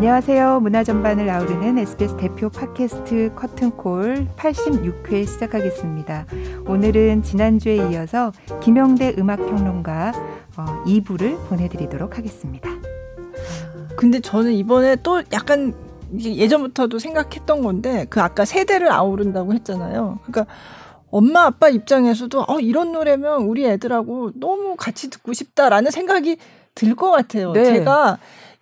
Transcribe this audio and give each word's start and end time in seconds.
안녕하세요. 0.00 0.60
문화 0.60 0.82
전반을 0.82 1.28
아우르는 1.28 1.76
SBS 1.76 2.16
대표 2.16 2.48
팟캐스트 2.48 3.32
커튼콜 3.36 4.28
86회 4.34 5.26
시작하겠습니다. 5.28 6.24
오늘은 6.66 7.22
지난주에 7.22 7.76
이어서 7.90 8.32
김영대 8.62 9.16
음악평론가 9.18 10.12
어, 10.56 10.84
2부를 10.86 11.36
보내드리도록 11.50 12.16
하겠습니다. 12.16 12.70
근데 13.94 14.20
저는 14.20 14.52
이번에 14.52 14.96
또 15.02 15.22
약간 15.34 15.74
예전부터도 16.18 16.98
생각했던 16.98 17.60
건데 17.60 18.06
그 18.08 18.22
아까 18.22 18.46
세대를 18.46 18.90
아우른다고 18.90 19.52
했잖아요. 19.52 20.20
그러니까 20.22 20.50
엄마 21.10 21.44
아빠 21.44 21.68
입장에서도 21.68 22.46
어 22.48 22.58
이런 22.60 22.92
노래면 22.92 23.42
우리 23.42 23.66
애들하고 23.66 24.30
너무 24.36 24.76
같이 24.76 25.10
듣고 25.10 25.34
싶다라는 25.34 25.90
생각이 25.90 26.38
들 26.74 26.94
것 26.94 27.10
같아요. 27.10 27.52
네. 27.52 27.64
제가 27.64 28.18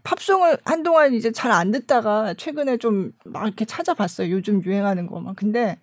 팝송을 0.08 0.58
한동안 0.64 1.12
이제 1.14 1.30
잘 1.32 1.52
안 1.52 1.70
듣다가 1.70 2.34
최근에 2.34 2.76
좀 2.78 3.12
막 3.24 3.44
이렇게 3.46 3.64
찾아봤어요. 3.64 4.30
요즘 4.30 4.62
유행하는 4.64 5.06
거 5.06 5.20
막. 5.20 5.36
근데 5.36 5.78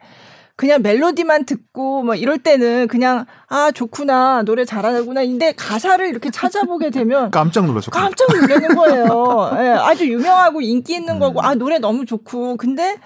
그냥 0.55 0.81
멜로디만 0.81 1.45
듣고 1.45 2.01
뭐 2.03 2.15
이럴 2.15 2.37
때는 2.39 2.87
그냥 2.87 3.25
아 3.47 3.71
좋구나 3.71 4.43
노래 4.43 4.63
잘하구나 4.65 5.21
근데 5.21 5.51
가사를 5.53 6.07
이렇게 6.07 6.31
찾아보게 6.31 6.89
되면 6.91 7.29
깜짝 7.31 7.65
놀라죠. 7.65 7.91
깜짝 7.91 8.27
놀라는 8.33 8.75
거예요. 8.75 9.51
예, 9.61 9.69
아주 9.79 10.07
유명하고 10.07 10.61
인기 10.61 10.93
있는 10.95 11.19
거고 11.19 11.41
아 11.41 11.55
노래 11.55 11.77
너무 11.77 12.05
좋고 12.05 12.55
근데 12.57 12.97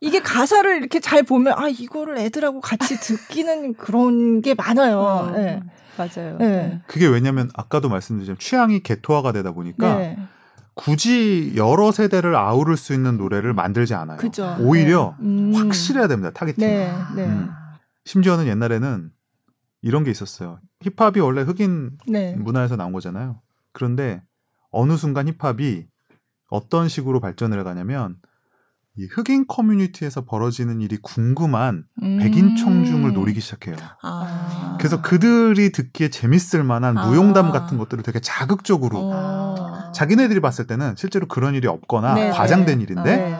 이게 0.00 0.20
가사를 0.20 0.76
이렇게 0.76 1.00
잘 1.00 1.22
보면 1.22 1.54
아 1.56 1.68
이거를 1.68 2.18
애들하고 2.18 2.60
같이 2.60 2.96
듣기는 3.00 3.74
그런 3.74 4.42
게 4.42 4.54
많아요. 4.54 4.98
어, 5.00 5.32
예. 5.36 5.60
맞아요. 5.96 6.38
예. 6.40 6.80
그게 6.86 7.06
왜냐면 7.06 7.48
아까도 7.54 7.88
말씀드렸지만 7.88 8.38
취향이 8.38 8.82
게토화가 8.82 9.32
되다 9.32 9.52
보니까 9.52 9.96
네. 9.96 10.16
굳이 10.78 11.54
여러 11.56 11.90
세대를 11.90 12.36
아우를 12.36 12.76
수 12.76 12.94
있는 12.94 13.16
노래를 13.16 13.52
만들지 13.52 13.94
않아요. 13.94 14.16
그죠. 14.16 14.56
오히려 14.60 15.16
네. 15.18 15.26
음. 15.26 15.52
확실해야 15.54 16.06
됩니다. 16.06 16.30
targeting. 16.30 16.66
네, 16.66 16.92
네. 17.16 17.26
음. 17.26 17.50
심지어는 18.04 18.46
옛날에는 18.46 19.10
이런 19.82 20.04
게 20.04 20.12
있었어요. 20.12 20.60
힙합이 20.80 21.18
원래 21.18 21.42
흑인 21.42 21.98
네. 22.06 22.36
문화에서 22.36 22.76
나온 22.76 22.92
거잖아요. 22.92 23.40
그런데 23.72 24.22
어느 24.70 24.96
순간 24.96 25.26
힙합이 25.26 25.88
어떤 26.48 26.88
식으로 26.88 27.18
발전을 27.18 27.58
해가냐면 27.58 28.16
이 28.96 29.06
흑인 29.06 29.46
커뮤니티에서 29.46 30.24
벌어지는 30.24 30.80
일이 30.80 30.96
궁금한 30.96 31.84
음. 32.02 32.18
백인 32.18 32.56
청중을 32.56 33.12
노리기 33.12 33.40
시작해요. 33.40 33.76
아. 34.02 34.76
그래서 34.78 35.02
그들이 35.02 35.70
듣기에 35.70 36.08
재밌을 36.08 36.64
만한 36.64 36.98
아. 36.98 37.06
무용담 37.06 37.52
같은 37.52 37.78
것들을 37.78 38.02
되게 38.02 38.20
자극적으로 38.20 39.12
아. 39.12 39.37
자기네들이 39.92 40.40
봤을 40.40 40.66
때는 40.66 40.94
실제로 40.96 41.26
그런 41.26 41.54
일이 41.54 41.66
없거나 41.66 42.14
네, 42.14 42.30
과장된 42.30 42.78
네. 42.78 42.82
일인데 42.84 43.16
네. 43.16 43.36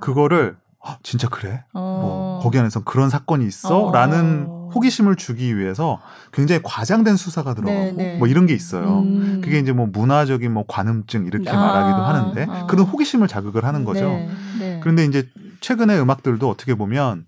그거를 0.00 0.56
아, 0.84 0.98
진짜 1.02 1.28
그래? 1.28 1.64
어. 1.72 2.00
뭐 2.02 2.40
거기 2.42 2.58
안에서 2.58 2.82
그런 2.82 3.08
사건이 3.08 3.46
있어?라는 3.46 4.46
어. 4.48 4.70
호기심을 4.74 5.16
주기 5.16 5.56
위해서 5.56 6.00
굉장히 6.32 6.60
과장된 6.64 7.16
수사가 7.16 7.54
들어가고 7.54 7.84
네네. 7.84 7.92
네. 7.92 8.18
뭐 8.18 8.26
이런 8.26 8.46
게 8.46 8.54
있어요. 8.54 9.00
음. 9.00 9.40
그게 9.44 9.58
이제 9.58 9.72
뭐 9.72 9.86
문화적인 9.86 10.52
뭐 10.52 10.64
관음증 10.66 11.26
이렇게 11.26 11.50
아. 11.50 11.56
말하기도 11.56 12.02
하는데 12.02 12.46
아. 12.48 12.66
그런 12.66 12.86
호기심을 12.86 13.28
자극을 13.28 13.64
하는 13.64 13.84
거죠. 13.84 14.06
네. 14.08 14.30
네. 14.58 14.80
그런데 14.82 15.04
이제 15.04 15.28
최근의 15.60 16.00
음악들도 16.00 16.48
어떻게 16.48 16.74
보면 16.74 17.26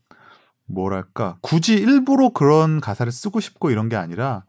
뭐랄까 0.67 1.37
굳이 1.43 1.75
일부러 1.75 2.31
그런 2.31 2.81
가사를 2.81 3.13
쓰고 3.13 3.41
싶고 3.41 3.71
이런 3.71 3.89
게 3.89 3.97
아니라 3.97 4.45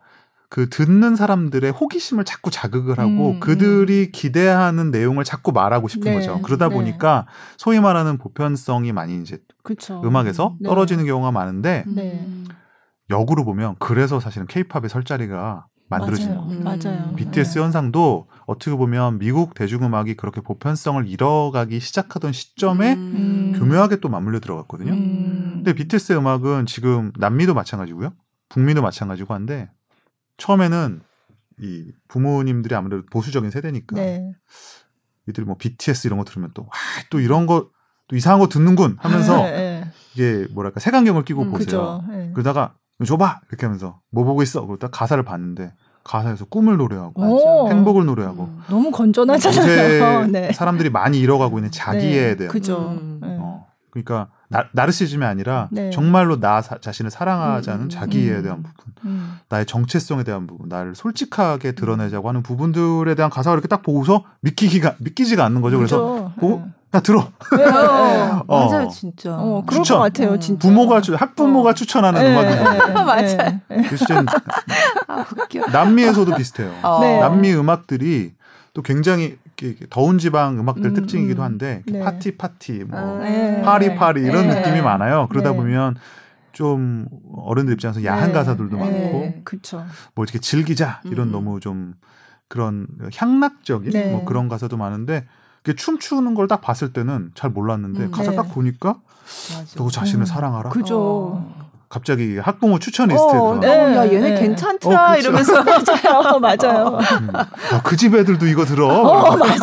그 0.50 0.70
듣는 0.70 1.16
사람들의 1.16 1.72
호기심을 1.72 2.24
자꾸 2.24 2.52
자극을 2.52 3.00
하고 3.00 3.32
음, 3.32 3.40
그들이 3.40 4.12
기대하는 4.12 4.92
내용을 4.92 5.24
자꾸 5.24 5.52
말하고 5.52 5.88
싶은 5.88 6.12
네, 6.12 6.14
거죠. 6.14 6.42
그러다 6.42 6.70
네. 6.70 6.76
보니까 6.76 7.28
소위 7.58 7.80
말하는 7.80 8.18
보편성이 8.18 8.92
많이 8.92 9.22
이제 9.22 9.40
그쵸. 9.64 10.02
음악에서 10.04 10.56
네. 10.60 10.70
떨어지는 10.70 11.06
경우가 11.06 11.32
많은데 11.32 11.84
네. 11.88 12.28
역으로 13.10 13.44
보면 13.46 13.76
그래서 13.80 14.20
사실은 14.20 14.48
케이팝의 14.48 14.90
설 14.90 15.04
자리가 15.04 15.68
만들어지는 15.88 16.38
거예요. 16.38 16.64
맞아요. 16.64 17.14
BTS 17.16 17.54
네. 17.54 17.60
현상도 17.62 18.28
어떻게 18.48 18.76
보면 18.76 19.20
미국 19.20 19.54
대중음악이 19.54 20.16
그렇게 20.16 20.42
보편성을 20.42 21.08
잃어가기 21.08 21.80
시작하던 21.80 22.32
시점에 22.32 22.94
음. 22.94 23.54
교묘하게 23.56 23.98
또 23.98 24.10
맞물려 24.10 24.40
들어갔거든요. 24.40 24.94
음. 24.94 25.52
근데 25.58 25.74
BTS의 25.74 26.18
음악은 26.18 26.66
지금 26.66 27.12
남미도 27.18 27.54
마찬가지고요. 27.54 28.14
북미도 28.50 28.82
마찬가지고 28.82 29.34
한데 29.34 29.70
처음에는 30.38 31.02
이 31.62 31.92
부모님들이 32.08 32.76
아무래도 32.76 33.06
보수적인 33.12 33.50
세대니까 33.52 33.96
네. 33.96 34.32
이들이 35.28 35.46
뭐 35.46 35.56
BTS 35.58 36.08
이런 36.08 36.20
거 36.20 36.26
들으면 36.26 36.52
또또 36.54 37.20
이런 37.20 37.46
거 37.46 37.76
또 38.08 38.16
이상한 38.16 38.40
거 38.40 38.48
듣는군 38.48 38.98
하면서 39.00 39.38
네, 39.38 39.52
네. 39.52 39.92
이게 40.14 40.48
뭐랄까 40.54 40.80
색안경을 40.80 41.26
끼고 41.26 41.44
음, 41.44 41.52
보세요. 41.52 42.04
네. 42.10 42.32
그러다가 42.34 42.76
줘봐 43.06 43.42
이렇게 43.50 43.66
하면서 43.66 44.00
뭐 44.12 44.24
보고 44.24 44.44
있어 44.44 44.66
그러다 44.66 44.90
가사를 44.90 45.22
봤는데 45.24 45.74
가사에서 46.04 46.46
꿈을 46.46 46.78
노래하고 46.78 47.22
오. 47.22 47.70
행복을 47.70 48.06
노래하고 48.06 48.44
음. 48.44 48.62
너무 48.70 48.92
건전하잖아요. 48.92 50.28
네. 50.32 50.52
사람들이 50.54 50.92
많이 50.92 51.20
잃어가고 51.20 51.58
있는 51.58 51.72
자기에 51.72 52.28
네. 52.28 52.36
대한 52.36 52.52
그죠. 52.52 52.92
음. 52.92 53.20
네. 53.22 53.38
어, 53.40 53.66
그러니까 53.90 54.30
나, 54.56 54.70
나르시즘이 54.72 55.26
아니라 55.26 55.68
네. 55.70 55.90
정말로 55.90 56.40
나 56.40 56.62
사, 56.62 56.78
자신을 56.78 57.12
사랑하자는 57.12 57.88
음. 57.88 57.90
자기에 57.90 58.38
음. 58.38 58.44
대한 58.44 58.64
부분, 58.64 58.94
음. 59.04 59.38
나의 59.50 59.66
정체성에 59.66 60.24
대한 60.24 60.48
부분, 60.48 60.70
나를 60.70 60.96
솔직하게 60.96 61.74
드러내자고 61.74 62.30
하는 62.30 62.42
부분들에 62.42 63.16
대한 63.16 63.30
가사가 63.30 63.54
이렇게 63.54 63.68
딱 63.68 63.84
보고서 63.84 64.24
믿기기가 64.40 64.96
믿기지가 65.00 65.44
않는 65.44 65.62
거죠. 65.62 65.76
그래서 65.76 66.32
보고 66.40 66.64
네. 66.66 66.72
야 66.96 67.02
들어. 67.02 67.28
네. 67.58 67.66
어. 68.48 68.70
맞아요, 68.70 68.88
진짜. 68.88 69.36
어, 69.36 69.62
그럴 69.68 69.84
추천. 69.84 69.98
것 69.98 70.04
같아요, 70.04 70.40
진짜. 70.40 70.66
부모가 70.66 71.02
학부모가 71.02 71.72
어. 71.72 71.74
추천하는 71.74 72.22
네. 72.22 72.32
음악인 72.32 72.64
거예요. 72.64 72.94
맞아요. 73.04 73.60
그 73.68 75.62
아, 75.68 75.72
남미에서도 75.72 76.34
비슷해요. 76.34 76.72
어. 76.82 77.02
네. 77.02 77.20
남미 77.20 77.54
음악들이 77.54 78.32
또 78.74 78.82
굉장히 78.82 79.38
더운 79.90 80.18
지방 80.18 80.60
음악들 80.60 80.86
음, 80.86 80.94
특징이기도 80.94 81.42
음. 81.42 81.46
한데 81.46 81.84
네. 81.88 82.00
파티 82.00 82.38
파티 82.38 82.84
뭐 82.84 83.00
아, 83.00 83.24
네. 83.24 83.62
party 83.62 83.96
party 83.96 84.22
이런 84.22 84.48
네. 84.48 84.60
느낌이 84.60 84.82
많아요. 84.82 85.28
그러다 85.30 85.52
네. 85.52 85.58
보면 85.58 85.96
좀 86.52 87.08
어른들 87.34 87.74
입장에서 87.74 88.04
야한 88.04 88.28
네. 88.28 88.34
가사들도 88.34 88.78
많고 88.78 89.34
그쵸. 89.44 89.86
뭐 90.14 90.24
이렇게 90.24 90.40
즐기자 90.40 91.02
이런 91.06 91.28
음. 91.28 91.32
너무 91.32 91.60
좀 91.60 91.94
그런 92.48 92.88
향락적인 93.14 94.12
뭐 94.12 94.26
그런 94.26 94.48
가사도 94.50 94.78
많은데 94.78 95.26
춤추는 95.76 96.36
걸 96.36 96.48
딱 96.48 96.62
봤을 96.62 96.94
때는 96.94 97.32
잘 97.34 97.50
몰랐는데 97.50 98.06
음, 98.06 98.12
가사 98.12 98.32
딱 98.34 98.44
보니까 98.54 99.00
맞아. 99.58 99.76
너 99.78 99.90
자신을 99.90 100.24
음. 100.24 100.26
사랑하라. 100.26 100.70
그죠. 100.70 101.00
어. 101.00 101.65
갑자기 101.90 102.38
학부모 102.38 102.80
추천 102.80 103.10
리스트에 103.10 103.38
어, 103.38 103.58
네. 103.62 103.68
어, 103.68 103.96
야 103.96 104.08
얘네 104.08 104.32
네. 104.32 104.40
괜찮더라 104.42 105.12
어, 105.12 105.18
이러면서 105.18 105.64
맞아요, 105.64 106.40
맞아요. 106.40 106.98
음. 107.22 107.30
어, 107.36 107.82
그집 107.84 108.16
애들도 108.16 108.48
이거 108.48 108.66
들어. 108.66 108.88
어, 108.88 109.38
맞아요. 109.38 109.58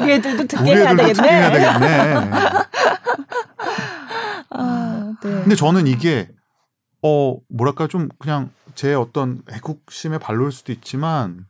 우리 0.00 0.12
애들도 0.14 0.46
듣게 0.46 0.64
해야 0.64 0.96
되겠네. 0.96 1.12
듣게 1.12 1.28
해야 1.28 1.52
되겠네. 1.52 2.30
아, 4.50 5.12
네. 5.22 5.30
근데 5.30 5.54
저는 5.54 5.86
이게 5.86 6.28
어 7.02 7.36
뭐랄까 7.48 7.86
좀 7.86 8.08
그냥 8.18 8.50
제 8.74 8.94
어떤 8.94 9.42
애국심의 9.52 10.18
발로일 10.18 10.52
수도 10.52 10.72
있지만 10.72 11.46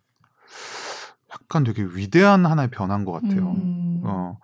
약간 1.32 1.64
되게 1.64 1.82
위대한 1.82 2.44
하나의 2.46 2.70
변화인 2.70 3.04
것 3.04 3.12
같아요. 3.12 3.52
음. 3.52 4.02
어 4.04 4.38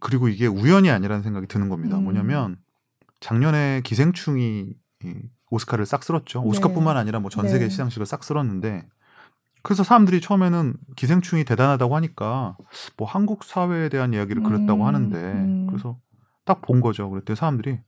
그리고 0.00 0.28
이게 0.28 0.46
우연이 0.46 0.90
아니라는 0.90 1.22
생각이 1.22 1.46
드는 1.46 1.68
겁니다. 1.68 1.96
음. 1.96 2.04
뭐냐면 2.04 2.56
작년에 3.22 3.80
기생충이 3.84 4.74
오스카를 5.50 5.86
싹 5.86 6.02
쓸었죠. 6.02 6.40
네. 6.42 6.48
오스카뿐만 6.48 6.96
아니라 6.96 7.20
뭐 7.20 7.30
전 7.30 7.48
세계 7.48 7.64
네. 7.64 7.70
시상식을 7.70 8.04
싹 8.04 8.24
쓸었는데 8.24 8.86
그래서 9.62 9.84
사람들이 9.84 10.20
처음에는 10.20 10.74
기생충이 10.96 11.44
대단하다고 11.44 11.94
하니까 11.96 12.56
뭐 12.96 13.06
한국 13.06 13.44
사회에 13.44 13.88
대한 13.88 14.12
이야기를 14.12 14.42
그렸다고 14.42 14.82
음, 14.82 14.86
하는데 14.86 15.16
음. 15.16 15.66
그래서 15.68 15.98
딱 16.44 16.60
본 16.62 16.80
거죠. 16.80 17.08
그랬더니 17.08 17.36
사람들이 17.36 17.78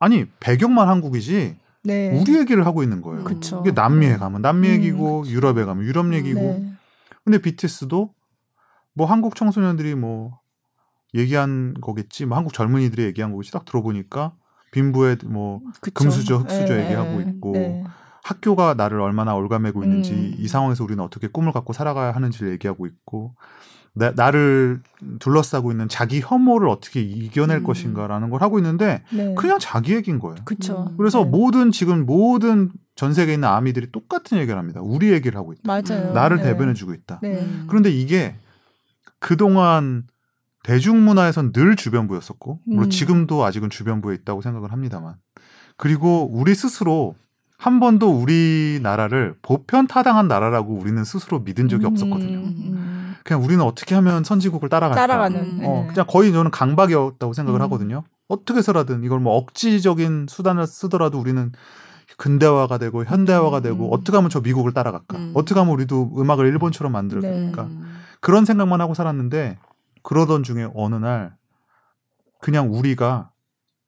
아니 0.00 0.26
배경만 0.40 0.86
한국이지 0.88 1.56
네. 1.84 2.20
우리 2.20 2.36
얘기를 2.36 2.66
하고 2.66 2.82
있는 2.82 3.00
거예요. 3.00 3.24
그쵸. 3.24 3.62
이게 3.64 3.72
남미에 3.72 4.10
네. 4.10 4.16
가면 4.18 4.42
남미 4.42 4.68
얘기고 4.68 5.20
음, 5.22 5.26
유럽에 5.26 5.64
가면 5.64 5.84
유럽 5.84 6.12
얘기고 6.12 6.40
네. 6.40 6.72
근데 7.24 7.38
BTS도 7.40 8.12
뭐 8.94 9.06
한국 9.06 9.34
청소년들이 9.36 9.94
뭐 9.94 10.38
얘기한 11.14 11.74
거겠지, 11.80 12.26
뭐 12.26 12.36
한국 12.36 12.52
젊은이들이 12.52 13.04
얘기한 13.04 13.32
거겠지 13.32 13.50
딱 13.52 13.64
들어보니까 13.64 14.34
빈부의 14.70 15.18
뭐 15.26 15.60
그쵸. 15.80 15.94
금수저, 15.94 16.36
흑수저 16.38 16.74
네, 16.74 16.84
얘기하고 16.84 17.20
있고 17.20 17.52
네. 17.52 17.84
학교가 18.22 18.74
나를 18.74 19.00
얼마나 19.00 19.34
올가매고 19.34 19.82
있는지 19.82 20.12
음. 20.12 20.34
이 20.38 20.48
상황에서 20.48 20.84
우리는 20.84 21.02
어떻게 21.02 21.28
꿈을 21.28 21.52
갖고 21.52 21.72
살아가야 21.72 22.12
하는지를 22.12 22.52
얘기하고 22.52 22.86
있고 22.86 23.34
나, 23.94 24.12
나를 24.14 24.80
둘러싸고 25.18 25.70
있는 25.70 25.88
자기 25.88 26.20
혐오를 26.20 26.68
어떻게 26.68 27.00
이겨낼 27.00 27.58
음. 27.58 27.64
것인가라는 27.64 28.30
걸 28.30 28.42
하고 28.42 28.58
있는데 28.58 29.02
네. 29.10 29.34
그냥 29.34 29.58
자기 29.58 29.94
얘기인 29.94 30.18
거예요. 30.18 30.36
그쵸. 30.44 30.92
그래서 30.96 31.24
네. 31.24 31.30
모든 31.30 31.72
지금 31.72 32.06
모든 32.06 32.70
전 32.94 33.14
세계에 33.14 33.34
있는 33.34 33.48
아미들이 33.48 33.90
똑같은 33.90 34.38
얘기를 34.38 34.58
합니다. 34.58 34.80
우리 34.82 35.10
얘기를 35.10 35.38
하고 35.38 35.52
있다. 35.52 35.62
맞아요. 35.64 36.12
나를 36.12 36.38
네. 36.38 36.44
대변해주고 36.44 36.92
있다. 36.94 37.20
네. 37.22 37.46
그런데 37.66 37.90
이게 37.90 38.34
그동안 39.18 40.04
대중문화에선 40.68 41.52
늘 41.52 41.76
주변부였었고 41.76 42.60
물론 42.66 42.84
음. 42.84 42.90
지금도 42.90 43.42
아직은 43.42 43.70
주변부에 43.70 44.14
있다고 44.16 44.42
생각을 44.42 44.70
합니다만 44.70 45.14
그리고 45.78 46.28
우리 46.30 46.54
스스로 46.54 47.14
한 47.56 47.80
번도 47.80 48.10
우리나라를 48.10 49.36
보편 49.40 49.86
타당한 49.86 50.28
나라라고 50.28 50.74
우리는 50.74 51.02
스스로 51.04 51.40
믿은 51.40 51.68
적이 51.68 51.86
음. 51.86 51.92
없었거든요. 51.92 52.38
음. 52.38 53.14
그냥 53.24 53.42
우리는 53.42 53.64
어떻게 53.64 53.94
하면 53.94 54.24
선진국을 54.24 54.68
따라갈까? 54.68 55.06
따라가는. 55.06 55.60
어, 55.64 55.84
네. 55.86 55.86
그냥 55.88 56.06
거의 56.06 56.32
저는 56.32 56.50
강박이었다고 56.50 57.32
생각을 57.32 57.60
음. 57.60 57.62
하거든요. 57.62 58.04
어떻게 58.28 58.58
해서라든 58.58 59.04
이걸 59.04 59.20
뭐 59.20 59.36
억지적인 59.36 60.26
수단을 60.28 60.66
쓰더라도 60.66 61.18
우리는 61.18 61.50
근대화가 62.18 62.76
되고 62.76 63.04
현대화가 63.04 63.60
되고 63.60 63.86
음. 63.86 63.92
어떻게 63.92 64.16
하면 64.16 64.28
저 64.28 64.40
미국을 64.40 64.72
따라갈까? 64.72 65.16
음. 65.16 65.32
어떻게 65.34 65.58
하면 65.58 65.72
우리도 65.72 66.12
음악을 66.18 66.46
일본처럼 66.46 66.92
만들까? 66.92 67.28
네. 67.28 67.52
그런 68.20 68.44
생각만 68.44 68.80
하고 68.82 68.92
살았는데 68.94 69.58
그러던 70.02 70.42
중에 70.42 70.68
어느 70.74 70.94
날 70.94 71.36
그냥 72.40 72.72
우리가 72.72 73.30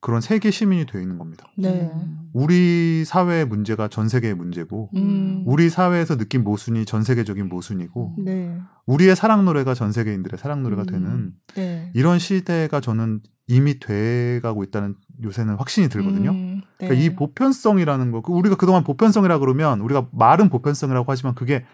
그런 0.01 0.23
세계 0.23 0.51
시민이 0.51 0.87
되어 0.87 1.01
있는 1.01 1.19
겁니다. 1.19 1.45
네. 1.59 1.93
우리 2.33 3.05
사회의 3.05 3.45
문제가 3.45 3.89
전 3.89 4.09
세계의 4.09 4.35
문제고, 4.35 4.89
음. 4.97 5.43
우리 5.47 5.69
사회에서 5.69 6.17
느낀 6.17 6.43
모순이 6.43 6.87
전 6.87 7.03
세계적인 7.03 7.51
모순이고, 7.51 8.17
네. 8.25 8.59
우리의 8.87 9.15
사랑 9.15 9.45
노래가 9.45 9.75
전 9.75 9.93
세계인들의 9.93 10.39
사랑 10.39 10.63
노래가 10.63 10.83
음. 10.83 10.87
되는 10.87 11.33
네. 11.55 11.91
이런 11.95 12.19
시대가 12.19 12.81
저는 12.81 13.21
이미 13.47 13.79
돼가고 13.79 14.65
있다는 14.65 14.95
요새는 15.23 15.57
확신이 15.57 15.91
들거든요. 15.91 16.31
음. 16.31 16.63
그러니까 16.79 16.99
이 16.99 17.15
보편성이라는 17.15 18.11
거, 18.11 18.23
그 18.23 18.33
우리가 18.33 18.57
그동안 18.57 18.85
보편성이라 18.85 19.39
그러면 19.39 19.81
우리가 19.81 20.09
말은 20.13 20.49
보편성이라고 20.49 21.05
하지만 21.13 21.35
그게 21.35 21.67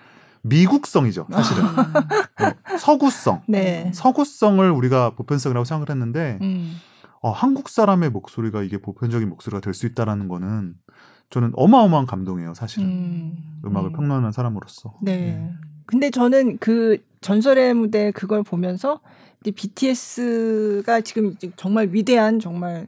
미국성이죠, 0.49 1.27
사실은. 1.31 1.65
아. 1.65 2.45
어, 2.73 2.79
서구성. 2.79 3.43
네. 3.49 3.91
서구성을 3.95 4.69
우리가 4.71 5.11
보편성이라고 5.11 5.65
생각을 5.65 5.91
했는데, 5.91 6.39
음. 6.41 6.77
어, 7.21 7.31
한국 7.31 7.69
사람의 7.69 8.11
목소리가 8.11 8.63
이게 8.63 8.79
보편적인 8.79 9.29
목소리가 9.29 9.61
될 9.61 9.75
수 9.75 9.87
있다라는 9.87 10.29
거는 10.29 10.75
저는 11.31 11.53
어마어마한 11.55 12.07
감동이에요, 12.07 12.55
사실은. 12.55 12.87
음. 12.89 13.61
악을 13.65 13.91
음. 13.91 13.93
평론하는 13.93 14.33
사람으로서. 14.33 14.95
네. 15.03 15.17
네. 15.17 15.53
근데 15.87 16.11
저는 16.11 16.59
그 16.59 16.99
전설의 17.21 17.75
무대 17.75 18.11
그걸 18.13 18.43
보면서 18.43 19.01
이제 19.41 19.51
BTS가 19.51 21.01
지금 21.03 21.35
정말 21.57 21.89
위대한 21.93 22.39
정말 22.41 22.87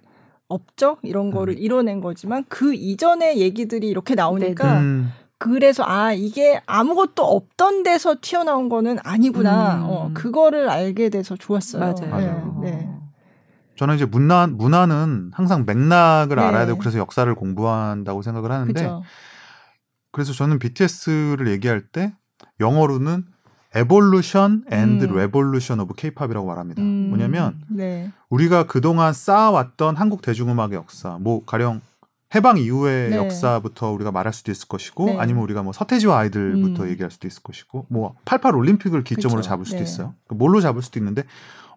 업적 0.49 1.01
이런 1.03 1.31
거를 1.31 1.55
음. 1.55 1.59
이뤄낸 1.59 2.01
거지만 2.01 2.45
그 2.49 2.75
이전의 2.75 3.39
얘기들이 3.39 3.89
이렇게 3.89 4.15
나오니까 4.15 4.81
음. 4.81 5.11
그래서 5.39 5.85
아 5.87 6.13
이게 6.13 6.61
아무것도 6.67 7.25
없던 7.25 7.85
데서 7.85 8.17
튀어나온 8.21 8.69
거는 8.69 8.99
아니구나. 9.05 9.77
음. 9.77 9.83
어, 9.85 10.11
그거를 10.13 10.69
알게 10.69 11.11
돼서 11.11 11.37
좋았어요. 11.37 11.81
맞아요. 11.81 12.11
맞아요. 12.11 12.61
네. 12.63 12.71
네. 12.73 12.91
저는 13.77 13.95
이제 13.95 14.05
문화 14.05 14.49
문화는 14.49 15.31
항상 15.33 15.65
맥락을 15.65 16.37
네. 16.37 16.43
알아야 16.43 16.67
되고 16.67 16.79
그래서 16.79 16.99
역사를 16.99 17.33
공부한다고 17.33 18.23
생각을 18.23 18.51
하는데 18.51 18.73
그쵸. 18.73 19.03
그래서 20.11 20.33
저는 20.33 20.59
BTS를 20.59 21.47
얘기할 21.49 21.83
때 21.83 22.13
영어로는 22.59 23.25
evolution 23.77 24.65
and 24.73 25.05
revolution 25.05 25.79
of 25.81 25.95
K-pop이라고 25.95 26.45
말합니다. 26.45 26.83
음. 26.83 27.11
뭐냐면 27.11 27.61
네. 27.69 28.11
우리가 28.31 28.67
그동안 28.67 29.13
쌓아왔던 29.13 29.95
한국 29.95 30.23
대중음악의 30.23 30.75
역사, 30.75 31.19
뭐 31.21 31.45
가령 31.45 31.81
해방 32.35 32.59
이후의 32.59 33.11
네. 33.11 33.17
역사부터 33.17 33.91
우리가 33.91 34.13
말할 34.13 34.33
수도 34.33 34.53
있을 34.53 34.69
것이고 34.69 35.07
네. 35.07 35.19
아니면 35.19 35.43
우리가 35.45 35.63
뭐 35.63 35.73
서태지와 35.73 36.19
아이들부터 36.19 36.85
음. 36.85 36.89
얘기할 36.91 37.11
수도 37.11 37.27
있을 37.27 37.43
것이고 37.43 37.87
뭐 37.89 38.17
88 38.27 38.55
올림픽을 38.55 39.03
기점으로 39.03 39.39
그쵸. 39.39 39.49
잡을 39.49 39.65
수도 39.65 39.79
네. 39.79 39.85
있어요. 39.85 40.15
그러니까 40.27 40.45
뭘로 40.45 40.61
잡을 40.61 40.83
수도 40.83 41.01
있는데 41.01 41.25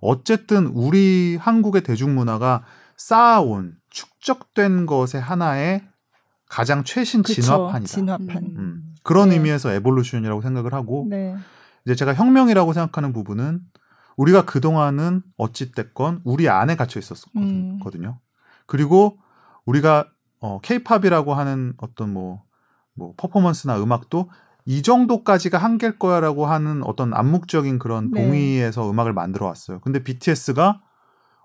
어쨌든 0.02 0.68
우리 0.68 1.38
한국의 1.40 1.84
대중문화가 1.84 2.64
쌓아온 2.98 3.76
축적된 3.90 4.86
것의 4.88 5.22
하나의 5.22 5.84
가장 6.50 6.84
최신 6.84 7.24
그쵸. 7.24 7.42
진화판이다. 7.42 7.88
진화판. 7.88 8.44
음. 8.58 8.96
그런 9.04 9.30
네. 9.30 9.36
의미에서 9.36 9.72
evolution이라고 9.72 10.42
생각을 10.42 10.74
하고 10.74 11.08
네. 11.10 11.36
이제 11.86 11.96
제가 11.96 12.14
혁명이라고 12.14 12.74
생각하는 12.74 13.14
부분은 13.14 13.62
우리가 14.18 14.46
그동안은 14.46 15.24
어찌됐건 15.38 16.22
우리 16.26 16.50
안에 16.50 16.76
갇혀 16.76 17.00
있었거든요. 17.00 18.10
음. 18.10 18.16
그리고 18.68 19.18
우리가 19.66 20.08
어, 20.42 20.60
케이팝이라고 20.62 21.34
하는 21.34 21.74
어떤 21.78 22.12
뭐, 22.12 22.42
뭐, 22.94 23.14
퍼포먼스나 23.16 23.82
음악도 23.82 24.30
이 24.66 24.82
정도까지가 24.82 25.58
한계일 25.58 25.98
거야라고 25.98 26.46
하는 26.46 26.84
어떤 26.84 27.14
암묵적인 27.14 27.80
그런 27.80 28.12
네. 28.12 28.22
동의에서 28.22 28.90
음악을 28.90 29.14
만들어 29.14 29.46
왔어요. 29.46 29.80
근데 29.80 30.04
BTS가 30.04 30.82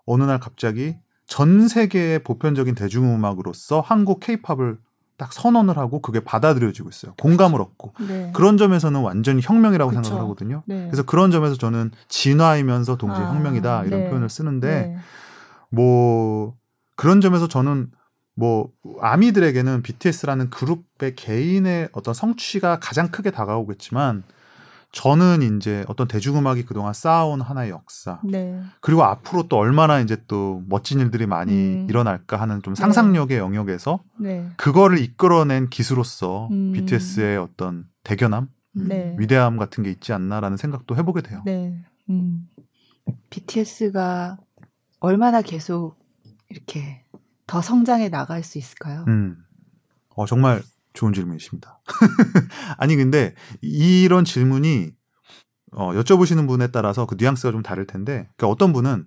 어느 0.06 0.24
날 0.24 0.40
갑자기 0.40 0.96
전 1.26 1.68
세계의 1.68 2.24
보편적인 2.24 2.74
대중음악으로서 2.74 3.80
한국 3.80 4.20
케이팝을 4.20 4.78
딱 5.16 5.32
선언을 5.32 5.78
하고 5.78 6.00
그게 6.00 6.20
받아들여지고 6.20 6.88
있어요. 6.90 7.14
공감을 7.18 7.60
얻고. 7.60 7.94
네. 8.06 8.30
그런 8.34 8.58
점에서는 8.58 9.00
완전히 9.00 9.40
혁명이라고 9.42 9.90
그쵸. 9.90 10.02
생각을 10.02 10.22
하거든요. 10.24 10.62
네. 10.66 10.86
그래서 10.86 11.02
그런 11.04 11.30
점에서 11.30 11.56
저는 11.56 11.90
진화이면서 12.08 12.96
동시에 12.96 13.24
아, 13.24 13.28
혁명이다 13.30 13.84
이런 13.84 14.04
네. 14.04 14.08
표현을 14.10 14.28
쓰는데 14.28 14.68
네. 14.68 14.96
뭐 15.70 16.54
그런 16.96 17.20
점에서 17.20 17.48
저는 17.48 17.90
뭐 18.36 18.70
아미들에게는 19.00 19.82
BTS라는 19.82 20.50
그룹의 20.50 21.16
개인의 21.16 21.88
어떤 21.92 22.14
성취가 22.14 22.78
가장 22.80 23.08
크게 23.10 23.30
다가오겠지만 23.30 24.22
저는 24.92 25.58
이제 25.58 25.84
어떤 25.88 26.06
대중음악이 26.06 26.64
그동안 26.64 26.92
쌓아온 26.94 27.40
하나의 27.40 27.70
역사 27.70 28.20
네. 28.24 28.60
그리고 28.80 29.04
앞으로 29.04 29.48
또 29.48 29.56
얼마나 29.58 30.00
이제 30.00 30.16
또 30.28 30.62
멋진 30.68 31.00
일들이 31.00 31.26
많이 31.26 31.52
음. 31.52 31.86
일어날까 31.88 32.38
하는 32.38 32.62
좀 32.62 32.74
상상력의 32.74 33.36
네. 33.36 33.42
영역에서 33.42 34.00
네. 34.18 34.48
그거를 34.56 34.98
이끌어낸 34.98 35.68
기수로서 35.68 36.48
음. 36.50 36.72
BTS의 36.72 37.36
어떤 37.38 37.86
대견함, 38.04 38.48
네. 38.74 39.14
위대함 39.18 39.56
같은 39.56 39.82
게 39.82 39.90
있지 39.90 40.12
않나라는 40.12 40.56
생각도 40.56 40.96
해보게 40.96 41.22
돼요. 41.22 41.42
네. 41.44 41.74
음. 42.08 42.48
BTS가 43.30 44.38
얼마나 45.00 45.42
계속 45.42 45.96
이렇게 46.48 47.04
더 47.46 47.62
성장해 47.62 48.08
나갈 48.08 48.42
수 48.42 48.58
있을까요? 48.58 49.04
음. 49.08 49.36
어, 50.10 50.26
정말 50.26 50.62
좋은 50.94 51.12
질문이십니다. 51.12 51.80
아니, 52.78 52.96
근데 52.96 53.34
이런 53.60 54.24
질문이 54.24 54.92
어, 55.72 55.92
여쭤보시는 55.92 56.48
분에 56.48 56.68
따라서 56.68 57.06
그 57.06 57.16
뉘앙스가 57.18 57.52
좀 57.52 57.62
다를 57.62 57.86
텐데, 57.86 58.28
그러니까 58.36 58.48
어떤 58.48 58.72
분은 58.72 59.06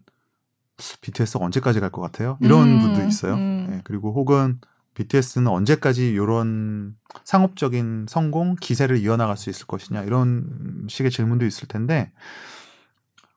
BTS 1.02 1.38
언제까지 1.40 1.80
갈 1.80 1.90
것 1.92 2.02
같아요? 2.02 2.38
이런 2.42 2.68
음, 2.70 2.80
분도 2.80 3.04
있어요. 3.06 3.34
음. 3.34 3.68
네, 3.70 3.82
그리고 3.84 4.14
혹은 4.14 4.60
BTS는 4.94 5.48
언제까지 5.48 6.10
이런 6.10 6.96
상업적인 7.24 8.06
성공, 8.08 8.56
기세를 8.56 8.98
이어나갈 8.98 9.36
수 9.38 9.50
있을 9.50 9.66
것이냐, 9.66 10.04
이런 10.04 10.86
식의 10.90 11.12
질문도 11.12 11.46
있을 11.46 11.68
텐데, 11.68 12.12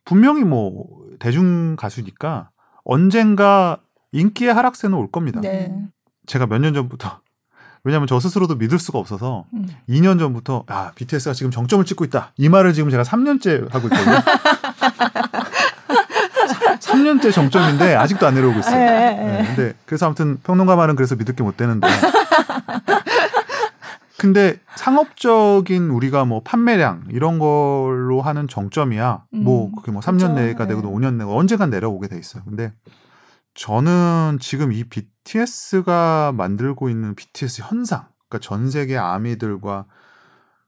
분명히 0.04 0.44
뭐, 0.44 0.84
대중 1.18 1.76
가수니까 1.76 2.50
언젠가 2.84 3.80
인기의 4.12 4.52
하락세는 4.54 4.96
올 4.96 5.10
겁니다. 5.10 5.40
네. 5.40 5.74
제가 6.26 6.46
몇 6.46 6.58
년 6.60 6.72
전부터 6.74 7.20
왜냐하면 7.84 8.06
저 8.06 8.20
스스로도 8.20 8.54
믿을 8.56 8.78
수가 8.78 8.98
없어서 9.00 9.44
음. 9.54 9.66
2년 9.88 10.18
전부터 10.20 10.64
아 10.68 10.92
BTS가 10.94 11.32
지금 11.34 11.50
정점을 11.50 11.84
찍고 11.84 12.04
있다 12.04 12.32
이 12.36 12.48
말을 12.48 12.74
지금 12.74 12.90
제가 12.90 13.02
3년째 13.02 13.70
하고 13.72 13.88
있거든요. 13.88 14.16
3년째 16.80 17.32
정점인데 17.32 17.94
아직도 17.96 18.26
안 18.26 18.34
내려오고 18.34 18.60
있어요. 18.60 18.76
네, 18.76 19.14
네. 19.16 19.44
근데 19.46 19.72
그래서 19.86 20.06
아무튼 20.06 20.38
평론가 20.42 20.76
말은 20.76 20.94
그래서 20.96 21.16
믿을 21.16 21.34
게 21.34 21.42
못 21.42 21.56
되는데. 21.56 21.88
근데 24.18 24.56
상업적인 24.76 25.90
우리가 25.90 26.24
뭐 26.24 26.42
판매량 26.44 27.02
이런 27.10 27.40
걸로 27.40 28.22
하는 28.22 28.46
정점이야. 28.46 29.24
뭐 29.32 29.40
음, 29.40 29.44
뭐 29.44 29.72
그게 29.80 29.90
뭐 29.90 30.00
3년 30.00 30.18
그렇죠. 30.18 30.34
내가 30.34 30.66
되고도 30.68 30.88
네. 30.88 30.94
5년 30.94 31.14
내고 31.14 31.36
언젠간 31.36 31.70
내려오게 31.70 32.06
돼 32.08 32.18
있어요. 32.18 32.44
근데 32.44 32.72
저는 33.54 34.38
지금 34.40 34.72
이 34.72 34.84
BTS가 34.84 36.32
만들고 36.32 36.88
있는 36.88 37.14
BTS 37.14 37.62
현상, 37.62 38.06
그러니까 38.28 38.46
전 38.46 38.70
세계 38.70 38.96
아미들과 38.96 39.86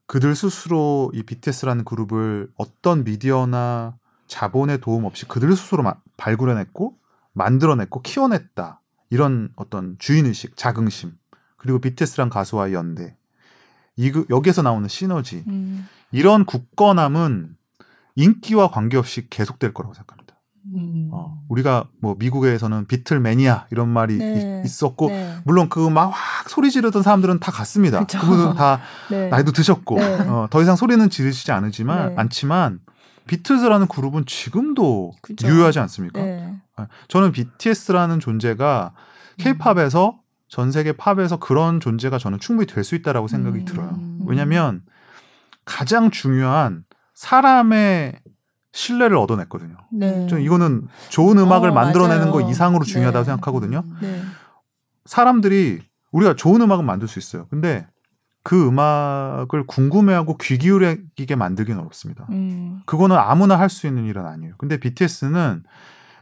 그들 0.07 0.35
스스로 0.35 1.11
이 1.15 1.23
BTS라는 1.23 1.85
그룹을 1.85 2.51
어떤 2.57 3.05
미디어나 3.05 3.97
자본의 4.27 4.81
도움 4.81 5.05
없이 5.05 5.27
그들 5.27 5.55
스스로 5.57 5.83
마, 5.83 5.95
발굴해냈고 6.17 6.99
만들어냈고 7.33 8.03
키워냈다. 8.03 8.81
이런 9.11 9.51
어떤 9.57 9.97
주인의식, 9.99 10.57
자긍심, 10.57 11.13
그리고 11.57 11.79
BTS란 11.79 12.31
가수와의 12.31 12.75
연대, 12.75 13.17
이, 13.97 14.13
여기에서 14.29 14.63
나오는 14.63 14.89
시너지, 14.89 15.45
음. 15.47 15.87
이런 16.11 16.45
굳건함은 16.45 17.57
인기와 18.17 18.71
관계없이 18.71 19.29
계속될 19.29 19.73
거라고 19.73 19.95
생각합니다. 19.95 20.24
음. 20.75 21.11
어, 21.13 21.39
우리가 21.49 21.85
뭐 22.01 22.17
미국에서는 22.19 22.87
비틀 22.87 23.21
매니아 23.21 23.67
이런 23.71 23.89
말이 23.89 24.17
네. 24.19 24.63
있었고 24.65 25.09
네. 25.09 25.37
물론 25.45 25.69
그 25.69 25.89
막 25.91 26.11
확 26.11 26.49
소리 26.49 26.71
지르던 26.71 27.03
사람들은 27.03 27.39
다 27.41 27.53
갔습니다. 27.53 28.01
그쵸. 28.01 28.19
그분은 28.19 28.55
다 28.55 28.81
네. 29.11 29.29
나이도 29.29 29.53
드셨고 29.53 29.97
네. 29.99 30.15
어, 30.29 30.47
더 30.51 30.63
이상 30.63 30.77
소리는 30.77 31.09
지르시지 31.11 31.53
않지만 31.53 32.09
네. 32.11 32.15
않지만 32.17 32.81
비트즈라는 33.27 33.87
그룹은 33.89 34.25
지금도 34.27 35.13
그쵸. 35.23 35.49
유효하지 35.49 35.79
않습니까? 35.81 36.21
네. 36.23 36.55
아, 36.77 36.87
저는 37.09 37.33
BTS라는 37.33 38.21
존재가 38.21 38.93
K-팝에서 39.39 40.11
음. 40.11 40.19
전 40.49 40.71
세계 40.73 40.93
팝에서 40.93 41.39
그런 41.39 41.81
존재가 41.81 42.19
저는 42.19 42.39
충분히 42.39 42.67
될 42.67 42.85
수 42.85 42.95
있다라고 42.95 43.29
생각이 43.29 43.61
음. 43.61 43.65
들어요. 43.65 43.99
왜냐하면 44.27 44.83
가장 45.65 46.11
중요한 46.11 46.85
사람의 47.15 48.21
신뢰를 48.75 49.17
얻어냈거든요. 49.17 49.77
네. 49.93 50.27
저 50.29 50.37
이거는 50.39 50.89
좋은 51.09 51.39
음악을 51.39 51.71
어, 51.71 51.73
만들어내는 51.73 52.31
맞아요. 52.31 52.33
거 52.33 52.51
이상으로 52.51 52.85
중요하다고 52.85 53.23
네. 53.23 53.25
생각하거든요. 53.25 53.85
네. 54.03 54.21
사람들이 55.07 55.81
우리가 56.11 56.35
좋은 56.35 56.61
음악은 56.61 56.85
만들 56.85 57.07
수 57.07 57.19
있어요. 57.21 57.47
근데 57.51 57.87
그 58.43 58.67
음악을 58.69 59.67
궁금해하고 59.67 60.37
귀 60.39 60.59
기울이게 60.59 61.37
만들기는 61.37 61.81
어렵습니다. 61.81 62.27
음. 62.31 62.81
그거는 62.85 63.17
아무나 63.17 63.59
할 63.59 63.71
수 63.71 63.87
있는 63.87 64.05
일은 64.07 64.27
아니에요. 64.27 64.55
근데 64.59 64.79
BTS는 64.79 65.63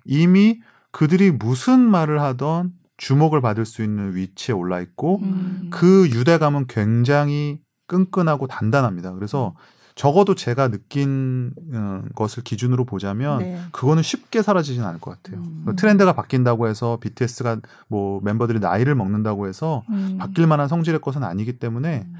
이미 0.04 0.60
그들이 0.90 1.30
무슨 1.30 1.80
말을 1.80 2.20
하던 2.20 2.72
주목을 2.98 3.40
받을 3.40 3.64
수 3.64 3.82
있는 3.82 4.14
위치에 4.14 4.54
올라 4.54 4.80
있고 4.80 5.20
음. 5.22 5.68
그 5.72 6.06
유대감은 6.10 6.66
굉장히 6.68 7.60
끈끈하고 7.86 8.46
단단합니다. 8.46 9.12
그래서 9.14 9.54
적어도 9.94 10.34
제가 10.34 10.68
느낀 10.68 11.52
어, 11.74 12.02
것을 12.14 12.42
기준으로 12.42 12.84
보자면 12.84 13.38
네. 13.40 13.60
그거는 13.72 14.02
쉽게 14.02 14.42
사라지진 14.42 14.82
않을 14.84 15.00
것 15.00 15.10
같아요. 15.22 15.42
음. 15.42 15.62
뭐 15.64 15.74
트렌드가 15.74 16.12
바뀐다고 16.14 16.68
해서 16.68 16.98
BTS가 17.00 17.58
뭐 17.88 18.20
멤버들이 18.22 18.58
나이를 18.60 18.94
먹는다고 18.94 19.48
해서 19.48 19.82
음. 19.90 20.16
바뀔 20.18 20.46
만한 20.46 20.68
성질의 20.68 21.00
것은 21.00 21.24
아니기 21.24 21.58
때문에 21.58 22.04
음. 22.06 22.14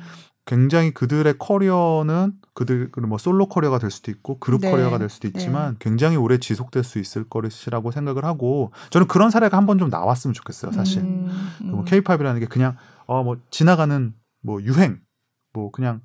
굉장히 0.45 0.91
그들의 0.93 1.37
커리어는 1.39 2.33
그들 2.55 2.91
뭐 3.07 3.17
솔로 3.17 3.47
커리어가 3.49 3.79
될 3.79 3.93
수도 3.93 4.11
있고 4.11 4.39
그룹 4.41 4.63
네. 4.63 4.71
커리어가 4.73 4.99
될 4.99 5.09
수도 5.09 5.29
있지만 5.29 5.73
네. 5.75 5.77
굉장히 5.79 6.17
오래 6.17 6.39
지속될 6.39 6.83
수 6.83 6.99
있을 6.99 7.29
것이라고 7.29 7.93
생각을 7.93 8.25
하고 8.25 8.73
저는 8.91 9.07
그런 9.07 9.31
사례가 9.31 9.57
한 9.57 9.67
번 9.67 9.79
좀 9.79 9.89
나왔으면 9.89 10.35
좋겠어요 10.35 10.73
사실 10.73 11.03
음, 11.03 11.31
음. 11.63 11.71
뭐 11.71 11.85
케이팝이라는 11.85 12.41
게 12.41 12.47
그냥 12.47 12.77
어뭐 13.07 13.37
지나가는 13.51 14.13
뭐 14.43 14.61
유행 14.63 14.99
뭐 15.53 15.71
그냥 15.71 16.01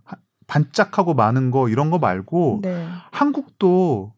반짝하고 0.47 1.13
마는 1.13 1.51
거 1.51 1.69
이런 1.69 1.91
거 1.91 1.99
말고 1.99 2.61
네. 2.63 2.87
한국도 3.11 4.13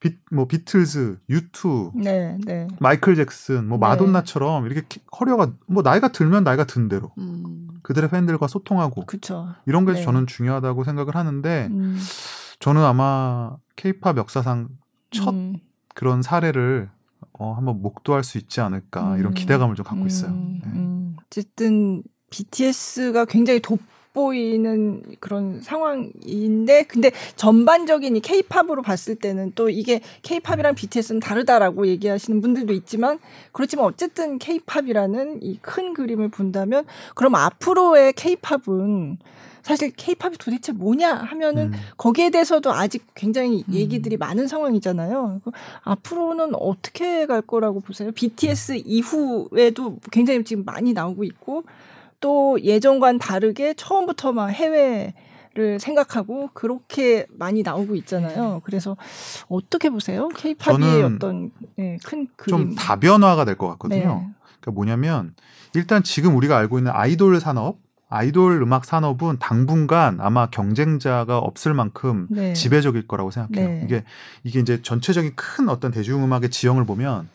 비, 0.00 0.16
뭐 0.30 0.46
비틀즈, 0.46 1.18
유투, 1.28 1.92
네, 1.96 2.38
네. 2.44 2.68
마이클 2.78 3.16
잭슨, 3.16 3.66
뭐 3.66 3.78
네. 3.78 3.86
마돈나처럼 3.86 4.66
이렇게 4.66 5.00
커리어가 5.10 5.52
뭐 5.66 5.82
나이가 5.82 6.08
들면 6.08 6.44
나이가 6.44 6.64
든 6.64 6.88
대로 6.88 7.12
음. 7.18 7.68
그들의 7.82 8.08
팬들과 8.08 8.46
소통하고 8.46 9.06
그쵸. 9.06 9.48
이런 9.66 9.84
게 9.84 9.94
네. 9.94 10.02
저는 10.02 10.26
중요하다고 10.26 10.84
생각을 10.84 11.16
하는데 11.16 11.68
음. 11.70 11.98
저는 12.60 12.82
아마 12.82 13.56
케이팝 13.76 14.16
역사상 14.16 14.68
첫 15.10 15.34
음. 15.34 15.56
그런 15.94 16.22
사례를 16.22 16.90
어, 17.32 17.54
한번 17.54 17.82
목도할 17.82 18.22
수 18.22 18.38
있지 18.38 18.60
않을까 18.60 19.16
이런 19.16 19.32
음. 19.32 19.34
기대감을 19.34 19.74
좀 19.74 19.84
갖고 19.84 20.06
있어요. 20.06 20.30
음. 20.30 20.60
네. 20.62 20.70
음. 20.70 21.16
어쨌든 21.26 22.02
BTS가 22.30 23.24
굉장히 23.24 23.60
돋 24.18 24.28
보이는 24.28 25.02
그런 25.20 25.60
상황인데 25.60 26.82
근데 26.84 27.12
전반적인 27.36 28.16
이 28.16 28.20
케이팝으로 28.20 28.82
봤을 28.82 29.14
때는 29.14 29.52
또 29.54 29.70
이게 29.70 30.00
케이팝이랑 30.22 30.74
BTS는 30.74 31.20
다르다라고 31.20 31.86
얘기하시는 31.86 32.40
분들도 32.40 32.72
있지만 32.72 33.20
그렇지만 33.52 33.84
어쨌든 33.86 34.38
케이팝이라는 34.38 35.42
이 35.42 35.58
큰 35.60 35.94
그림을 35.94 36.28
본다면 36.30 36.84
그럼 37.14 37.34
앞으로의 37.34 38.14
케이팝은 38.14 39.18
사실 39.62 39.92
케이팝이 39.94 40.36
도대체 40.38 40.72
뭐냐 40.72 41.12
하면은 41.14 41.74
음. 41.74 41.78
거기에 41.98 42.30
대해서도 42.30 42.72
아직 42.72 43.04
굉장히 43.14 43.64
음. 43.68 43.74
얘기들이 43.74 44.16
음. 44.16 44.18
많은 44.18 44.48
상황이잖아요. 44.48 45.42
앞으로는 45.82 46.54
어떻게 46.54 47.26
갈 47.26 47.42
거라고 47.42 47.80
보세요? 47.80 48.10
BTS 48.12 48.82
이후에도 48.84 49.98
굉장히 50.10 50.42
지금 50.42 50.64
많이 50.64 50.94
나오고 50.94 51.22
있고 51.24 51.64
또 52.20 52.60
예전과는 52.62 53.18
다르게 53.18 53.74
처음부터 53.74 54.32
막 54.32 54.48
해외 54.48 55.14
를 55.54 55.80
생각하고 55.80 56.50
그렇게 56.52 57.26
많이 57.30 57.62
나오고 57.64 57.96
있잖아요. 57.96 58.60
그래서 58.64 58.96
어떻게 59.48 59.90
보세요? 59.90 60.28
케이팝의 60.28 61.02
어떤 61.02 61.50
네, 61.76 61.96
큰 62.04 62.28
그림. 62.36 62.58
좀 62.58 62.74
다변화가 62.76 63.44
될 63.44 63.56
것 63.56 63.66
같거든요. 63.70 63.98
네. 64.00 64.28
그러니까 64.60 64.70
뭐냐면 64.72 65.34
일단 65.74 66.04
지금 66.04 66.36
우리가 66.36 66.56
알고 66.58 66.78
있는 66.78 66.92
아이돌 66.94 67.40
산업 67.40 67.78
아이돌 68.08 68.62
음악 68.62 68.84
산업은 68.84 69.38
당분간 69.40 70.20
아마 70.20 70.46
경쟁자가 70.48 71.38
없을 71.38 71.74
만큼 71.74 72.28
네. 72.30 72.52
지배적일 72.52 73.08
거라고 73.08 73.30
생각해요. 73.32 73.68
네. 73.68 73.82
이게 73.84 74.04
이게 74.44 74.60
이제 74.60 74.80
전체적인 74.80 75.32
큰 75.34 75.68
어떤 75.70 75.90
대중음악의 75.90 76.50
지형을 76.50 76.84
보면 76.84 77.28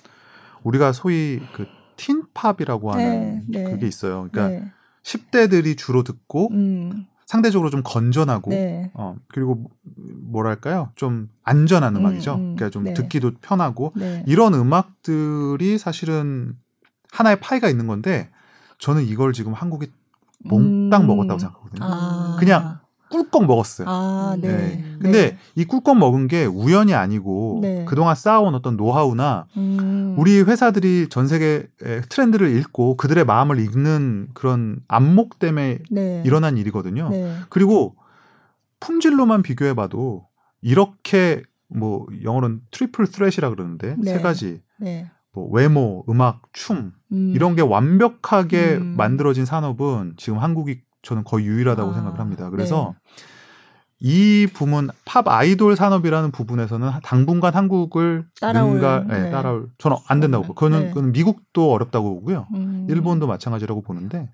우리가 0.62 0.94
소위 0.94 1.42
그 1.54 1.68
틴팝이라고 1.96 2.92
하는 2.92 3.44
네, 3.48 3.64
네. 3.64 3.72
그게 3.72 3.88
있어요. 3.88 4.28
그러니까 4.32 4.48
네. 4.50 4.72
10대들이 5.04 5.78
주로 5.78 6.04
듣고 6.04 6.50
음. 6.52 7.06
상대적으로 7.26 7.70
좀 7.70 7.82
건전하고 7.84 8.52
네. 8.52 8.92
어 8.94 9.16
그리고 9.28 9.72
뭐랄까요 9.84 10.92
좀 10.96 11.30
안전한 11.44 11.96
음악이죠. 11.96 12.36
음, 12.36 12.40
음. 12.40 12.56
그러니까 12.56 12.70
좀 12.70 12.84
네. 12.84 12.94
듣기도 12.94 13.32
편하고 13.42 13.94
네. 13.96 14.24
이런 14.28 14.54
음악들이 14.54 15.78
사실은 15.78 16.56
하나의 17.12 17.40
파이가 17.40 17.70
있는 17.70 17.88
건데 17.88 18.30
저는 18.78 19.04
이걸 19.04 19.34
지금 19.34 19.54
한국이 19.54 19.88
몽땅 20.46 21.02
음. 21.02 21.08
먹었다고 21.08 21.40
생각하거든요. 21.40 21.86
아. 21.86 22.38
그냥 22.40 22.80
꿀꺽 23.14 23.46
먹었어요. 23.46 23.88
아, 23.88 24.36
네. 24.42 24.48
네. 24.48 24.84
근데 25.00 25.32
네. 25.32 25.38
이 25.56 25.66
꿀꺽 25.66 25.98
먹은 25.98 26.28
게 26.28 26.46
우연이 26.46 26.96
아니고 26.96 27.60
네. 27.62 27.86
그동안 27.88 28.16
쌓아온 28.16 28.56
어떤 28.56 28.76
노하우나 28.76 29.46
음. 29.56 30.16
우리 30.18 30.42
회사들이 30.42 31.10
전 31.10 31.28
세계 31.28 31.68
트렌드를 32.10 32.56
읽고 32.58 32.98
그들의 32.98 33.24
마음을 33.26 33.60
읽는 33.60 34.30
그런 34.34 34.80
안목 34.88 35.38
때문에 35.38 35.80
네. 35.92 36.24
일어난 36.26 36.58
일이거든요. 36.58 37.10
네. 37.10 37.36
그리고 37.50 37.96
품질로만 38.80 39.44
비교해봐도 39.44 40.26
이렇게 40.62 41.44
뭐 41.68 42.08
영어로는 42.24 42.62
triple 42.72 43.06
threat이라 43.06 43.52
그러는데 43.52 43.96
세 44.04 44.16
네. 44.16 44.22
가지 44.22 44.62
뭐 45.34 45.50
외모, 45.52 46.04
음악, 46.10 46.42
춤 46.52 46.94
음. 47.12 47.34
이런 47.36 47.56
게 47.56 47.62
완벽하게 47.62 48.78
음. 48.78 48.96
만들어진 48.98 49.46
산업은 49.46 50.14
지금 50.18 50.40
한국이 50.40 50.82
저는 51.04 51.24
거의 51.24 51.46
유일하다고 51.46 51.92
아, 51.92 51.94
생각을 51.94 52.20
합니다. 52.20 52.50
그래서 52.50 52.96
네. 52.98 53.24
이 54.06 54.48
부분 54.54 54.90
팝 55.06 55.28
아이돌 55.28 55.78
산업이라는 55.78 56.32
부분에서는 56.32 56.92
당분간 57.04 57.54
한국을 57.54 58.26
따라올, 58.42 58.74
능가 58.74 59.06
네, 59.08 59.24
네. 59.24 59.32
따라올 59.32 59.68
저는 59.78 59.98
안 60.08 60.20
된다고 60.20 60.44
보고 60.44 60.56
그거는, 60.56 60.80
네. 60.80 60.88
그거는 60.90 61.12
미국도 61.14 61.72
어렵다고 61.72 62.16
보고요. 62.16 62.48
음. 62.54 62.88
일본도 62.90 63.28
마찬가지라고 63.28 63.82
보는데 63.82 64.30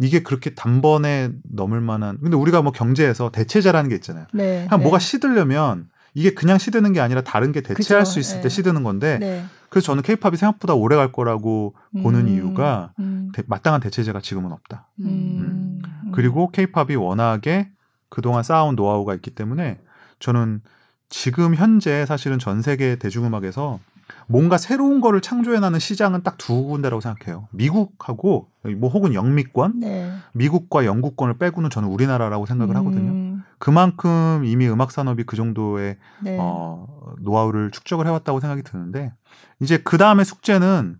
이게 0.00 0.22
그렇게 0.22 0.54
단번에 0.54 1.30
넘을 1.52 1.80
만한 1.80 2.18
근데 2.22 2.36
우리가 2.36 2.62
뭐 2.62 2.72
경제에서 2.72 3.30
대체자라는 3.30 3.90
게 3.90 3.96
있잖아요. 3.96 4.26
네, 4.32 4.66
한 4.70 4.80
뭐가 4.80 4.98
네. 4.98 5.04
시들려면 5.04 5.88
이게 6.14 6.32
그냥 6.32 6.56
시드는 6.56 6.94
게 6.94 7.00
아니라 7.00 7.20
다른 7.20 7.52
게 7.52 7.60
대체할 7.60 8.04
그쵸? 8.04 8.12
수 8.12 8.20
있을 8.20 8.36
때 8.36 8.44
네. 8.44 8.48
시드는 8.48 8.84
건데 8.84 9.44
그래서 9.68 9.86
저는 9.86 10.02
케이팝이 10.02 10.36
생각보다 10.36 10.74
오래 10.74 10.96
갈 10.96 11.12
거라고 11.12 11.74
음. 11.96 12.02
보는 12.02 12.28
이유가 12.28 12.92
음. 12.98 13.30
대, 13.34 13.42
마땅한 13.46 13.80
대체제가 13.80 14.20
지금은 14.20 14.52
없다. 14.52 14.88
음. 15.00 15.67
음. 16.08 16.12
그리고 16.12 16.50
케이팝이 16.50 16.96
워낙에 16.96 17.70
그동안 18.08 18.42
쌓아온 18.42 18.74
노하우가 18.76 19.14
있기 19.14 19.30
때문에 19.30 19.78
저는 20.18 20.62
지금 21.08 21.54
현재 21.54 22.04
사실은 22.06 22.38
전 22.38 22.62
세계 22.62 22.96
대중음악에서 22.96 23.80
뭔가 24.26 24.56
새로운 24.58 25.00
거를 25.00 25.20
창조해나는 25.20 25.78
시장은 25.78 26.22
딱 26.22 26.38
두 26.38 26.64
군데라고 26.64 27.00
생각해요. 27.00 27.48
미국하고 27.50 28.48
뭐 28.76 28.88
혹은 28.88 29.12
영미권, 29.12 29.80
네. 29.80 30.12
미국과 30.32 30.86
영국권을 30.86 31.36
빼고는 31.36 31.68
저는 31.68 31.88
우리나라라고 31.88 32.46
생각을 32.46 32.74
음. 32.74 32.76
하거든요. 32.78 33.42
그만큼 33.58 34.42
이미 34.44 34.68
음악 34.68 34.92
산업이 34.92 35.24
그 35.24 35.36
정도의 35.36 35.96
네. 36.22 36.38
어, 36.40 36.86
노하우를 37.20 37.70
축적을 37.70 38.06
해왔다고 38.06 38.40
생각이 38.40 38.62
드는데 38.62 39.12
이제 39.60 39.78
그 39.78 39.98
다음에 39.98 40.24
숙제는 40.24 40.98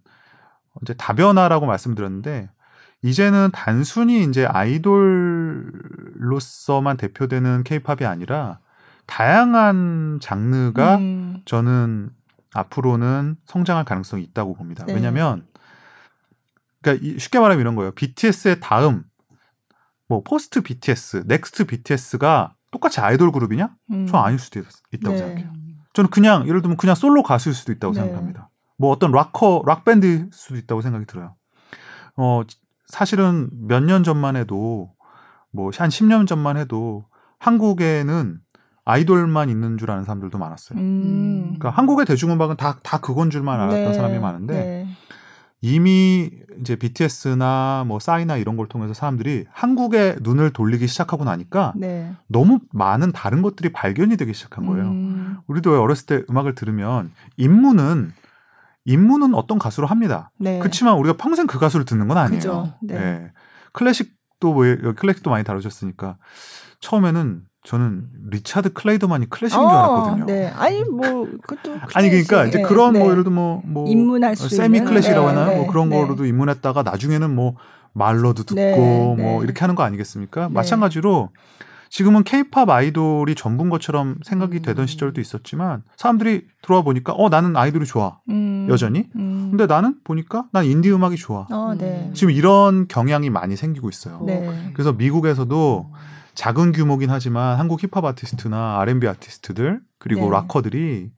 이제 0.83 0.95
다변화라고 0.95 1.67
말씀드렸는데 1.67 2.51
이제는 3.03 3.51
단순히 3.53 4.25
이제 4.25 4.45
아이돌로서만 4.47 4.97
대표되는 6.97 7.63
케이팝이 7.65 8.05
아니라 8.05 8.59
다양한 9.07 10.19
장르가 10.21 10.97
음. 10.97 11.43
저는 11.45 12.11
앞으로는 12.55 13.37
성장할 13.45 13.85
가능성이 13.85 14.25
있다고 14.25 14.55
봅니다. 14.55 14.85
네. 14.87 14.95
왜냐하면 14.95 15.47
그러니까 16.83 17.19
쉽게 17.19 17.39
말하면 17.39 17.61
이런 17.61 17.77
거예요. 17.77 17.93
BTS의 17.93 18.61
다음 18.61 19.05
뭐 20.09 20.23
post 20.23 20.63
BTS, 20.63 21.25
next 21.27 21.67
BTS가 21.67 22.55
똑같이 22.71 23.01
아이돌 23.01 23.33
그룹이냐? 23.33 23.75
음. 23.93 24.07
저 24.07 24.19
아닐 24.19 24.39
수도 24.39 24.61
있, 24.61 24.65
다고 25.03 25.15
네. 25.15 25.19
생각해요. 25.19 25.53
저는 25.95 26.11
그냥 26.11 26.47
예를 26.49 26.63
들면 26.63 26.77
그냥 26.77 26.95
솔로 26.95 27.23
가수일 27.23 27.55
수도 27.55 27.73
있다고 27.73 27.95
네. 27.95 28.01
생각합니다. 28.01 28.51
뭐 28.77 28.91
어떤 28.91 29.11
락커 29.13 29.63
락 29.67 29.85
밴드일 29.85 30.31
수도 30.33 30.57
있다고 30.57 30.83
생각이 30.83 31.07
들어요. 31.07 31.35
어 32.17 32.43
사실은 32.89 33.49
몇 33.69 33.81
년 33.85 34.03
전만 34.05 34.37
해도 34.37 34.91
뭐 35.53 35.71
한 35.77 35.89
10년 35.89 36.27
전만 36.27 36.57
해도 36.57 37.07
한국에는 37.39 38.39
아이돌만 38.85 39.51
있는 39.51 39.77
줄 39.79 39.91
아는 39.91 40.05
사람들도 40.05 40.39
많았어요. 40.39 40.79
음. 40.79 41.41
그러니까 41.59 41.71
한국의 41.71 42.07
대중음악은 42.07 42.57
다, 42.57 42.79
다 42.83 42.99
그건 42.99 43.31
줄만 43.31 43.61
알았던 43.61 43.85
네. 43.85 43.95
사람이 43.95 44.19
많은데 44.19 44.55
네. 44.55 44.89
이미 45.61 46.31
이제 46.61 46.77
BTS나 46.77 47.85
뭐 47.87 47.99
싸이나 47.99 48.37
이런 48.37 48.57
걸 48.57 48.69
통해서 48.69 48.95
사람들이 48.95 49.45
한국에 49.51 50.17
눈을 50.23 50.51
돌리기 50.53 50.87
시작하고 50.87 51.25
나니까 51.25 51.73
네. 51.77 52.13
너무 52.29 52.61
많은 52.73 53.13
다른 53.13 53.43
것들이 53.43 53.73
발견이 53.73 54.17
되기 54.17 54.33
시작한 54.33 54.67
거예요. 54.67 54.85
음. 54.85 55.37
우리도 55.49 55.83
어렸을 55.83 56.07
때 56.07 56.23
음악을 56.31 56.55
들으면 56.55 57.11
입문은 57.37 58.13
입문은 58.89 59.35
어떤 59.35 59.59
가수로 59.59 59.87
합니다. 59.87 60.31
네. 60.39 60.59
그렇지만 60.61 60.97
우리가 60.97 61.19
평생 61.19 61.47
그 61.47 61.59
가수를 61.59 61.85
듣는 61.85 62.09
건 62.09 62.17
아니에요. 62.17 62.73
네. 62.81 62.95
네. 62.95 63.33
클래식도 63.73 64.55
뭐 64.55 64.65
클래식도 64.97 65.29
많이 65.29 65.45
다루셨으니까 65.45 66.17
처음에는 66.81 67.43
저는 67.65 68.09
리차드 68.31 68.73
클레이더만이 68.73 69.29
클래식인 69.29 69.63
어, 69.63 69.69
줄 69.69 69.77
알았거든요. 69.79 70.25
네. 70.25 70.51
아니 70.57 70.83
뭐 70.85 71.29
그것도 71.43 71.79
아니 71.93 72.09
그러니까 72.09 72.47
이제 72.47 72.63
그런 72.63 72.95
네. 72.95 73.01
뭐 73.01 73.11
예를 73.11 73.25
들어 73.25 73.35
뭐, 73.35 73.61
뭐 73.67 73.87
입문할 73.87 74.37
수 74.37 74.49
세미 74.49 74.81
클래식이라고 74.81 75.27
네, 75.31 75.35
하나 75.35 75.47
뭐 75.51 75.55
네, 75.55 75.67
그런 75.67 75.91
네. 75.91 76.01
거로도 76.01 76.25
입문했다가 76.25 76.83
나중에는 76.83 77.35
뭐 77.35 77.57
말러도 77.93 78.45
듣고 78.45 78.55
네, 78.55 78.75
뭐 78.75 79.45
이렇게 79.45 79.61
하는 79.61 79.75
거 79.75 79.83
아니겠습니까? 79.83 80.49
마찬가지로 80.49 81.29
지금은 81.91 82.25
케이팝 82.25 82.69
아이돌이 82.69 83.35
전부인 83.35 83.71
것처럼 83.71 84.17
생각이 84.23 84.59
음. 84.59 84.63
되던 84.63 84.87
시절도 84.87 85.21
있었지만 85.21 85.83
사람들이 85.97 86.47
들어와 86.63 86.83
보니까 86.83 87.13
어 87.13 87.29
나는 87.29 87.57
아이돌이 87.57 87.87
좋아 87.87 88.19
음. 88.29 88.67
여전히 88.69 89.09
음. 89.17 89.49
근데 89.51 89.67
나는 89.67 89.97
보니까 90.05 90.47
난 90.53 90.65
인디 90.65 90.93
음악이 90.93 91.17
좋아 91.17 91.47
어, 91.51 91.75
네. 91.79 92.11
지금 92.15 92.33
이런 92.33 92.89
경향이 92.89 93.31
많이 93.31 93.57
생기고 93.57 93.89
있어요 93.89 94.23
네. 94.25 94.71
그래서 94.75 94.93
미국에서도 94.93 95.93
작은 96.35 96.73
규모긴 96.73 97.11
하지만 97.11 97.59
한국 97.59 97.83
힙합 97.83 98.05
아티스트나 98.05 98.79
R&B 98.81 99.09
아티스트들 99.09 99.81
그리고 99.99 100.27
네. 100.27 100.31
락커들이 100.31 101.11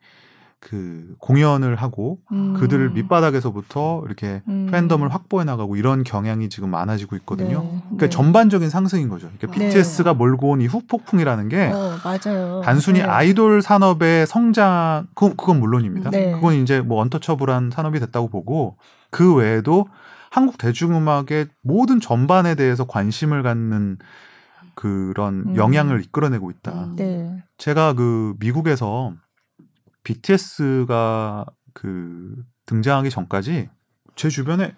그 0.60 1.14
공연을 1.18 1.74
하고 1.74 2.18
음. 2.32 2.52
그들을 2.54 2.90
밑바닥에서부터 2.90 4.02
이렇게 4.04 4.42
음. 4.46 4.68
팬덤을 4.70 5.08
확보해 5.08 5.44
나가고 5.44 5.76
이런 5.76 6.04
경향이 6.04 6.50
지금 6.50 6.70
많아지고 6.70 7.16
있거든요. 7.16 7.62
네. 7.62 7.68
그러니까 7.84 8.06
네. 8.06 8.10
전반적인 8.10 8.68
상승인 8.68 9.08
거죠. 9.08 9.30
그러니까 9.38 9.58
네. 9.58 9.68
BTS가 9.68 10.12
몰고 10.14 10.50
온 10.50 10.60
이 10.60 10.66
후폭풍이라는 10.66 11.48
게 11.48 11.70
어, 11.72 11.96
맞아요. 12.04 12.60
단순히 12.62 12.98
네. 13.00 13.06
아이돌 13.06 13.62
산업의 13.62 14.26
성장 14.26 15.06
그, 15.14 15.30
그건 15.34 15.60
물론입니다. 15.60 16.10
네. 16.10 16.32
그건 16.32 16.54
이제 16.56 16.80
뭐 16.82 17.00
언터처블한 17.00 17.70
산업이 17.72 17.98
됐다고 17.98 18.28
보고 18.28 18.76
그 19.08 19.34
외에도 19.34 19.86
한국 20.30 20.58
대중음악의 20.58 21.48
모든 21.62 22.00
전반에 22.00 22.54
대해서 22.54 22.84
관심을 22.86 23.42
갖는 23.42 23.96
그런 24.74 25.44
음. 25.46 25.56
영향을 25.56 26.02
이끌어내고 26.02 26.50
있다. 26.50 26.72
음. 26.72 26.96
네. 26.96 27.42
제가 27.56 27.94
그 27.94 28.34
미국에서 28.38 29.14
BTS가 30.10 31.46
그 31.72 32.34
등장하기 32.66 33.10
전까지 33.10 33.68
제 34.16 34.28
주변에 34.28 34.74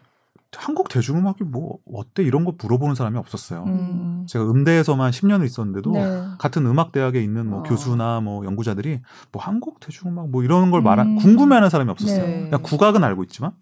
한국 0.54 0.90
대중음악이 0.90 1.44
뭐 1.44 1.78
어때 1.90 2.22
이런 2.22 2.44
거 2.44 2.54
물어보는 2.60 2.94
사람이 2.94 3.16
없었어요. 3.16 3.64
음. 3.64 4.26
제가 4.28 4.44
음대에서만 4.50 5.10
10년을 5.10 5.46
있었는데도 5.46 5.92
네. 5.92 6.24
같은 6.38 6.66
음악 6.66 6.92
대학에 6.92 7.22
있는 7.22 7.46
뭐 7.46 7.60
어. 7.60 7.62
교수나 7.62 8.20
뭐 8.20 8.44
연구자들이 8.44 9.00
뭐 9.32 9.42
한국 9.42 9.80
대중음악 9.80 10.28
뭐 10.28 10.42
이런 10.42 10.70
걸 10.70 10.82
말한 10.82 11.06
음. 11.06 11.16
궁금해하는 11.16 11.70
사람이 11.70 11.90
없었어요. 11.90 12.26
네. 12.26 12.42
그냥 12.44 12.62
국악은 12.62 13.02
알고 13.02 13.22
있지만 13.24 13.52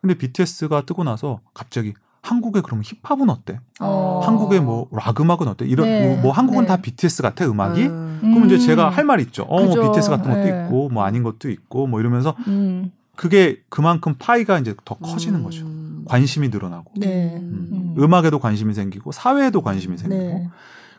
근데 0.00 0.14
BTS가 0.14 0.82
뜨고 0.82 1.02
나서 1.02 1.40
갑자기 1.52 1.94
한국의 2.30 2.62
그러면 2.62 2.84
힙합은 2.84 3.28
어때? 3.28 3.58
어. 3.80 4.20
한국의 4.24 4.60
뭐 4.60 4.88
락 4.92 5.20
음악은 5.20 5.48
어때? 5.48 5.66
이런 5.66 5.86
네. 5.86 6.06
뭐, 6.06 6.22
뭐, 6.22 6.32
한국은 6.32 6.62
네. 6.62 6.68
다 6.68 6.76
BTS 6.76 7.22
같아 7.22 7.44
음악이? 7.46 7.86
음. 7.86 8.18
그러면 8.20 8.46
이제 8.46 8.58
제가 8.58 8.88
할 8.90 9.04
말이 9.04 9.22
있죠. 9.24 9.42
어, 9.44 9.64
뭐 9.64 9.74
BTS 9.74 10.10
같은 10.10 10.30
것도 10.30 10.44
네. 10.44 10.64
있고 10.64 10.88
뭐 10.90 11.04
아닌 11.04 11.22
것도 11.22 11.50
있고 11.50 11.86
뭐 11.86 12.00
이러면서 12.00 12.36
음. 12.46 12.92
그게 13.16 13.60
그만큼 13.68 14.14
파이가 14.18 14.60
이제 14.60 14.74
더 14.84 14.94
커지는 14.94 15.40
음. 15.40 15.44
거죠. 15.44 15.66
관심이 16.06 16.48
늘어나고 16.48 16.92
네. 16.96 17.36
음. 17.36 17.94
음. 17.98 18.14
악에도 18.14 18.38
관심이 18.38 18.74
생기고 18.74 19.12
사회에도 19.12 19.62
관심이 19.62 19.98
생기고. 19.98 20.22
네. 20.22 20.48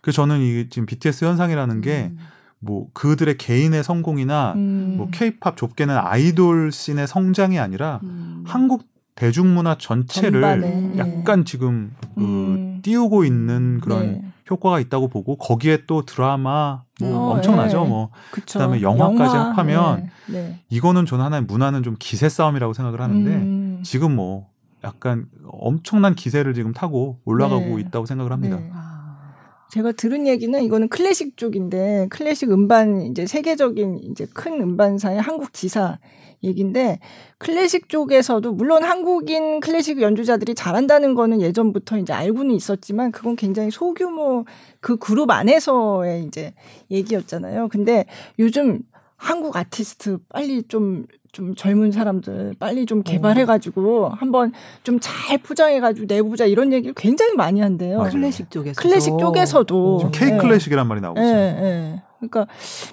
그래서 0.02 0.18
저는 0.18 0.42
이 0.42 0.70
지금 0.70 0.86
BTS 0.86 1.26
현상이라는 1.26 1.82
게 1.82 2.12
음. 2.12 2.18
뭐 2.60 2.88
그들의 2.94 3.38
개인의 3.38 3.84
성공이나 3.84 4.54
음. 4.56 4.96
뭐 4.98 5.08
케이팝 5.12 5.58
좁게는 5.58 5.98
아이돌 5.98 6.72
씬의 6.72 7.08
성장이 7.08 7.58
아니라 7.60 8.00
음. 8.04 8.44
한국 8.46 8.91
대중문화 9.16 9.76
전체를 9.78 10.42
전반에. 10.42 10.98
약간 10.98 11.46
지금 11.46 11.94
그 12.16 12.22
음. 12.22 12.80
띄우고 12.82 13.26
있는 13.26 13.80
그런 13.82 14.14
네. 14.14 14.22
효과가 14.50 14.80
있다고 14.80 15.08
보고 15.08 15.38
거기에 15.38 15.84
또 15.88 16.04
드라마 16.04 16.84
뭐 17.00 17.18
어, 17.18 17.32
엄청나죠. 17.36 17.84
네. 17.84 17.90
뭐 17.90 18.10
그쵸. 18.32 18.60
그다음에 18.60 18.82
영화까지 18.82 19.36
영화, 19.36 19.50
합하면 19.50 20.10
네. 20.28 20.34
네. 20.34 20.60
이거는 20.70 21.06
저는 21.06 21.24
하나의 21.26 21.44
문화는 21.44 21.84
좀 21.84 21.96
기세 22.00 22.30
싸움이라고 22.30 22.74
생각을 22.74 23.02
하는데 23.02 23.30
음. 23.32 23.82
지금 23.84 24.16
뭐 24.16 24.50
약간 24.84 25.26
엄청난 25.48 26.16
기세를 26.16 26.54
지금 26.54 26.74
타고 26.74 27.20
올라가고 27.26 27.78
네. 27.78 27.82
있다고 27.82 28.06
생각을 28.06 28.32
합니다. 28.32 28.58
네. 28.58 28.72
제가 29.70 29.94
들은 29.94 30.28
얘기는 30.28 30.62
이거는 30.62 30.90
클래식 30.90 31.38
쪽인데 31.38 32.08
클래식 32.10 32.52
음반 32.52 33.02
이제 33.04 33.26
세계적인 33.26 34.00
이제 34.04 34.28
큰 34.34 34.60
음반사의 34.62 35.22
한국 35.22 35.54
지사 35.54 35.98
얘기인데 36.44 37.00
클래식 37.38 37.90
쪽에서도 37.90 38.52
물론 38.54 38.84
한국인 38.84 39.60
클래식 39.60 40.02
연주자들이 40.02 40.56
잘한다는 40.56 41.14
거는 41.16 41.42
예전부터 41.42 41.98
이제 41.98 42.14
알고는 42.14 42.56
있었지만 42.56 43.12
그건 43.12 43.36
굉장히 43.36 43.72
소규모 43.72 44.46
그 44.80 44.98
그룹 44.98 45.32
안에서의 45.32 46.24
이제 46.26 46.54
얘기였잖아요. 46.90 47.68
근데 47.70 48.06
요즘 48.40 48.82
한국 49.18 49.56
아티스트 49.56 50.18
빨리 50.30 50.64
좀, 50.64 51.06
좀 51.32 51.54
젊은 51.54 51.92
사람들 51.92 52.56
빨리 52.58 52.88
좀 52.88 53.04
개발해가지고 53.04 54.06
어. 54.06 54.10
한번 54.10 54.52
좀 54.84 55.00
잘 55.00 55.38
포장해가지고 55.38 56.08
내보자 56.10 56.46
이런 56.46 56.74
얘기를 56.74 56.96
굉장히 56.96 57.36
많이 57.36 57.62
한대요. 57.62 58.00
맞아요. 58.00 58.12
클래식 58.12 58.50
쪽에서. 58.50 58.82
클래식 58.82 59.14
쪽에서도. 59.20 60.10
K 60.12 60.38
클래식이란 60.38 60.86
네. 60.86 60.90
말이 60.90 61.02
나오고 61.02 61.20
있어요. 61.20 61.36
네, 61.36 61.62
네. 61.62 62.04
그러니까 62.22 62.48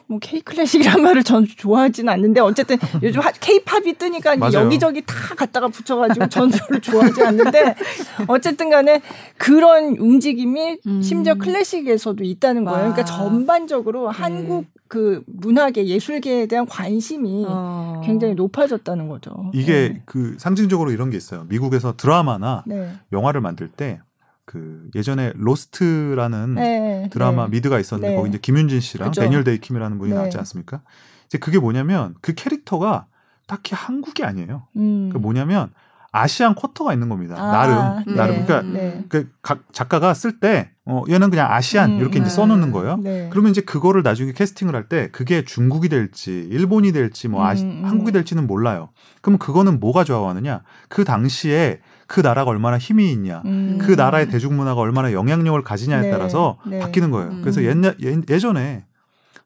뭐 0.06 0.18
K 0.20 0.40
클래식이란 0.40 1.02
말을 1.02 1.22
전 1.22 1.46
좋아하지는 1.46 2.10
않는데 2.12 2.40
어쨌든 2.40 2.78
요즘 3.02 3.20
K 3.40 3.62
팝이 3.64 3.94
뜨니까 3.94 4.36
여기저기 4.52 5.02
다 5.04 5.34
갖다가 5.36 5.68
붙여가지고 5.68 6.28
전 6.28 6.50
별로 6.50 6.80
좋아하지 6.80 7.22
않는데 7.22 7.74
어쨌든간에 8.26 9.02
그런 9.36 9.96
움직임이 9.98 10.78
음. 10.86 11.02
심지어 11.02 11.34
클래식에서도 11.34 12.24
있다는 12.24 12.64
거예요. 12.64 12.92
그러니까 12.92 13.04
전반적으로 13.04 14.10
네. 14.10 14.18
한국 14.18 14.66
그 14.88 15.22
문학계 15.26 15.86
예술계에 15.86 16.46
대한 16.46 16.64
관심이 16.64 17.44
어. 17.46 18.00
굉장히 18.04 18.34
높아졌다는 18.34 19.08
거죠. 19.08 19.50
이게 19.52 19.90
네. 19.92 20.02
그 20.06 20.36
상징적으로 20.38 20.90
이런 20.90 21.10
게 21.10 21.18
있어요. 21.18 21.44
미국에서 21.48 21.94
드라마나 21.96 22.64
네. 22.66 22.92
영화를 23.12 23.42
만들 23.42 23.68
때 23.68 24.00
그 24.48 24.88
예전에 24.94 25.32
로스트라는 25.36 26.54
네, 26.54 27.08
드라마 27.12 27.44
네. 27.44 27.50
미드가 27.50 27.78
있었는데 27.78 28.10
네. 28.10 28.16
거기 28.16 28.30
이제 28.30 28.38
김윤진 28.40 28.80
씨랑 28.80 29.10
그죠. 29.10 29.20
데니얼 29.20 29.44
데이킴이라는 29.44 29.98
분이 29.98 30.10
네. 30.10 30.16
나왔지 30.16 30.38
않습니까? 30.38 30.80
이제 31.26 31.36
그게 31.36 31.58
뭐냐면 31.58 32.14
그 32.22 32.32
캐릭터가 32.34 33.06
딱히 33.46 33.74
한국이 33.74 34.24
아니에요. 34.24 34.66
음. 34.76 35.10
그 35.12 35.18
뭐냐면 35.18 35.70
Asian 36.10 36.54
쿼터가 36.54 36.94
있는 36.94 37.10
겁니다. 37.10 37.34
아, 37.38 37.52
나름 37.52 38.04
네. 38.06 38.14
나름 38.14 38.46
그러니까 38.46 38.62
네. 38.62 39.04
그각 39.10 39.64
작가가 39.72 40.14
쓸때 40.14 40.70
어, 40.86 41.02
얘는 41.10 41.28
그냥 41.28 41.52
Asian 41.52 41.90
음, 41.92 41.98
이렇게 42.00 42.18
이제 42.18 42.30
써놓는 42.30 42.72
거예요. 42.72 42.96
네. 42.96 43.28
그러면 43.30 43.50
이제 43.50 43.60
그거를 43.60 44.02
나중에 44.02 44.32
캐스팅을 44.32 44.74
할 44.74 44.88
때 44.88 45.10
그게 45.12 45.44
중국이 45.44 45.90
될지 45.90 46.48
일본이 46.50 46.92
될지 46.92 47.28
뭐 47.28 47.44
아시, 47.46 47.64
음, 47.64 47.82
음. 47.82 47.84
한국이 47.84 48.12
될지는 48.12 48.46
몰라요. 48.46 48.88
그럼 49.20 49.38
그거는 49.38 49.80
뭐가 49.80 50.04
좌우하느냐? 50.04 50.62
그 50.88 51.04
당시에 51.04 51.80
그 52.08 52.20
나라가 52.20 52.50
얼마나 52.50 52.78
힘이 52.78 53.12
있냐, 53.12 53.42
음. 53.44 53.78
그 53.80 53.92
나라의 53.92 54.28
대중문화가 54.28 54.80
얼마나 54.80 55.12
영향력을 55.12 55.62
가지냐에 55.62 56.00
네. 56.00 56.10
따라서 56.10 56.58
네. 56.66 56.80
바뀌는 56.80 57.10
거예요. 57.10 57.30
음. 57.30 57.40
그래서 57.42 57.62
옛날 57.62 57.96
예, 58.02 58.16
예전에 58.28 58.86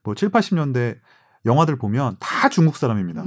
뭐 0.05 0.15
7, 0.15 0.31
80년대 0.31 0.99
영화들 1.45 1.77
보면 1.77 2.17
다 2.21 2.49
중국 2.49 2.77
사람입니다. 2.77 3.25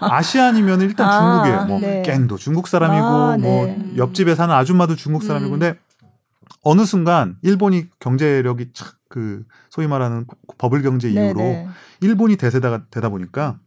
아시안이면 0.00 0.82
일단 0.82 1.08
아, 1.08 1.18
중국이에요. 1.18 1.64
뭐 1.64 1.80
네. 1.80 2.02
갱도 2.02 2.36
중국 2.36 2.68
사람이고 2.68 3.06
아, 3.06 3.38
뭐 3.38 3.66
네. 3.66 3.94
옆집에 3.96 4.34
사는 4.34 4.54
아줌마도 4.54 4.96
중국 4.96 5.22
사람이고 5.22 5.54
음. 5.54 5.58
근데 5.58 5.78
어느 6.62 6.84
순간 6.84 7.36
일본이 7.40 7.86
경제력이 8.00 8.72
착그 8.74 9.44
소위 9.70 9.86
말하는 9.86 10.26
버블 10.58 10.82
경제 10.82 11.08
네, 11.08 11.14
이후로 11.14 11.40
네네. 11.40 11.68
일본이 12.02 12.36
대세가 12.36 12.82
되다 12.90 13.08
보니까 13.08 13.58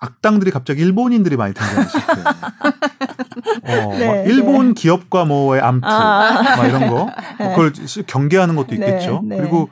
악당들이 0.00 0.50
갑자기 0.50 0.80
일본인들이 0.80 1.36
많이 1.36 1.52
등장하기 1.52 1.88
시작해요. 1.88 2.24
어, 3.86 3.98
네, 3.98 4.24
일본 4.26 4.68
네. 4.68 4.74
기업과 4.74 5.26
뭐의 5.26 5.60
암투, 5.60 5.86
아. 5.86 6.56
막 6.56 6.66
이런 6.66 6.88
거. 6.88 7.10
뭐 7.38 7.50
그걸 7.54 7.72
경계하는 8.06 8.56
것도 8.56 8.68
네, 8.68 8.74
있겠죠. 8.76 9.22
네, 9.24 9.36
그리고 9.36 9.68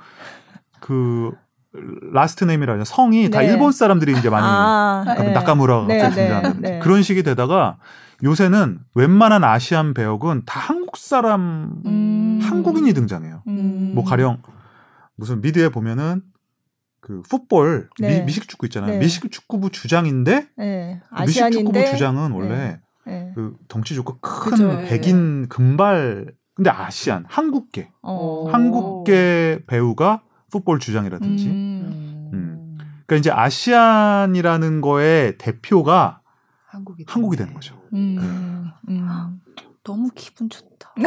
그 0.81 1.33
last 2.13 2.45
name이라 2.45 2.85
성이 2.85 3.31
다 3.31 3.41
네. 3.41 3.47
일본 3.47 3.73
사람들이 3.73 4.13
이제 4.19 4.29
많이 4.29 4.47
아, 4.47 5.05
네. 5.19 5.33
나카무라가 5.33 5.87
갑자기 5.87 6.15
등장하는 6.15 6.81
그런 6.81 7.03
식이 7.03 7.23
되다가 7.23 7.77
요새는 8.23 8.81
웬만한 8.95 9.45
Asian 9.45 9.95
배역은 9.95 10.43
다 10.45 10.61
한국 10.61 10.97
사람 10.97 11.73
음. 11.87 12.41
한국인이 12.43 12.93
등장해요. 12.93 13.43
음. 13.47 13.93
뭐 13.95 14.05
가령 14.05 14.43
무슨 15.17 15.41
미드에 15.41 15.69
보면은 15.69 16.23
그 17.01 17.23
풋볼 17.23 17.91
네. 18.01 18.23
미, 18.23 18.33
식축구 18.33 18.67
있잖아요. 18.67 18.93
네. 18.93 18.99
미식 18.99 19.31
축구부 19.31 19.71
주장인데 19.71 20.49
네. 20.57 21.01
미식 21.21 21.51
축구부 21.51 21.85
주장은 21.85 22.33
원래 22.33 22.81
네. 23.07 23.33
그 23.35 23.57
덩치 23.69 23.95
좋고 23.95 24.19
큰 24.21 24.51
그쵸. 24.51 24.79
백인 24.89 25.49
금발 25.49 26.33
근데 26.55 26.71
아시안 26.71 27.25
한국계 27.29 27.91
어. 28.03 28.49
한국계 28.51 29.61
배우가 29.67 30.23
풋볼 30.51 30.81
주장이라든지 30.81 31.47
음. 31.47 32.31
음. 32.35 32.79
그러니까 33.07 33.17
이제 33.17 33.31
아시안이라는 33.31 34.81
거의 34.81 35.39
대표가 35.39 36.21
한국이, 36.67 37.05
한국이 37.07 37.37
되는 37.37 37.55
거죠. 37.55 37.81
음. 37.95 38.71
음. 38.89 39.41
너무 39.89 40.11
기분 40.15 40.51
좋다. 40.51 40.93